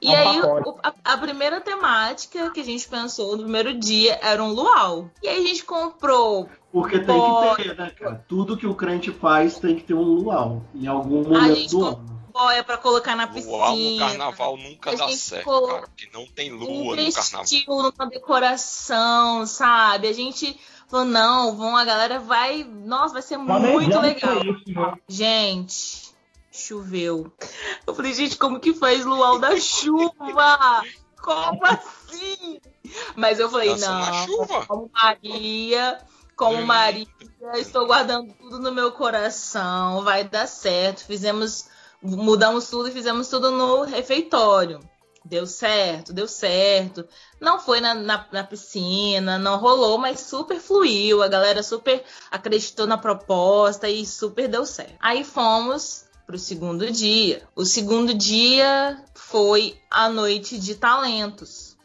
[0.00, 3.78] E É um aí, o- a, a primeira temática que a gente pensou no primeiro
[3.78, 5.10] dia era um luau.
[5.22, 7.20] E aí a gente comprou Porque tem
[7.56, 8.24] que ter, né, cara?
[8.28, 11.82] Tudo que o crente faz tem que ter um luau em algum momento gente do
[11.86, 12.20] ano.
[12.30, 13.56] boia pra colocar na piscina.
[13.56, 15.82] Luau no carnaval nunca A dá certo, colo- cara.
[15.88, 17.40] Porque não tem lua no carnaval.
[17.40, 20.08] investiu numa decoração, sabe?
[20.08, 22.64] A gente falou, não, vão, a galera vai.
[22.64, 24.42] Nossa, vai ser muito Planejamos legal.
[24.44, 24.94] isso, né?
[25.08, 26.10] Gente,
[26.50, 27.32] choveu.
[27.86, 30.82] Eu falei, gente, como que faz luau da chuva?
[31.20, 32.60] Como assim?
[33.16, 35.98] Mas eu falei, na não, como Maria,
[36.36, 36.66] como Hum.
[36.66, 37.06] Maria,
[37.54, 41.04] estou guardando tudo no meu coração, vai dar certo.
[41.04, 41.66] Fizemos,
[42.00, 44.78] mudamos tudo e fizemos tudo no refeitório.
[45.28, 47.04] Deu certo, deu certo.
[47.40, 51.20] Não foi na, na, na piscina, não rolou, mas super fluiu.
[51.20, 54.94] A galera super acreditou na proposta e super deu certo.
[55.00, 57.42] Aí fomos pro segundo dia.
[57.56, 61.76] O segundo dia foi a noite de talentos.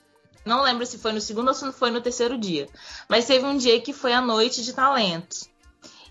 [0.46, 2.70] Não lembro se foi no segundo ou se foi no terceiro dia.
[3.10, 5.50] Mas teve um dia que foi a noite de talentos.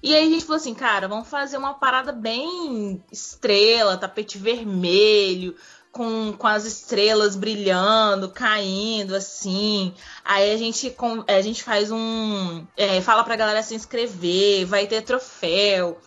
[0.03, 5.55] E aí a gente falou assim, cara, vamos fazer uma parada bem estrela, tapete vermelho,
[5.93, 9.93] com, com as estrelas brilhando, caindo, assim.
[10.25, 12.65] Aí a gente, com- a gente faz um.
[12.77, 15.99] é, fala pra galera se inscrever, vai ter troféu.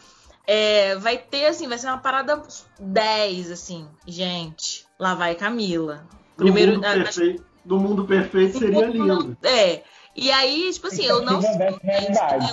[0.46, 2.42] É, vai ter, assim, vai ser uma parada
[2.80, 3.88] 10, assim.
[4.06, 6.06] Gente, lá vai Camila.
[6.36, 9.38] Primeiro, mundo a- perfeito, no mundo perfeito seria lindo.
[9.44, 9.84] é.
[10.16, 11.42] E aí, tipo assim, eu não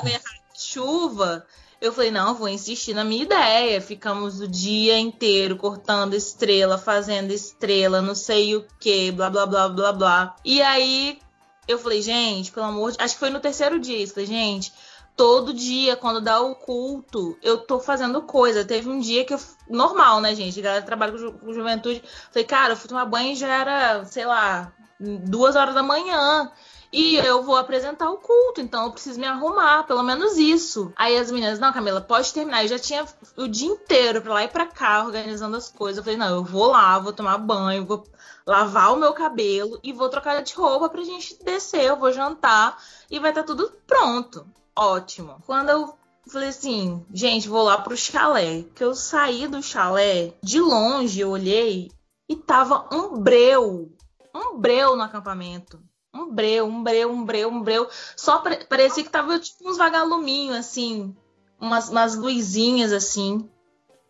[0.05, 0.21] eu ia
[0.55, 1.47] chuva.
[1.81, 3.81] Eu falei, não, vou insistir na minha ideia.
[3.81, 9.69] Ficamos o dia inteiro cortando estrela, fazendo estrela, não sei o que, blá, blá, blá,
[9.69, 10.36] blá, blá.
[10.44, 11.19] E aí
[11.66, 12.98] eu falei, gente, pelo amor de...
[13.01, 13.98] Acho que foi no terceiro dia.
[14.02, 14.73] Eu falei, gente,
[15.16, 18.65] todo dia, quando dá o culto, eu tô fazendo coisa.
[18.65, 19.40] Teve um dia que eu...
[19.69, 20.59] Normal, né, gente?
[20.61, 22.02] A galera trabalha com, ju- com juventude.
[22.31, 26.51] Falei, cara, eu fui tomar banho e já era, sei lá, duas horas da manhã.
[26.93, 30.93] E eu vou apresentar o culto, então eu preciso me arrumar, pelo menos isso.
[30.97, 32.62] Aí as meninas, não, Camila, pode terminar.
[32.62, 33.07] Eu já tinha
[33.37, 35.99] o dia inteiro pra lá e pra cá organizando as coisas.
[35.99, 38.05] Eu falei, não, eu vou lá, vou tomar banho, vou
[38.45, 41.85] lavar o meu cabelo e vou trocar de roupa pra gente descer.
[41.85, 42.77] Eu vou jantar
[43.09, 44.45] e vai estar tudo pronto.
[44.75, 45.41] Ótimo.
[45.47, 45.95] Quando eu
[46.27, 48.65] falei assim, gente, vou lá pro chalé.
[48.75, 51.93] Que eu saí do chalé, de longe eu olhei
[52.29, 53.93] e tava um breu.
[54.35, 55.81] Um breu no acampamento.
[56.15, 57.89] Um breu, um breu, um breu, um breu.
[58.16, 61.15] Só pare- parecia que tava tipo uns vagaluminhos, assim.
[61.61, 63.49] Umas, umas luzinhas, assim.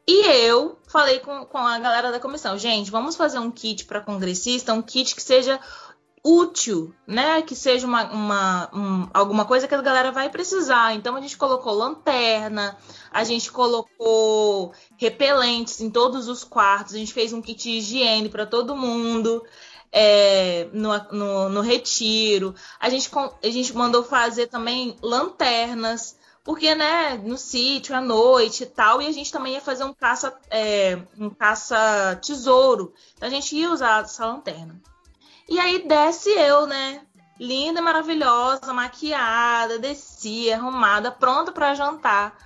[0.06, 4.00] E eu falei com, com a galera da comissão, gente, vamos fazer um kit para
[4.00, 5.60] congressista, um kit que seja
[6.24, 7.42] útil, né?
[7.42, 10.94] Que seja uma, uma um, alguma coisa que a galera vai precisar.
[10.94, 12.76] Então a gente colocou lanterna,
[13.10, 18.28] a gente colocou repelentes em todos os quartos, a gente fez um kit de higiene
[18.28, 19.44] para todo mundo.
[19.92, 27.20] É, no, no, no, retiro, a gente, a gente mandou fazer também lanternas, porque né,
[27.22, 30.96] no sítio à noite e tal, e a gente também ia fazer um caça, é,
[31.18, 34.80] um caça tesouro, então a gente ia usar essa lanterna.
[35.48, 37.02] E aí desce eu, né?
[37.38, 42.36] Linda, maravilhosa, maquiada, descia, arrumada, pronta para jantar.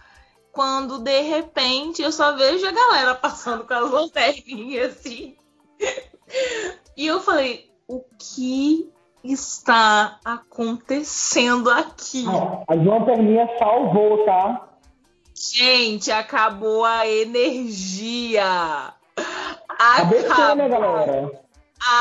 [0.51, 5.37] Quando de repente eu só vejo a galera passando com as lanterninhas assim.
[6.97, 8.91] E eu falei: o que
[9.23, 12.25] está acontecendo aqui?
[12.69, 14.69] A lanterninha salvou, tá?
[15.35, 18.93] Gente, acabou a energia.
[19.69, 21.45] Acabou, né, galera?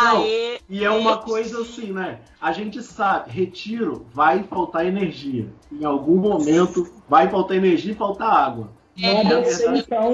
[0.01, 2.21] Não, e é uma coisa assim, né?
[2.39, 5.51] A gente sabe, retiro vai faltar energia.
[5.71, 8.71] Em algum momento vai faltar energia e faltar água.
[9.01, 10.13] É, não, é então...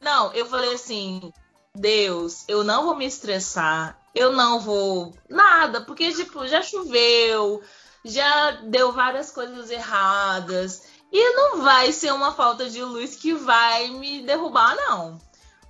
[0.00, 1.30] não, eu falei assim,
[1.76, 7.60] Deus, eu não vou me estressar, eu não vou nada, porque tipo, já choveu,
[8.04, 13.88] já deu várias coisas erradas e não vai ser uma falta de luz que vai
[13.88, 15.18] me derrubar não.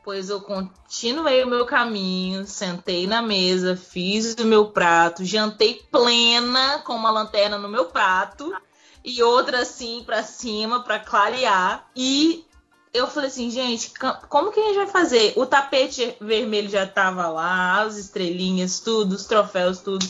[0.02, 6.80] Pois eu continuei o meu caminho, sentei na mesa, fiz o meu prato, jantei plena
[6.80, 8.54] com uma lanterna no meu prato
[9.02, 12.44] e outra assim para cima para clarear e
[12.94, 13.92] eu falei assim, gente,
[14.28, 15.32] como que a gente vai fazer?
[15.36, 20.06] O tapete vermelho já tava lá, as estrelinhas, tudo, os troféus, tudo.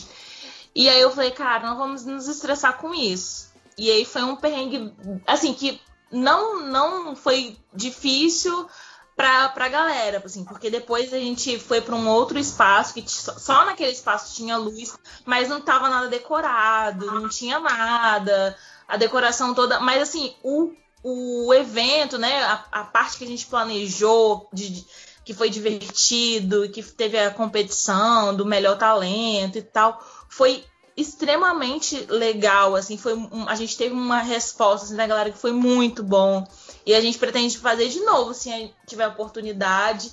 [0.73, 3.51] E aí eu falei, cara, não vamos nos estressar com isso.
[3.77, 4.93] E aí foi um perrengue,
[5.25, 5.81] assim, que
[6.11, 8.67] não, não foi difícil,
[9.15, 13.65] pra, pra galera, assim, porque depois a gente foi para um outro espaço que só
[13.65, 18.55] naquele espaço tinha luz, mas não tava nada decorado, não tinha nada,
[18.87, 20.73] a decoração toda, mas assim, o,
[21.07, 24.83] o evento, né, a, a parte que a gente planejou de,
[25.23, 30.65] que foi divertido, que teve a competição do melhor talento e tal, foi
[30.97, 35.51] extremamente legal, assim, foi um, a gente teve uma resposta assim, da galera que foi
[35.51, 36.43] muito bom.
[36.83, 40.11] E a gente pretende fazer de novo, se tiver oportunidade.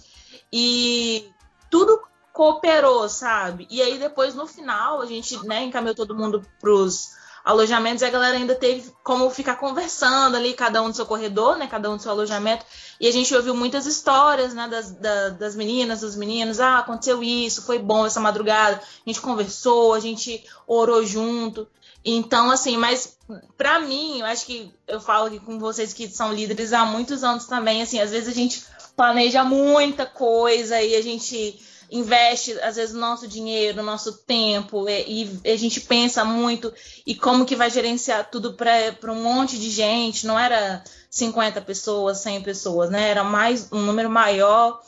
[0.52, 1.26] E
[1.70, 2.02] tudo
[2.34, 3.66] cooperou, sabe?
[3.70, 7.12] E aí depois no final a gente, né, encaminhou todo mundo pros
[7.44, 11.66] alojamentos a galera ainda teve como ficar conversando ali, cada um do seu corredor, né,
[11.66, 12.64] cada um do seu alojamento.
[13.00, 16.60] E a gente ouviu muitas histórias, né, das, da, das meninas, dos meninos.
[16.60, 18.76] Ah, aconteceu isso, foi bom essa madrugada.
[18.76, 21.66] A gente conversou, a gente orou junto.
[22.04, 23.16] Então, assim, mas
[23.56, 27.22] para mim, eu acho que eu falo aqui com vocês que são líderes há muitos
[27.22, 28.64] anos também, assim, às vezes a gente
[28.96, 31.60] planeja muita coisa e a gente
[31.92, 36.72] investe, às vezes, nosso dinheiro, nosso tempo, e, e, a gente pensa muito
[37.06, 40.26] e como que vai gerenciar tudo para um monte de gente.
[40.26, 43.10] Não era 50 pessoas, 100 pessoas, né?
[43.10, 44.80] Era mais um número maior.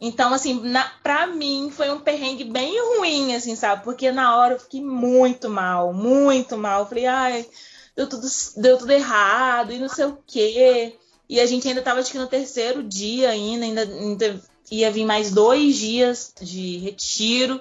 [0.00, 3.84] Então, assim, na, pra mim foi um perrengue bem ruim, assim, sabe?
[3.84, 6.80] Porque na hora eu fiquei muito mal, muito mal.
[6.80, 7.46] Eu falei, ai,
[7.96, 8.26] deu tudo,
[8.56, 10.96] deu tudo errado e não sei o quê.
[11.28, 15.30] E a gente ainda tava, acho que no terceiro dia ainda, ainda ia vir mais
[15.30, 17.60] dois dias de retiro.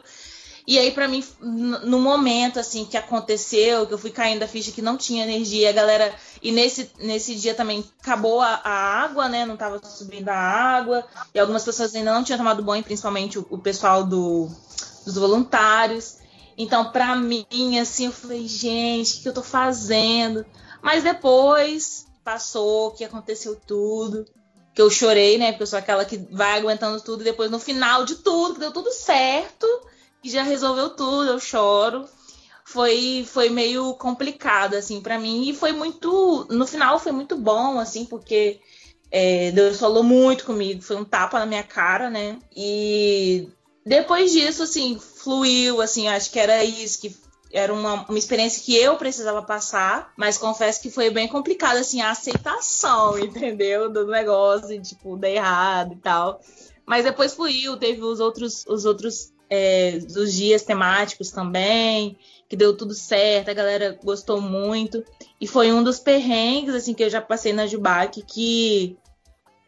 [0.68, 4.70] E aí, para mim, no momento assim que aconteceu, que eu fui caindo a ficha
[4.70, 6.14] que não tinha energia, a galera.
[6.42, 9.46] E nesse, nesse dia também acabou a, a água, né?
[9.46, 11.06] Não tava subindo a água.
[11.34, 14.50] E algumas pessoas ainda não tinham tomado banho, principalmente o, o pessoal do,
[15.06, 16.18] dos voluntários.
[16.58, 20.46] Então, para mim, assim, eu falei, gente, o que eu tô fazendo?
[20.82, 24.26] Mas depois passou, que aconteceu tudo.
[24.78, 25.54] Que eu chorei, né?
[25.54, 27.22] Porque eu sou aquela que vai aguentando tudo.
[27.22, 29.66] E depois, no final de tudo, que deu tudo certo
[30.22, 32.06] que já resolveu tudo, eu choro.
[32.64, 35.50] Foi, foi meio complicado, assim, para mim.
[35.50, 36.46] E foi muito.
[36.52, 38.60] No final foi muito bom, assim, porque
[39.10, 40.84] é, Deus falou muito comigo.
[40.84, 42.38] Foi um tapa na minha cara, né?
[42.56, 43.50] E
[43.84, 47.18] depois disso, assim, fluiu, assim, acho que era isso, que
[47.52, 52.02] era uma, uma experiência que eu precisava passar, mas confesso que foi bem complicado, assim,
[52.02, 53.90] a aceitação, entendeu?
[53.90, 56.42] Do negócio, tipo, dar errado e tal.
[56.86, 62.18] Mas depois fluiu, teve os outros, os outros é, dos dias temáticos também,
[62.50, 65.04] que deu tudo certo, a galera gostou muito.
[65.40, 68.98] E foi um dos perrengues, assim, que eu já passei na Jubac, que,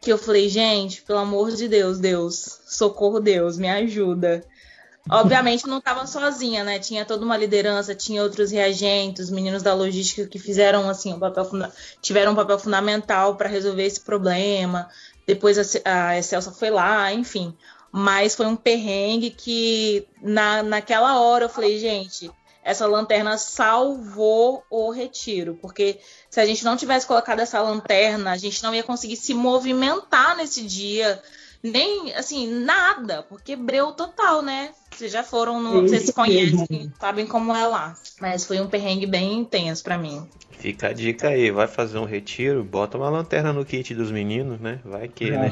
[0.00, 4.44] que eu falei, gente, pelo amor de Deus, Deus, socorro Deus, me ajuda.
[5.08, 6.78] Obviamente não estava sozinha, né?
[6.78, 11.18] Tinha toda uma liderança, tinha outros reagentes, os meninos da logística que fizeram assim um
[11.18, 11.48] papel
[12.02, 14.88] tiveram um papel fundamental para resolver esse problema.
[15.26, 17.56] Depois a, a Excelsa foi lá, enfim
[17.90, 22.30] Mas foi um perrengue que na, naquela hora eu falei, gente,
[22.62, 25.98] essa lanterna salvou o retiro, porque
[26.28, 30.36] se a gente não tivesse colocado essa lanterna, a gente não ia conseguir se movimentar
[30.36, 31.22] nesse dia,
[31.62, 34.70] nem assim, nada, porque breu total, né?
[34.90, 35.82] Vocês já foram no.
[35.82, 37.96] Vocês se conhecem, sabem como é lá.
[38.20, 40.28] Mas foi um perrengue bem intenso para mim.
[40.50, 44.60] Fica a dica aí, vai fazer um retiro, bota uma lanterna no kit dos meninos,
[44.60, 44.78] né?
[44.84, 45.50] Vai que, né?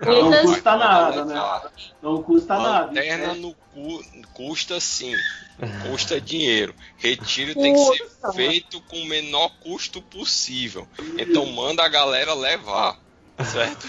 [0.00, 1.62] Não custa nada, né?
[2.00, 2.86] Não custa nada.
[2.86, 5.12] Lanterna no cu, custa sim.
[5.88, 6.74] Custa dinheiro.
[6.96, 10.86] Retiro tem que ser feito com o menor custo possível.
[11.18, 12.98] Então manda a galera levar.
[13.44, 13.86] Certo?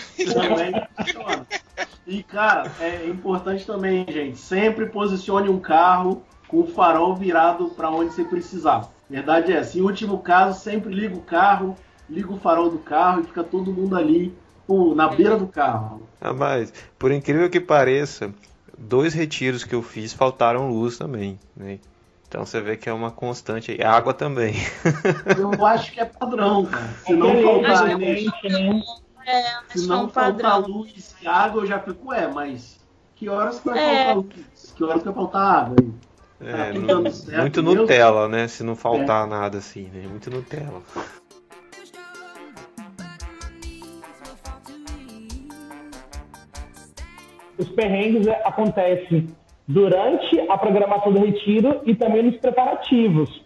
[2.05, 7.89] e cara, é importante também, gente, sempre posicione um carro com o farol virado para
[7.89, 8.89] onde você precisar.
[9.09, 11.75] Verdade é, em último caso, sempre liga o carro,
[12.09, 14.35] liga o farol do carro e fica todo mundo ali
[14.67, 16.01] pô, na beira do carro.
[16.19, 18.33] Ah, mas, por incrível que pareça,
[18.77, 21.79] dois retiros que eu fiz faltaram luz também, né?
[22.27, 23.81] Então você vê que é uma constante aí.
[23.81, 24.53] Água também.
[25.37, 26.89] Eu acho que é padrão, cara.
[27.05, 28.81] Se não é faltar energia, né?
[29.27, 32.79] É, se não faltar luz e água, eu já fico, é, mas
[33.13, 34.05] que horas que vai é.
[34.05, 34.73] faltar luz?
[34.73, 35.75] Que horas que vai faltar água?
[36.39, 38.47] É, tá certo, muito Nutella, né?
[38.47, 39.29] Se não faltar é.
[39.29, 40.07] nada assim, né?
[40.07, 40.81] Muito Nutella.
[47.57, 49.27] Os perrengues acontecem
[49.67, 53.43] durante a programação do retiro e também nos preparativos.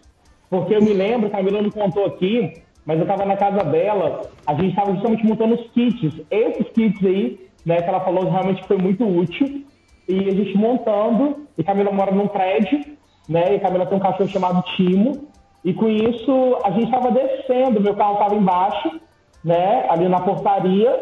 [0.48, 4.54] Porque eu me lembro, Camila não contou aqui, mas eu estava na casa dela, a
[4.54, 6.20] gente estava justamente montando os kits.
[6.30, 9.64] Esses kits aí, né, que ela falou, realmente foi muito útil
[10.08, 12.80] e a gente montando, e Camila mora num prédio,
[13.28, 13.54] né?
[13.54, 15.28] E Camila tem um cachorro chamado Timo,
[15.64, 19.00] e com isso a gente estava descendo, meu carro estava embaixo,
[19.44, 19.86] né?
[19.88, 20.98] Ali na portaria,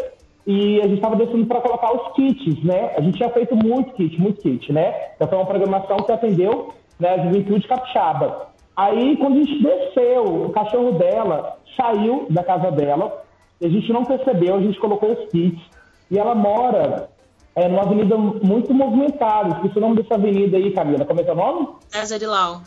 [0.46, 2.92] e a gente estava descendo para colocar os kits, né?
[2.96, 4.94] A gente tinha feito muito kit, muito kit, né?
[5.16, 8.50] Então foi uma programação que atendeu né, a juventude capixaba.
[8.76, 13.22] Aí, quando a gente desceu, o cachorro dela saiu da casa dela,
[13.62, 15.60] a gente não percebeu, a gente colocou os kits,
[16.10, 17.08] e ela mora
[17.54, 19.56] é numa avenida muito movimentada.
[19.56, 21.04] Esqueci o nome dessa avenida aí, Camila.
[21.04, 21.68] Como é que é o nome?
[21.88, 22.62] César de Lau.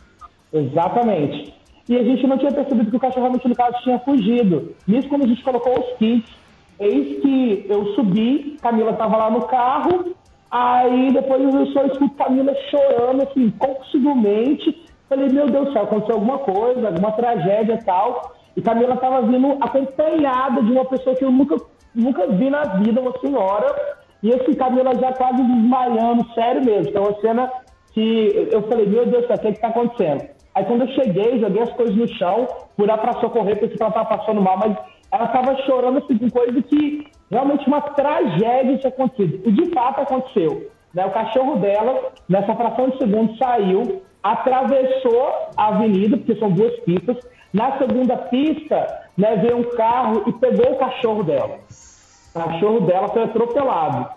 [0.52, 1.54] Exatamente.
[1.90, 4.76] E a gente não tinha percebido que o cachorro realmente no caso tinha fugido.
[4.88, 6.32] Nisso, quando a gente colocou os kits,
[6.80, 10.14] eis que eu subi, Camila estava lá no carro,
[10.52, 14.86] aí depois eu só escuto Camila chorando, assim, possivelmente.
[15.10, 18.34] Falei, meu Deus do céu, aconteceu alguma coisa, alguma tragédia e tal.
[18.56, 21.56] E Camila estava vindo acompanhada de uma pessoa que eu nunca,
[21.94, 26.90] nunca vi na vida, uma senhora, e esse Camila já quase desmaiando, sério mesmo.
[26.90, 27.52] Então, uma cena
[27.94, 30.28] que eu falei, meu Deus o que está acontecendo?
[30.56, 32.48] Aí quando eu cheguei, joguei as coisas no chão,
[32.78, 34.78] fui lá para socorrer, porque ela estava passando mal, mas
[35.12, 39.42] ela estava chorando assim, com coisa que realmente uma tragédia tinha acontecido.
[39.48, 40.70] E de fato aconteceu.
[40.94, 41.06] Né?
[41.06, 45.28] O cachorro dela, nessa fração de segundo, saiu, atravessou
[45.58, 47.18] a avenida, porque são duas pistas.
[47.54, 51.60] Na segunda pista, né, veio um carro e pegou o cachorro dela.
[52.36, 54.10] O cachorro dela foi atropelado.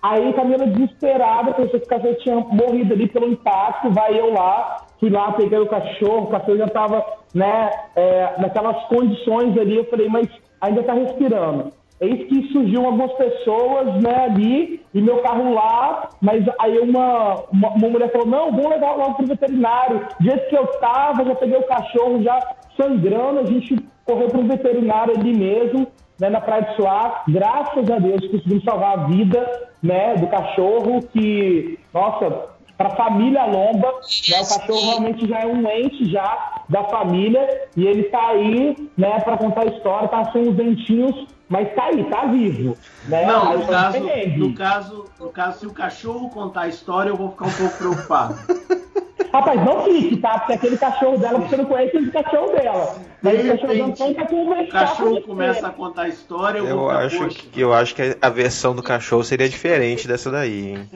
[0.00, 4.76] Aí Camila desesperada, pensou que o cachorro tinha morrido ali pelo impacto, vai eu lá,
[5.00, 7.04] fui lá, peguei o cachorro, o cachorro já estava
[7.34, 10.28] né, é, naquelas condições ali, eu falei, mas
[10.60, 11.72] ainda está respirando.
[12.00, 17.68] Eis que surgiu algumas pessoas né, ali, e meu carro lá, mas aí uma, uma,
[17.70, 20.06] uma mulher falou, não, vamos levar logo o veterinário.
[20.20, 22.38] Do que eu estava, já peguei o cachorro já
[22.76, 25.86] sangrando, a gente correu para o veterinário ali mesmo,
[26.20, 27.24] né, na Praia de Suá.
[27.28, 33.44] Graças a Deus conseguimos salvar a vida né, do cachorro, que, nossa, para a família
[33.44, 33.88] Lomba,
[34.28, 38.76] né, o cachorro realmente já é um ente já da família e ele está aí
[38.96, 42.76] né, para contar a história, tá sem os dentinhos, mas está aí, está vivo.
[43.06, 43.26] Né?
[43.26, 44.00] Não, no caso,
[44.36, 47.78] no, caso, no caso, se o cachorro contar a história, eu vou ficar um pouco
[47.78, 48.38] preocupado.
[49.32, 50.40] Rapaz, não fique, tá?
[50.40, 52.96] Porque aquele cachorro dela, você não conhece o cachorro dela.
[53.22, 53.92] Mas o cachorro não
[54.26, 54.64] conversar.
[54.64, 56.58] O cachorro começa a contar a história.
[56.58, 60.70] Eu, eu acho que eu acho que a versão do cachorro seria diferente dessa daí,
[60.70, 60.88] hein?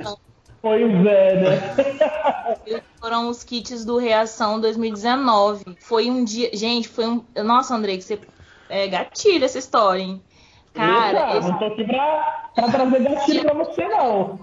[0.61, 2.83] Pois é, né?
[3.01, 5.77] Foram os kits do Reação 2019.
[5.81, 6.51] Foi um dia.
[6.53, 7.25] Gente, foi um.
[7.45, 8.19] Nossa, Andrei, que você.
[8.69, 10.23] É gatilho essa história, hein?
[10.79, 11.35] Cara.
[11.35, 11.49] Eita, esse...
[11.49, 14.39] Não tô aqui pra, pra trazer gatilho pra você, não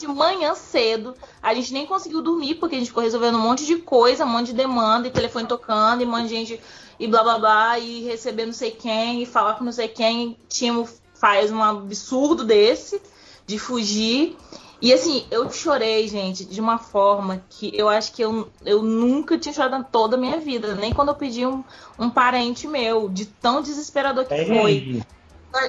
[0.00, 1.14] de manhã cedo.
[1.42, 4.28] A gente nem conseguiu dormir, porque a gente ficou resolvendo um monte de coisa, um
[4.28, 6.60] monte de demanda, e telefone tocando, e um monte de gente,
[6.98, 10.36] e blá blá blá, e receber não sei quem, e falar com não sei quem.
[10.48, 13.00] Timo faz um absurdo desse,
[13.46, 14.36] de fugir.
[14.82, 19.36] E assim, eu chorei, gente, de uma forma que eu acho que eu, eu nunca
[19.36, 20.74] tinha chorado toda a minha vida.
[20.74, 21.62] Nem quando eu pedi um,
[21.98, 25.02] um parente meu, de tão desesperador que é foi.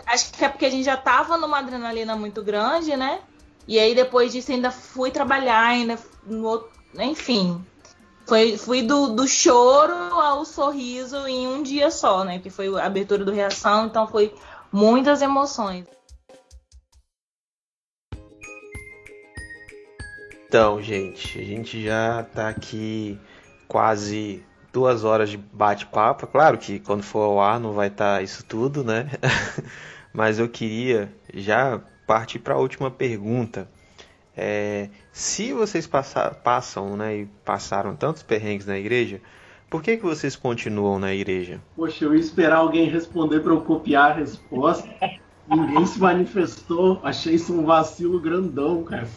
[0.05, 3.19] Acho que é porque a gente já tava numa adrenalina muito grande, né?
[3.67, 6.63] E aí depois disso ainda fui trabalhar, ainda no,
[6.99, 7.63] enfim.
[8.27, 12.39] Foi, fui do, do choro ao sorriso em um dia só, né?
[12.39, 14.33] Que foi a abertura do Reação, então foi
[14.71, 15.85] muitas emoções.
[20.47, 23.17] Então, gente, a gente já tá aqui
[23.69, 26.27] quase duas horas de bate-papo.
[26.27, 29.09] Claro que quando for ao ar não vai estar tá isso tudo, né?
[30.13, 33.69] Mas eu queria já partir para a última pergunta.
[34.35, 39.21] É, se vocês passar, passam né, e passaram tantos perrengues na igreja,
[39.69, 41.61] por que, que vocês continuam na igreja?
[41.75, 44.89] Poxa, eu ia esperar alguém responder para eu copiar a resposta.
[45.47, 46.99] Ninguém se manifestou.
[47.03, 49.07] Achei isso um vacilo grandão, cara.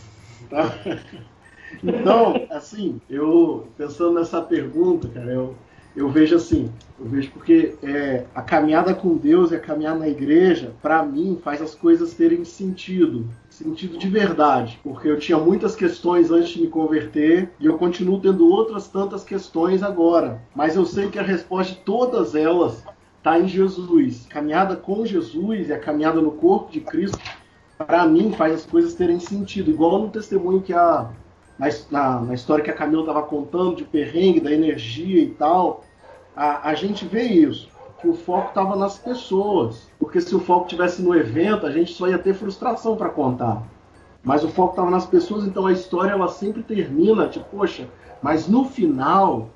[0.49, 0.73] Tá?
[1.83, 5.55] Então, assim, eu pensando nessa pergunta, cara, eu,
[5.97, 10.09] eu vejo assim, eu vejo porque é, a caminhada com Deus e a caminhada na
[10.09, 15.75] igreja, para mim, faz as coisas terem sentido, sentido de verdade, porque eu tinha muitas
[15.75, 20.85] questões antes de me converter e eu continuo tendo outras tantas questões agora, mas eu
[20.85, 22.85] sei que a resposta de todas elas
[23.19, 24.27] está em Jesus.
[24.29, 27.19] Caminhada com Jesus e a caminhada no corpo de Cristo
[27.79, 29.71] para mim, faz as coisas terem sentido.
[29.71, 31.11] Igual no testemunho que a.
[31.59, 35.85] Na, na, na história que a Camila estava contando, de perrengue, da energia e tal,
[36.35, 37.69] a, a gente vê isso.
[38.01, 39.89] Que o foco estava nas pessoas.
[39.99, 43.63] Porque se o foco tivesse no evento, a gente só ia ter frustração para contar.
[44.23, 47.87] Mas o foco estava nas pessoas, então a história ela sempre termina, tipo, poxa,
[48.23, 49.51] mas no final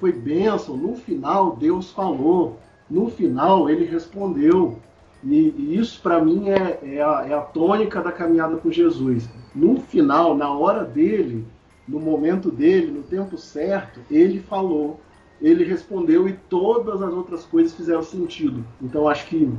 [0.00, 2.58] foi bênção, no final Deus falou,
[2.90, 4.76] no final ele respondeu.
[5.22, 9.28] E, e isso para mim é, é, a, é a tônica da caminhada com Jesus.
[9.54, 11.46] No final, na hora dele,
[11.86, 15.00] no momento dele, no tempo certo, ele falou,
[15.40, 18.64] ele respondeu e todas as outras coisas fizeram sentido.
[18.80, 19.50] Então acho que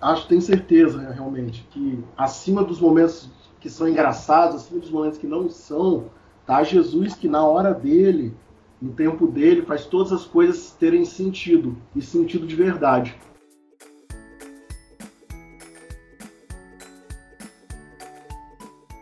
[0.00, 5.26] acho tenho certeza realmente que acima dos momentos que são engraçados, acima dos momentos que
[5.26, 6.06] não são,
[6.46, 8.34] tá Jesus que na hora dele,
[8.80, 13.14] no tempo dele, faz todas as coisas terem sentido e sentido de verdade.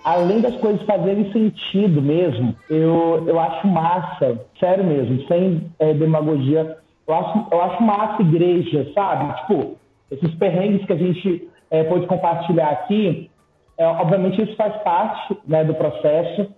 [0.08, 6.78] Além das coisas fazerem sentido mesmo, eu, eu acho massa, sério mesmo, sem é, demagogia,
[7.06, 9.34] eu acho, eu acho massa igreja, sabe?
[9.40, 9.76] Tipo,
[10.10, 13.30] esses perrengues que a gente é, pode compartilhar aqui,
[13.76, 16.48] é, obviamente isso faz parte né, do processo,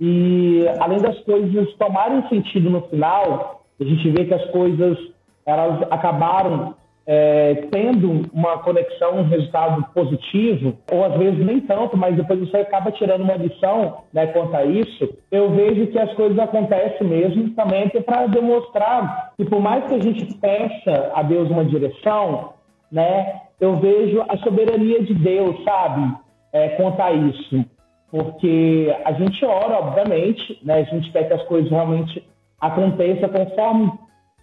[0.00, 4.98] e além das coisas tomarem sentido no final, a gente vê que as coisas
[5.46, 6.74] elas acabaram
[7.10, 12.58] é, tendo uma conexão, um resultado positivo, ou às vezes nem tanto, mas depois você
[12.58, 17.48] acaba tirando uma lição né, quanto a isso, eu vejo que as coisas acontecem mesmo
[17.54, 22.52] também para demonstrar que por mais que a gente peça a Deus uma direção,
[22.92, 26.14] né, eu vejo a soberania de Deus, sabe,
[26.52, 27.64] é, quanto a isso.
[28.10, 32.22] Porque a gente ora, obviamente, né, a gente quer que as coisas realmente
[32.60, 33.92] aconteçam conforme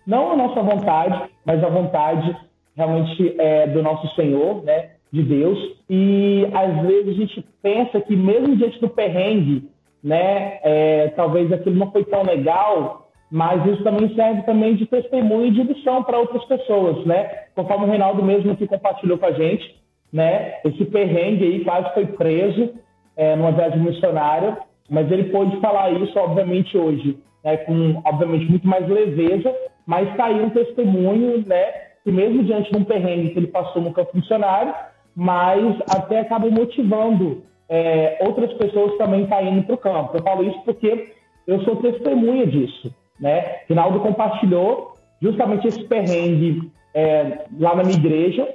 [0.05, 2.35] não a nossa vontade, mas a vontade
[2.75, 5.57] realmente é, do nosso Senhor, né, de Deus.
[5.89, 9.69] E às vezes a gente pensa que mesmo diante do perrengue,
[10.03, 15.47] né, é, talvez aquilo não foi tão legal, mas isso também serve também de testemunho
[15.47, 17.45] e de lição para outras pessoas, né?
[17.55, 19.75] Conforme o Reinaldo mesmo que compartilhou com a gente,
[20.13, 20.59] né?
[20.63, 22.73] Esse perrengue aí quase foi preso
[23.17, 24.57] é, numa viagem missionária,
[24.89, 27.57] mas ele pôde falar isso, obviamente, hoje, né?
[27.57, 29.53] Com, obviamente, muito mais leveza,
[29.87, 31.65] mas aí um testemunho, né?
[32.05, 34.73] Que mesmo diante de um perrengue que ele passou no campo funcionário,
[35.15, 40.15] mas até acaba motivando é, outras pessoas também estar indo para o campo.
[40.15, 41.13] Eu falo isso porque
[41.47, 42.93] eu sou testemunha disso.
[43.19, 43.61] Né?
[43.67, 48.47] Rinaldo compartilhou justamente esse perrengue é, lá na minha igreja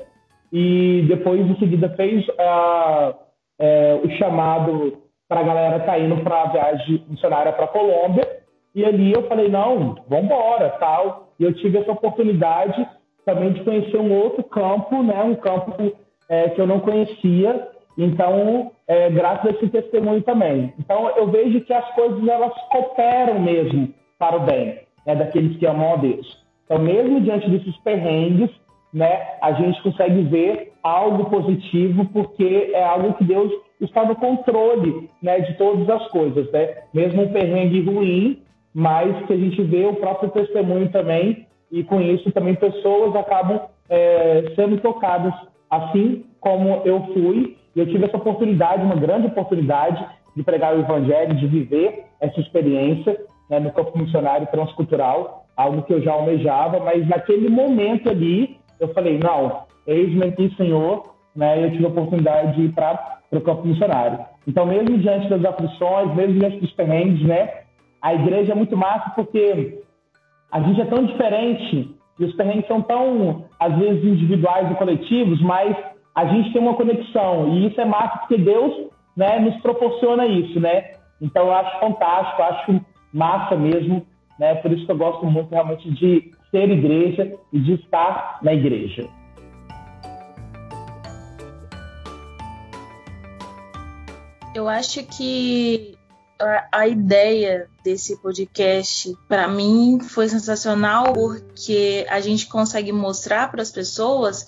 [0.52, 3.14] e depois em seguida fez uh,
[3.58, 4.98] é, o chamado
[5.28, 8.28] para a galera estar tá para a viagem missionária para a Colômbia
[8.74, 11.32] e ali eu falei não, vamos embora, tal.
[11.38, 12.86] E eu tive essa oportunidade
[13.24, 15.22] também de conhecer um outro campo, né?
[15.22, 15.92] Um campo
[16.28, 17.68] é, que eu não conhecia.
[17.98, 20.72] Então, é, graças a esse testemunho também.
[20.78, 25.66] Então, eu vejo que as coisas elas cooperam mesmo para o bem né, daqueles que
[25.66, 26.40] amam a Deus.
[26.64, 28.50] Então, mesmo diante desses perrengues,
[28.92, 35.10] né, a gente consegue ver algo positivo porque é algo que Deus está no controle
[35.22, 36.50] né, de todas as coisas.
[36.52, 36.76] Né?
[36.94, 38.42] Mesmo um perrengue ruim,
[38.74, 43.60] mas que a gente vê o próprio testemunho também e com isso também pessoas acabam
[43.88, 45.32] é, sendo tocadas,
[45.70, 47.56] assim como eu fui.
[47.74, 52.40] E eu tive essa oportunidade, uma grande oportunidade de pregar o evangelho, de viver essa
[52.40, 53.18] experiência
[53.48, 58.88] né, no campo missionário transcultural, algo que eu já almejava, mas naquele momento ali eu
[58.94, 63.66] falei, não, eis-me aqui, Senhor, né, eu tive a oportunidade de ir para o campo
[63.66, 64.18] missionário.
[64.46, 67.60] Então, mesmo diante das aflições, mesmo diante dos perrengues, né?
[68.00, 69.82] A igreja é muito massa porque
[70.52, 75.40] a gente é tão diferente e os perrengues são tão, às vezes, individuais e coletivos,
[75.40, 75.76] mas
[76.14, 77.48] a gente tem uma conexão.
[77.48, 80.96] E isso é massa porque Deus né, nos proporciona isso, né?
[81.20, 82.80] Então, eu acho fantástico, acho
[83.12, 84.06] massa mesmo,
[84.38, 84.54] né?
[84.56, 89.08] Por isso que eu gosto muito realmente de ser igreja e de estar na igreja.
[94.54, 95.94] Eu acho que
[96.72, 103.70] a, ideia desse podcast para mim foi sensacional porque a gente consegue mostrar para as
[103.70, 104.46] pessoas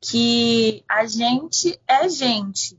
[0.00, 2.78] que a gente é gente.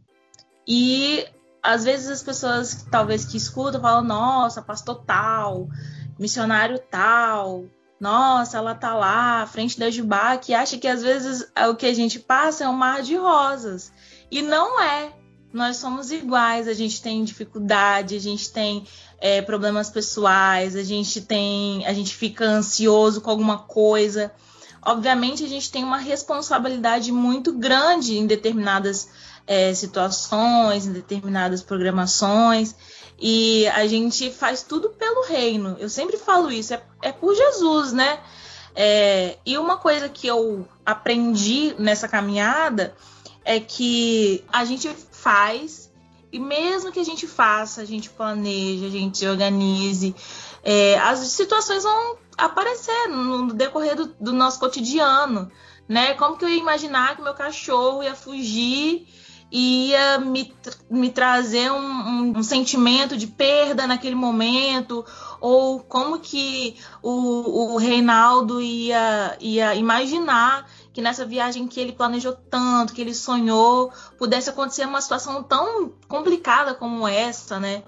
[0.68, 1.26] E
[1.62, 5.68] às vezes as pessoas talvez que escutam falam nossa pastor tal
[6.18, 7.66] missionário tal
[8.00, 11.86] nossa ela tá lá à frente da Jubá que acha que às vezes o que
[11.86, 13.92] a gente passa é um mar de rosas.
[14.30, 15.14] E não é
[15.58, 18.86] nós somos iguais, a gente tem dificuldade, a gente tem
[19.20, 24.32] é, problemas pessoais, a gente tem, a gente fica ansioso com alguma coisa.
[24.86, 29.10] Obviamente, a gente tem uma responsabilidade muito grande em determinadas
[29.48, 32.76] é, situações, em determinadas programações,
[33.20, 35.76] e a gente faz tudo pelo reino.
[35.80, 38.20] Eu sempre falo isso, é, é por Jesus, né?
[38.76, 42.94] É, e uma coisa que eu aprendi nessa caminhada
[43.48, 45.90] é que a gente faz,
[46.34, 50.14] e mesmo que a gente faça, a gente planeje, a gente organize,
[50.62, 55.50] é, as situações vão aparecer no decorrer do, do, nosso cotidiano,
[55.88, 56.14] né?
[56.16, 59.08] Como que eu ia imaginar que meu cachorro ia fugir
[59.50, 60.54] e ia me,
[60.90, 65.06] me trazer um, um, um sentimento de perda naquele momento,
[65.40, 72.34] ou como que o, o Reinaldo ia, ia imaginar que nessa viagem que ele planejou
[72.34, 77.84] tanto, que ele sonhou, pudesse acontecer uma situação tão complicada como essa, né?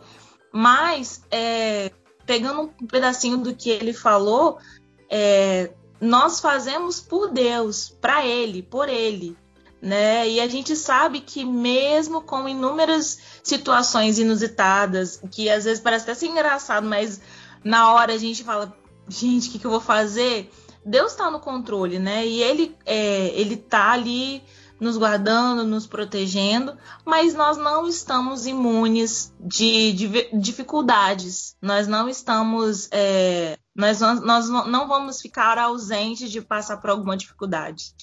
[0.53, 1.91] Mas, é,
[2.23, 4.59] pegando um pedacinho do que ele falou,
[5.09, 9.35] é, nós fazemos por Deus, para Ele, por Ele.
[9.81, 10.29] Né?
[10.29, 16.13] E a gente sabe que mesmo com inúmeras situações inusitadas, que às vezes parece até
[16.13, 17.19] ser engraçado, mas
[17.63, 18.71] na hora a gente fala,
[19.07, 20.51] gente, o que, que eu vou fazer?
[20.89, 22.25] Deus está no controle, né?
[22.25, 24.43] E ele, é, ele tá ali
[24.79, 26.75] nos guardando, nos protegendo,
[27.05, 31.55] mas nós não estamos imunes de, de dificuldades.
[31.61, 32.89] Nós não estamos.
[32.91, 37.93] É, nós, nós não vamos ficar ausentes de passar por alguma dificuldade.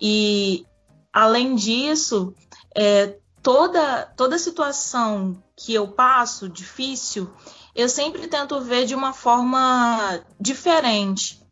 [0.00, 0.66] E,
[1.12, 2.34] além disso,
[2.76, 7.30] é, toda, toda situação que eu passo difícil,
[7.72, 11.45] eu sempre tento ver de uma forma diferente.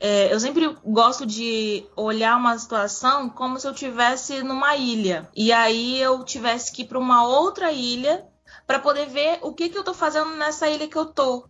[0.00, 5.52] É, eu sempre gosto de olhar uma situação como se eu tivesse numa ilha e
[5.52, 8.26] aí eu tivesse que ir para uma outra ilha
[8.66, 11.46] para poder ver o que, que eu estou fazendo nessa ilha que eu tô.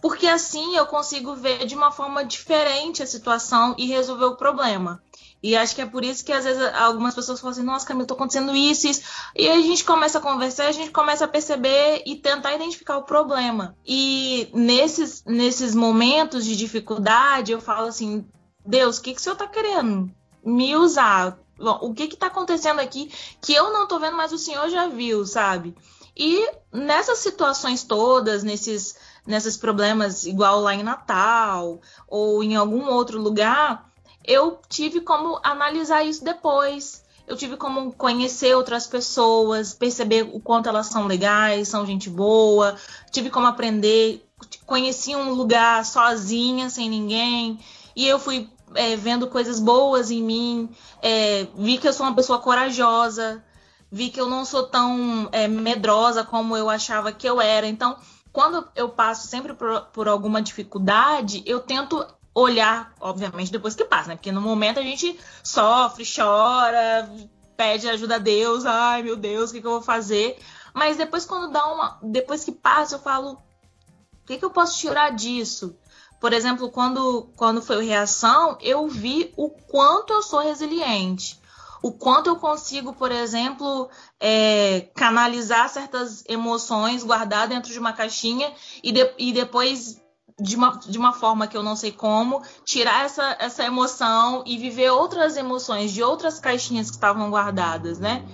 [0.00, 5.02] Porque assim eu consigo ver de uma forma diferente a situação e resolver o problema.
[5.42, 8.06] E acho que é por isso que às vezes algumas pessoas falam assim, nossa, Camila,
[8.06, 9.02] tô acontecendo isso, isso.
[9.34, 13.04] E a gente começa a conversar, a gente começa a perceber e tentar identificar o
[13.04, 13.76] problema.
[13.86, 18.26] E nesses, nesses momentos de dificuldade, eu falo assim,
[18.64, 20.10] Deus, o que, que o senhor tá querendo
[20.44, 21.38] me usar?
[21.58, 23.10] Bom, o que que tá acontecendo aqui
[23.40, 25.74] que eu não tô vendo, mas o senhor já viu, sabe?
[26.16, 28.96] E nessas situações todas, nesses,
[29.26, 33.90] nesses problemas, igual lá em Natal ou em algum outro lugar,
[34.26, 37.04] eu tive como analisar isso depois.
[37.26, 42.76] Eu tive como conhecer outras pessoas, perceber o quanto elas são legais, são gente boa.
[43.10, 44.24] Tive como aprender.
[44.64, 47.58] Conheci um lugar sozinha, sem ninguém.
[47.96, 50.68] E eu fui é, vendo coisas boas em mim.
[51.02, 53.42] É, vi que eu sou uma pessoa corajosa.
[53.90, 57.66] Vi que eu não sou tão é, medrosa como eu achava que eu era.
[57.66, 57.96] Então,
[58.32, 64.10] quando eu passo sempre por, por alguma dificuldade, eu tento olhar, obviamente, depois que passa,
[64.10, 64.16] né?
[64.16, 67.10] Porque no momento a gente sofre, chora,
[67.56, 70.38] pede ajuda a Deus, ai meu Deus, o que, que eu vou fazer?
[70.74, 71.98] Mas depois quando dá uma.
[72.02, 75.78] Depois que passa, eu falo, o que, que eu posso tirar disso?
[76.20, 81.40] Por exemplo, quando, quando foi o reação, eu vi o quanto eu sou resiliente.
[81.82, 83.88] O quanto eu consigo, por exemplo,
[84.20, 88.52] é, canalizar certas emoções, guardar dentro de uma caixinha
[88.82, 90.02] e, de, e depois
[90.38, 94.58] de uma, de uma forma que eu não sei como, tirar essa, essa emoção e
[94.58, 98.24] viver outras emoções de outras caixinhas que estavam guardadas, né?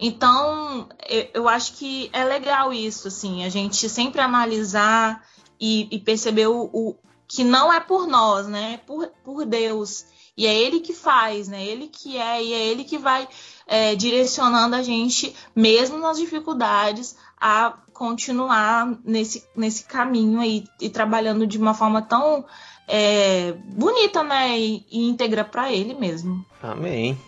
[0.00, 0.88] Então,
[1.32, 5.24] eu, acho que é legal isso, assim, a gente sempre analisar
[5.60, 6.96] e, e perceber o, o,
[7.28, 8.74] que não é por nós, né?
[8.74, 10.04] É por, por Deus.
[10.36, 11.64] E é ele que faz, né?
[11.64, 13.28] Ele que é, e é ele que vai
[13.64, 21.44] é, direcionando a gente, mesmo nas dificuldades, a continuar nesse, nesse caminho aí e trabalhando
[21.44, 22.44] de uma forma tão
[22.86, 24.56] é, bonita, né?
[24.56, 26.46] E, e íntegra para ele mesmo.
[26.62, 27.18] Amém.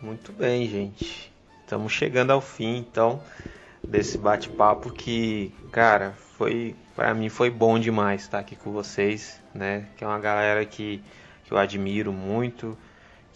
[0.00, 1.32] Muito bem, gente.
[1.64, 3.20] Estamos chegando ao fim, então,
[3.82, 9.86] desse bate-papo que, cara, foi para mim foi bom demais estar aqui com vocês, né?
[9.96, 11.02] Que é uma galera que,
[11.44, 12.76] que eu admiro muito,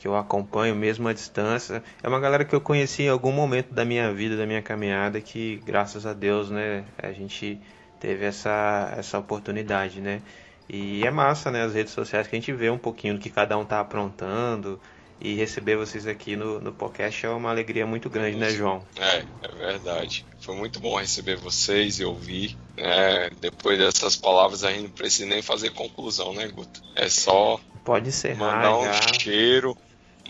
[0.04, 1.82] que eu acompanho mesmo à distância.
[2.02, 5.18] É uma galera que eu conheci em algum momento da minha vida, da minha caminhada,
[5.18, 7.58] que graças a Deus, né, a gente
[7.98, 10.20] teve essa, essa oportunidade, né?
[10.68, 13.30] E é massa, né, as redes sociais que a gente vê um pouquinho do que
[13.30, 14.78] cada um tá aprontando,
[15.18, 18.82] e receber vocês aqui no, no podcast é uma alegria muito grande, né, João?
[18.98, 20.26] É, é verdade.
[20.38, 22.58] Foi muito bom receber vocês e ouvir.
[22.76, 23.30] Né?
[23.40, 26.82] Depois dessas palavras aí não precisa nem fazer conclusão, né, Guto?
[26.94, 29.76] É só Pode encerrar mandar um cheiro,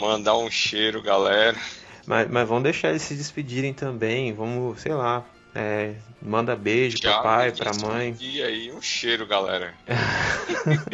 [0.01, 1.57] mandar um cheiro, galera.
[2.07, 4.33] Mas, mas vamos deixar eles se despedirem também.
[4.33, 8.11] Vamos, sei lá, é, manda beijo Já pro pai, pra mãe.
[8.13, 9.73] despedi aí, um cheiro, galera.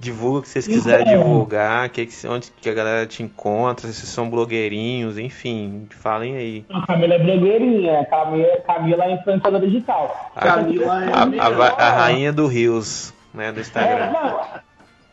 [0.00, 4.06] Divulga o que vocês quiserem divulgar, que, que- onde que a galera te encontra, se
[4.06, 6.64] são blogueirinhos, enfim, falem aí.
[6.72, 10.30] A Camila é blogueirinha, Camila, Camila é influenciadora digital.
[10.36, 14.12] Camila é A, a a rainha do Rios, né, do É, Instagram.
[14.12, 14.40] não,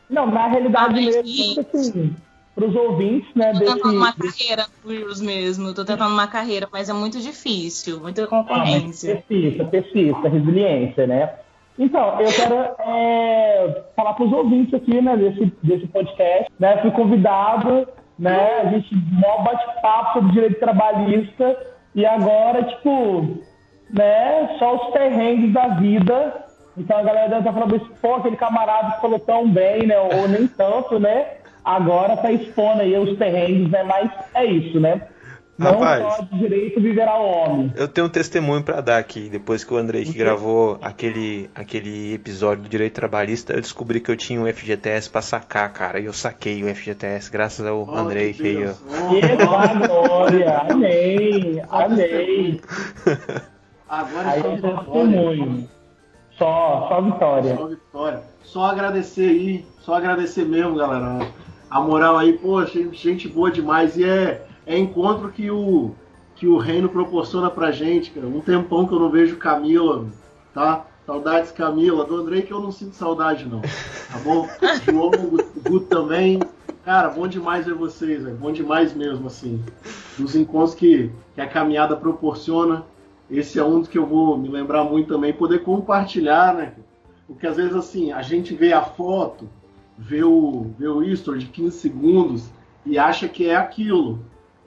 [0.07, 2.13] não, na realidade Ai, mesmo, gente.
[2.55, 4.37] Assim, pros ouvintes, né, Tô tentando uma desse...
[4.39, 9.15] carreira no Reels mesmo, tô tentando uma carreira, mas é muito difícil, muita Ah, concorrência.
[9.27, 11.33] persista, persista, resiliência, né?
[11.77, 16.77] Então, eu quero é, falar para os ouvintes aqui, né, desse, desse podcast, né?
[16.81, 17.85] Fui convidado,
[18.17, 18.61] né?
[18.61, 21.57] A gente mó bate-papo sobre direito trabalhista
[21.93, 23.39] e agora, tipo,
[23.89, 24.55] né?
[24.57, 26.45] Só os perrengues da vida.
[26.77, 29.99] Então a galera deve estar falando assim, pô, aquele camarada que falou tão bem, né?
[29.99, 31.25] Ou nem tanto, né?
[31.65, 33.83] Agora tá expondo aí os perrengues, né?
[33.83, 35.01] Mas é isso, né?
[35.57, 36.15] Não Rapaz.
[36.15, 37.73] só de direito viverá o homem.
[37.77, 39.29] Eu tenho um testemunho pra dar aqui.
[39.29, 44.11] Depois que o Andrei que gravou aquele, aquele episódio do Direito Trabalhista, eu descobri que
[44.11, 45.99] eu tinha um FGTS pra sacar, cara.
[45.99, 49.13] E eu saquei o FGTS, graças ao Oh, Andrei que que aí, ó.
[49.13, 50.57] Eita glória!
[50.69, 51.61] Amém!
[51.69, 52.61] Amém!
[53.87, 55.69] Agora Aí só testemunho.
[56.37, 57.55] Só, só vitória.
[57.55, 58.23] Só vitória.
[58.43, 61.25] Só agradecer aí, só agradecer mesmo, galera.
[61.75, 63.97] A moral aí, pô, gente, boa demais.
[63.97, 65.91] E é, é encontro que o,
[66.33, 68.25] que o reino proporciona pra gente, cara.
[68.25, 70.07] Um tempão que eu não vejo Camila,
[70.53, 70.85] tá?
[71.05, 72.05] Saudades, Camila.
[72.05, 73.59] Do Andrei que eu não sinto saudade, não.
[73.59, 74.47] Tá bom?
[74.89, 76.39] João, o Guto também.
[76.85, 78.37] Cara, bom demais ver vocês, velho.
[78.37, 79.61] Bom demais mesmo, assim.
[80.17, 82.85] Dos encontros que, que a caminhada proporciona.
[83.29, 86.73] Esse é um dos que eu vou me lembrar muito também, poder compartilhar, né?
[87.27, 89.49] Porque às vezes assim, a gente vê a foto,
[89.97, 92.49] vê o, vê o history de 15 segundos
[92.85, 94.19] e acha que é aquilo,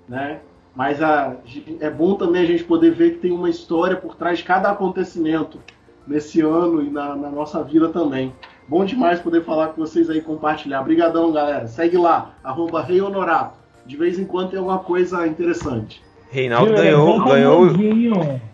[0.08, 0.40] né?
[0.74, 1.36] Mas a,
[1.80, 4.70] é bom também a gente poder ver que tem uma história por trás de cada
[4.70, 5.58] acontecimento
[6.06, 8.32] nesse ano e na, na nossa vida também.
[8.66, 10.80] Bom demais poder falar com vocês aí, compartilhar.
[10.80, 11.66] Obrigadão, galera.
[11.66, 13.58] Segue lá, arroba Rei Honorato.
[13.86, 16.02] De vez em quando tem alguma coisa interessante.
[16.30, 17.68] Reinaldo ganhou, ganhou,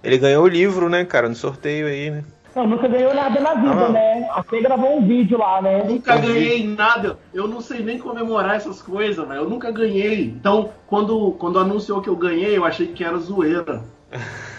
[0.02, 2.24] ele ganhou o livro, né, cara, no sorteio aí, né?
[2.54, 3.88] Não, nunca ganhou nada na vida, Ah.
[3.88, 4.28] né?
[4.32, 5.82] Até gravou um vídeo lá, né?
[5.84, 7.18] Nunca ganhei nada.
[7.32, 9.40] Eu não sei nem comemorar essas coisas, velho.
[9.40, 10.24] Eu nunca ganhei.
[10.24, 13.82] Então, quando, quando anunciou que eu ganhei, eu achei que era zoeira.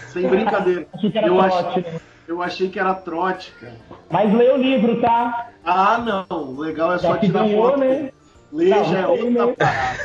[0.08, 0.86] Sem brincadeira.
[0.94, 2.00] Achei que era Eu trote, achei, né?
[2.28, 3.74] eu achei que era trote, cara.
[4.10, 5.48] Mas lê o livro, tá?
[5.64, 6.38] Ah, não.
[6.42, 7.80] O legal é só Já que tirar ganhou, foto.
[7.80, 8.10] né?
[8.52, 9.98] Já é tem, outra parada.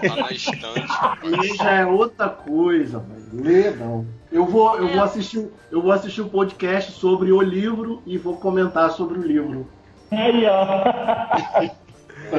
[0.00, 0.86] Tá na estante.
[1.24, 3.44] Ler já é outra coisa, velho.
[3.44, 4.06] Ler não.
[4.30, 8.36] Eu vou, eu, vou assistir, eu vou assistir o podcast sobre o livro e vou
[8.36, 9.66] comentar sobre o livro.
[10.10, 11.86] Aí, ó.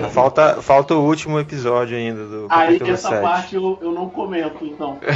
[0.09, 3.21] Falta, falta o último episódio ainda do Aí essa 7.
[3.21, 4.99] parte eu, eu não comento, então.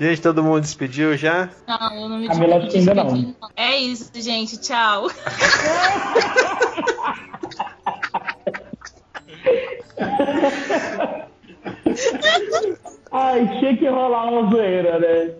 [0.00, 1.48] Gente, todo mundo despediu já?
[1.66, 3.34] Não, eu não me que ainda despedi, não.
[3.56, 4.56] É isso, gente.
[4.58, 5.08] Tchau.
[13.18, 15.34] Ai, tinha que rolar uma zoeira, né?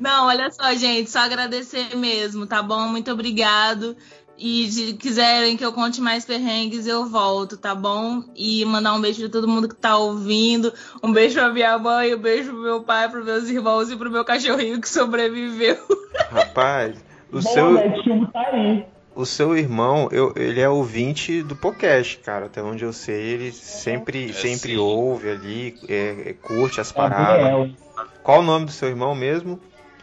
[0.00, 2.88] Não, olha só, gente, só agradecer mesmo, tá bom?
[2.88, 3.94] Muito obrigado.
[4.38, 8.24] E se quiserem que eu conte mais perrengues, eu volto, tá bom?
[8.34, 10.72] E mandar um beijo pra todo mundo que tá ouvindo.
[11.02, 14.10] Um beijo pra minha mãe, um beijo pro meu pai, pros meus irmãos e pro
[14.10, 15.76] meu cachorrinho que sobreviveu.
[16.30, 16.96] Rapaz,
[17.30, 17.94] o Bom, seu, né?
[18.32, 18.86] Tá aí.
[19.14, 22.46] O seu irmão, eu- ele é ouvinte do podcast, cara.
[22.46, 24.76] Até onde eu sei, ele sempre, É, sempre sim.
[24.78, 27.42] ouve ali, é, é, curte as paradas.
[27.42, 27.70] Gabriel.
[28.22, 29.60] Qual o nome do seu irmão mesmo?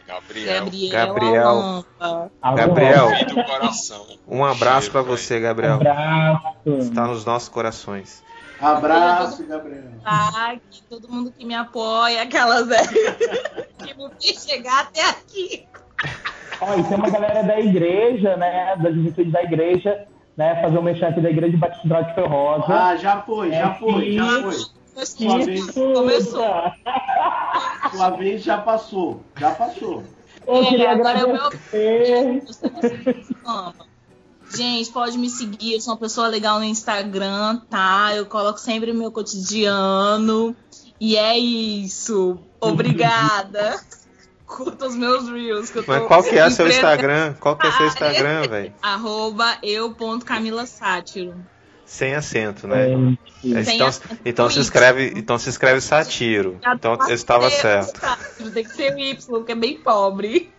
[0.08, 0.66] Gabriel.
[0.66, 0.90] Gabriel.
[0.92, 1.86] Gabriel.
[2.56, 3.08] Gabriel.
[4.28, 5.74] Um abraço pra Cheiro, você, Um Gabriel.
[5.76, 6.42] abraço.
[6.80, 8.24] Está nos nossos corações.
[8.60, 9.84] Abraço, Gabriel.
[10.70, 12.78] Que todo mundo que me apoia, aquelas né,
[13.78, 15.66] que me fez chegar até aqui.
[16.62, 18.76] Ó, e tem uma galera da igreja, né?
[18.78, 20.06] Da juventude da igreja,
[20.36, 20.62] né?
[20.62, 22.66] Fazer um mexer aqui da igreja de Batista de Ferrosa.
[22.68, 24.56] Ah, já foi, já foi, já foi.
[24.94, 25.28] Começou.
[25.30, 26.46] Uma vez, Começou.
[27.92, 29.22] sua vez já passou.
[29.40, 30.04] Já passou.
[30.46, 32.44] Eu queria agora é o meu- agradecer.
[33.46, 33.74] Eu.
[34.56, 38.16] Gente, pode me seguir, eu sou uma pessoa legal no Instagram, tá?
[38.16, 40.56] Eu coloco sempre o meu cotidiano.
[41.00, 42.38] E é isso.
[42.60, 43.80] Obrigada.
[44.50, 45.70] Curta os meus reels.
[45.70, 46.70] Que eu tô Mas qual que é seu empreendendo.
[46.76, 47.34] Instagram?
[47.40, 48.74] Qual que é seu Instagram, velho?
[48.82, 51.36] Arroba eu.camilasátiro.
[51.86, 52.88] Sem acento, né?
[53.56, 54.18] É, Sem Então, acento.
[54.26, 56.60] então se escreve, então se escreve Satiro.
[56.76, 58.02] Então eu estava certo.
[58.54, 60.52] Tem que ser o Y, que é bem pobre.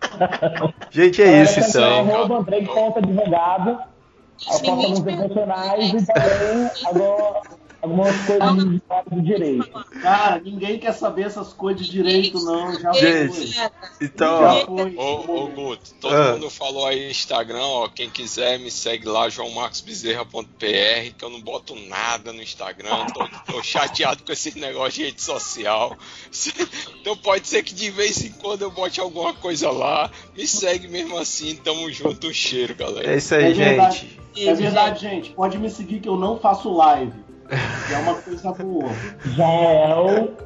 [0.90, 2.14] Gente, é isso Galera, então.
[2.14, 3.70] Arroba Andrei Ponta Advogado.
[3.70, 7.40] Eu faço Tem alguns 20 devocionais e também agora,
[7.84, 9.70] algumas coisas de do direito.
[10.02, 12.78] Cara, ninguém quer saber essas coisas de direito, não.
[12.80, 13.54] Já Gente.
[13.54, 13.70] foi.
[14.00, 14.96] Então, Já foi.
[14.96, 16.32] Ô, ô Guto, todo Ah.
[16.32, 17.88] mundo falou aí no Instagram, ó.
[17.88, 23.06] Quem quiser me segue lá, joãomarcosbezerra.pr, que eu não boto nada no Instagram.
[23.12, 25.96] Tô, tô chateado com esse negócio de rede social.
[27.04, 30.10] Então pode ser que de vez em quando eu bote alguma coisa lá.
[30.34, 33.12] Me segue mesmo assim, tamo junto, um cheiro, galera.
[33.12, 33.98] é isso aí, É verdade.
[33.98, 34.48] gente.
[34.48, 35.30] É verdade, gente.
[35.32, 37.12] Pode me seguir que eu não faço live.
[37.50, 38.90] É uma coisa boa.
[39.24, 40.36] Jael.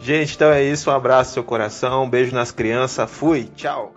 [0.00, 0.90] Gente, então é isso.
[0.90, 2.04] Um abraço no seu coração.
[2.04, 3.10] Um beijo nas crianças.
[3.10, 3.50] Fui.
[3.56, 3.92] Tchau.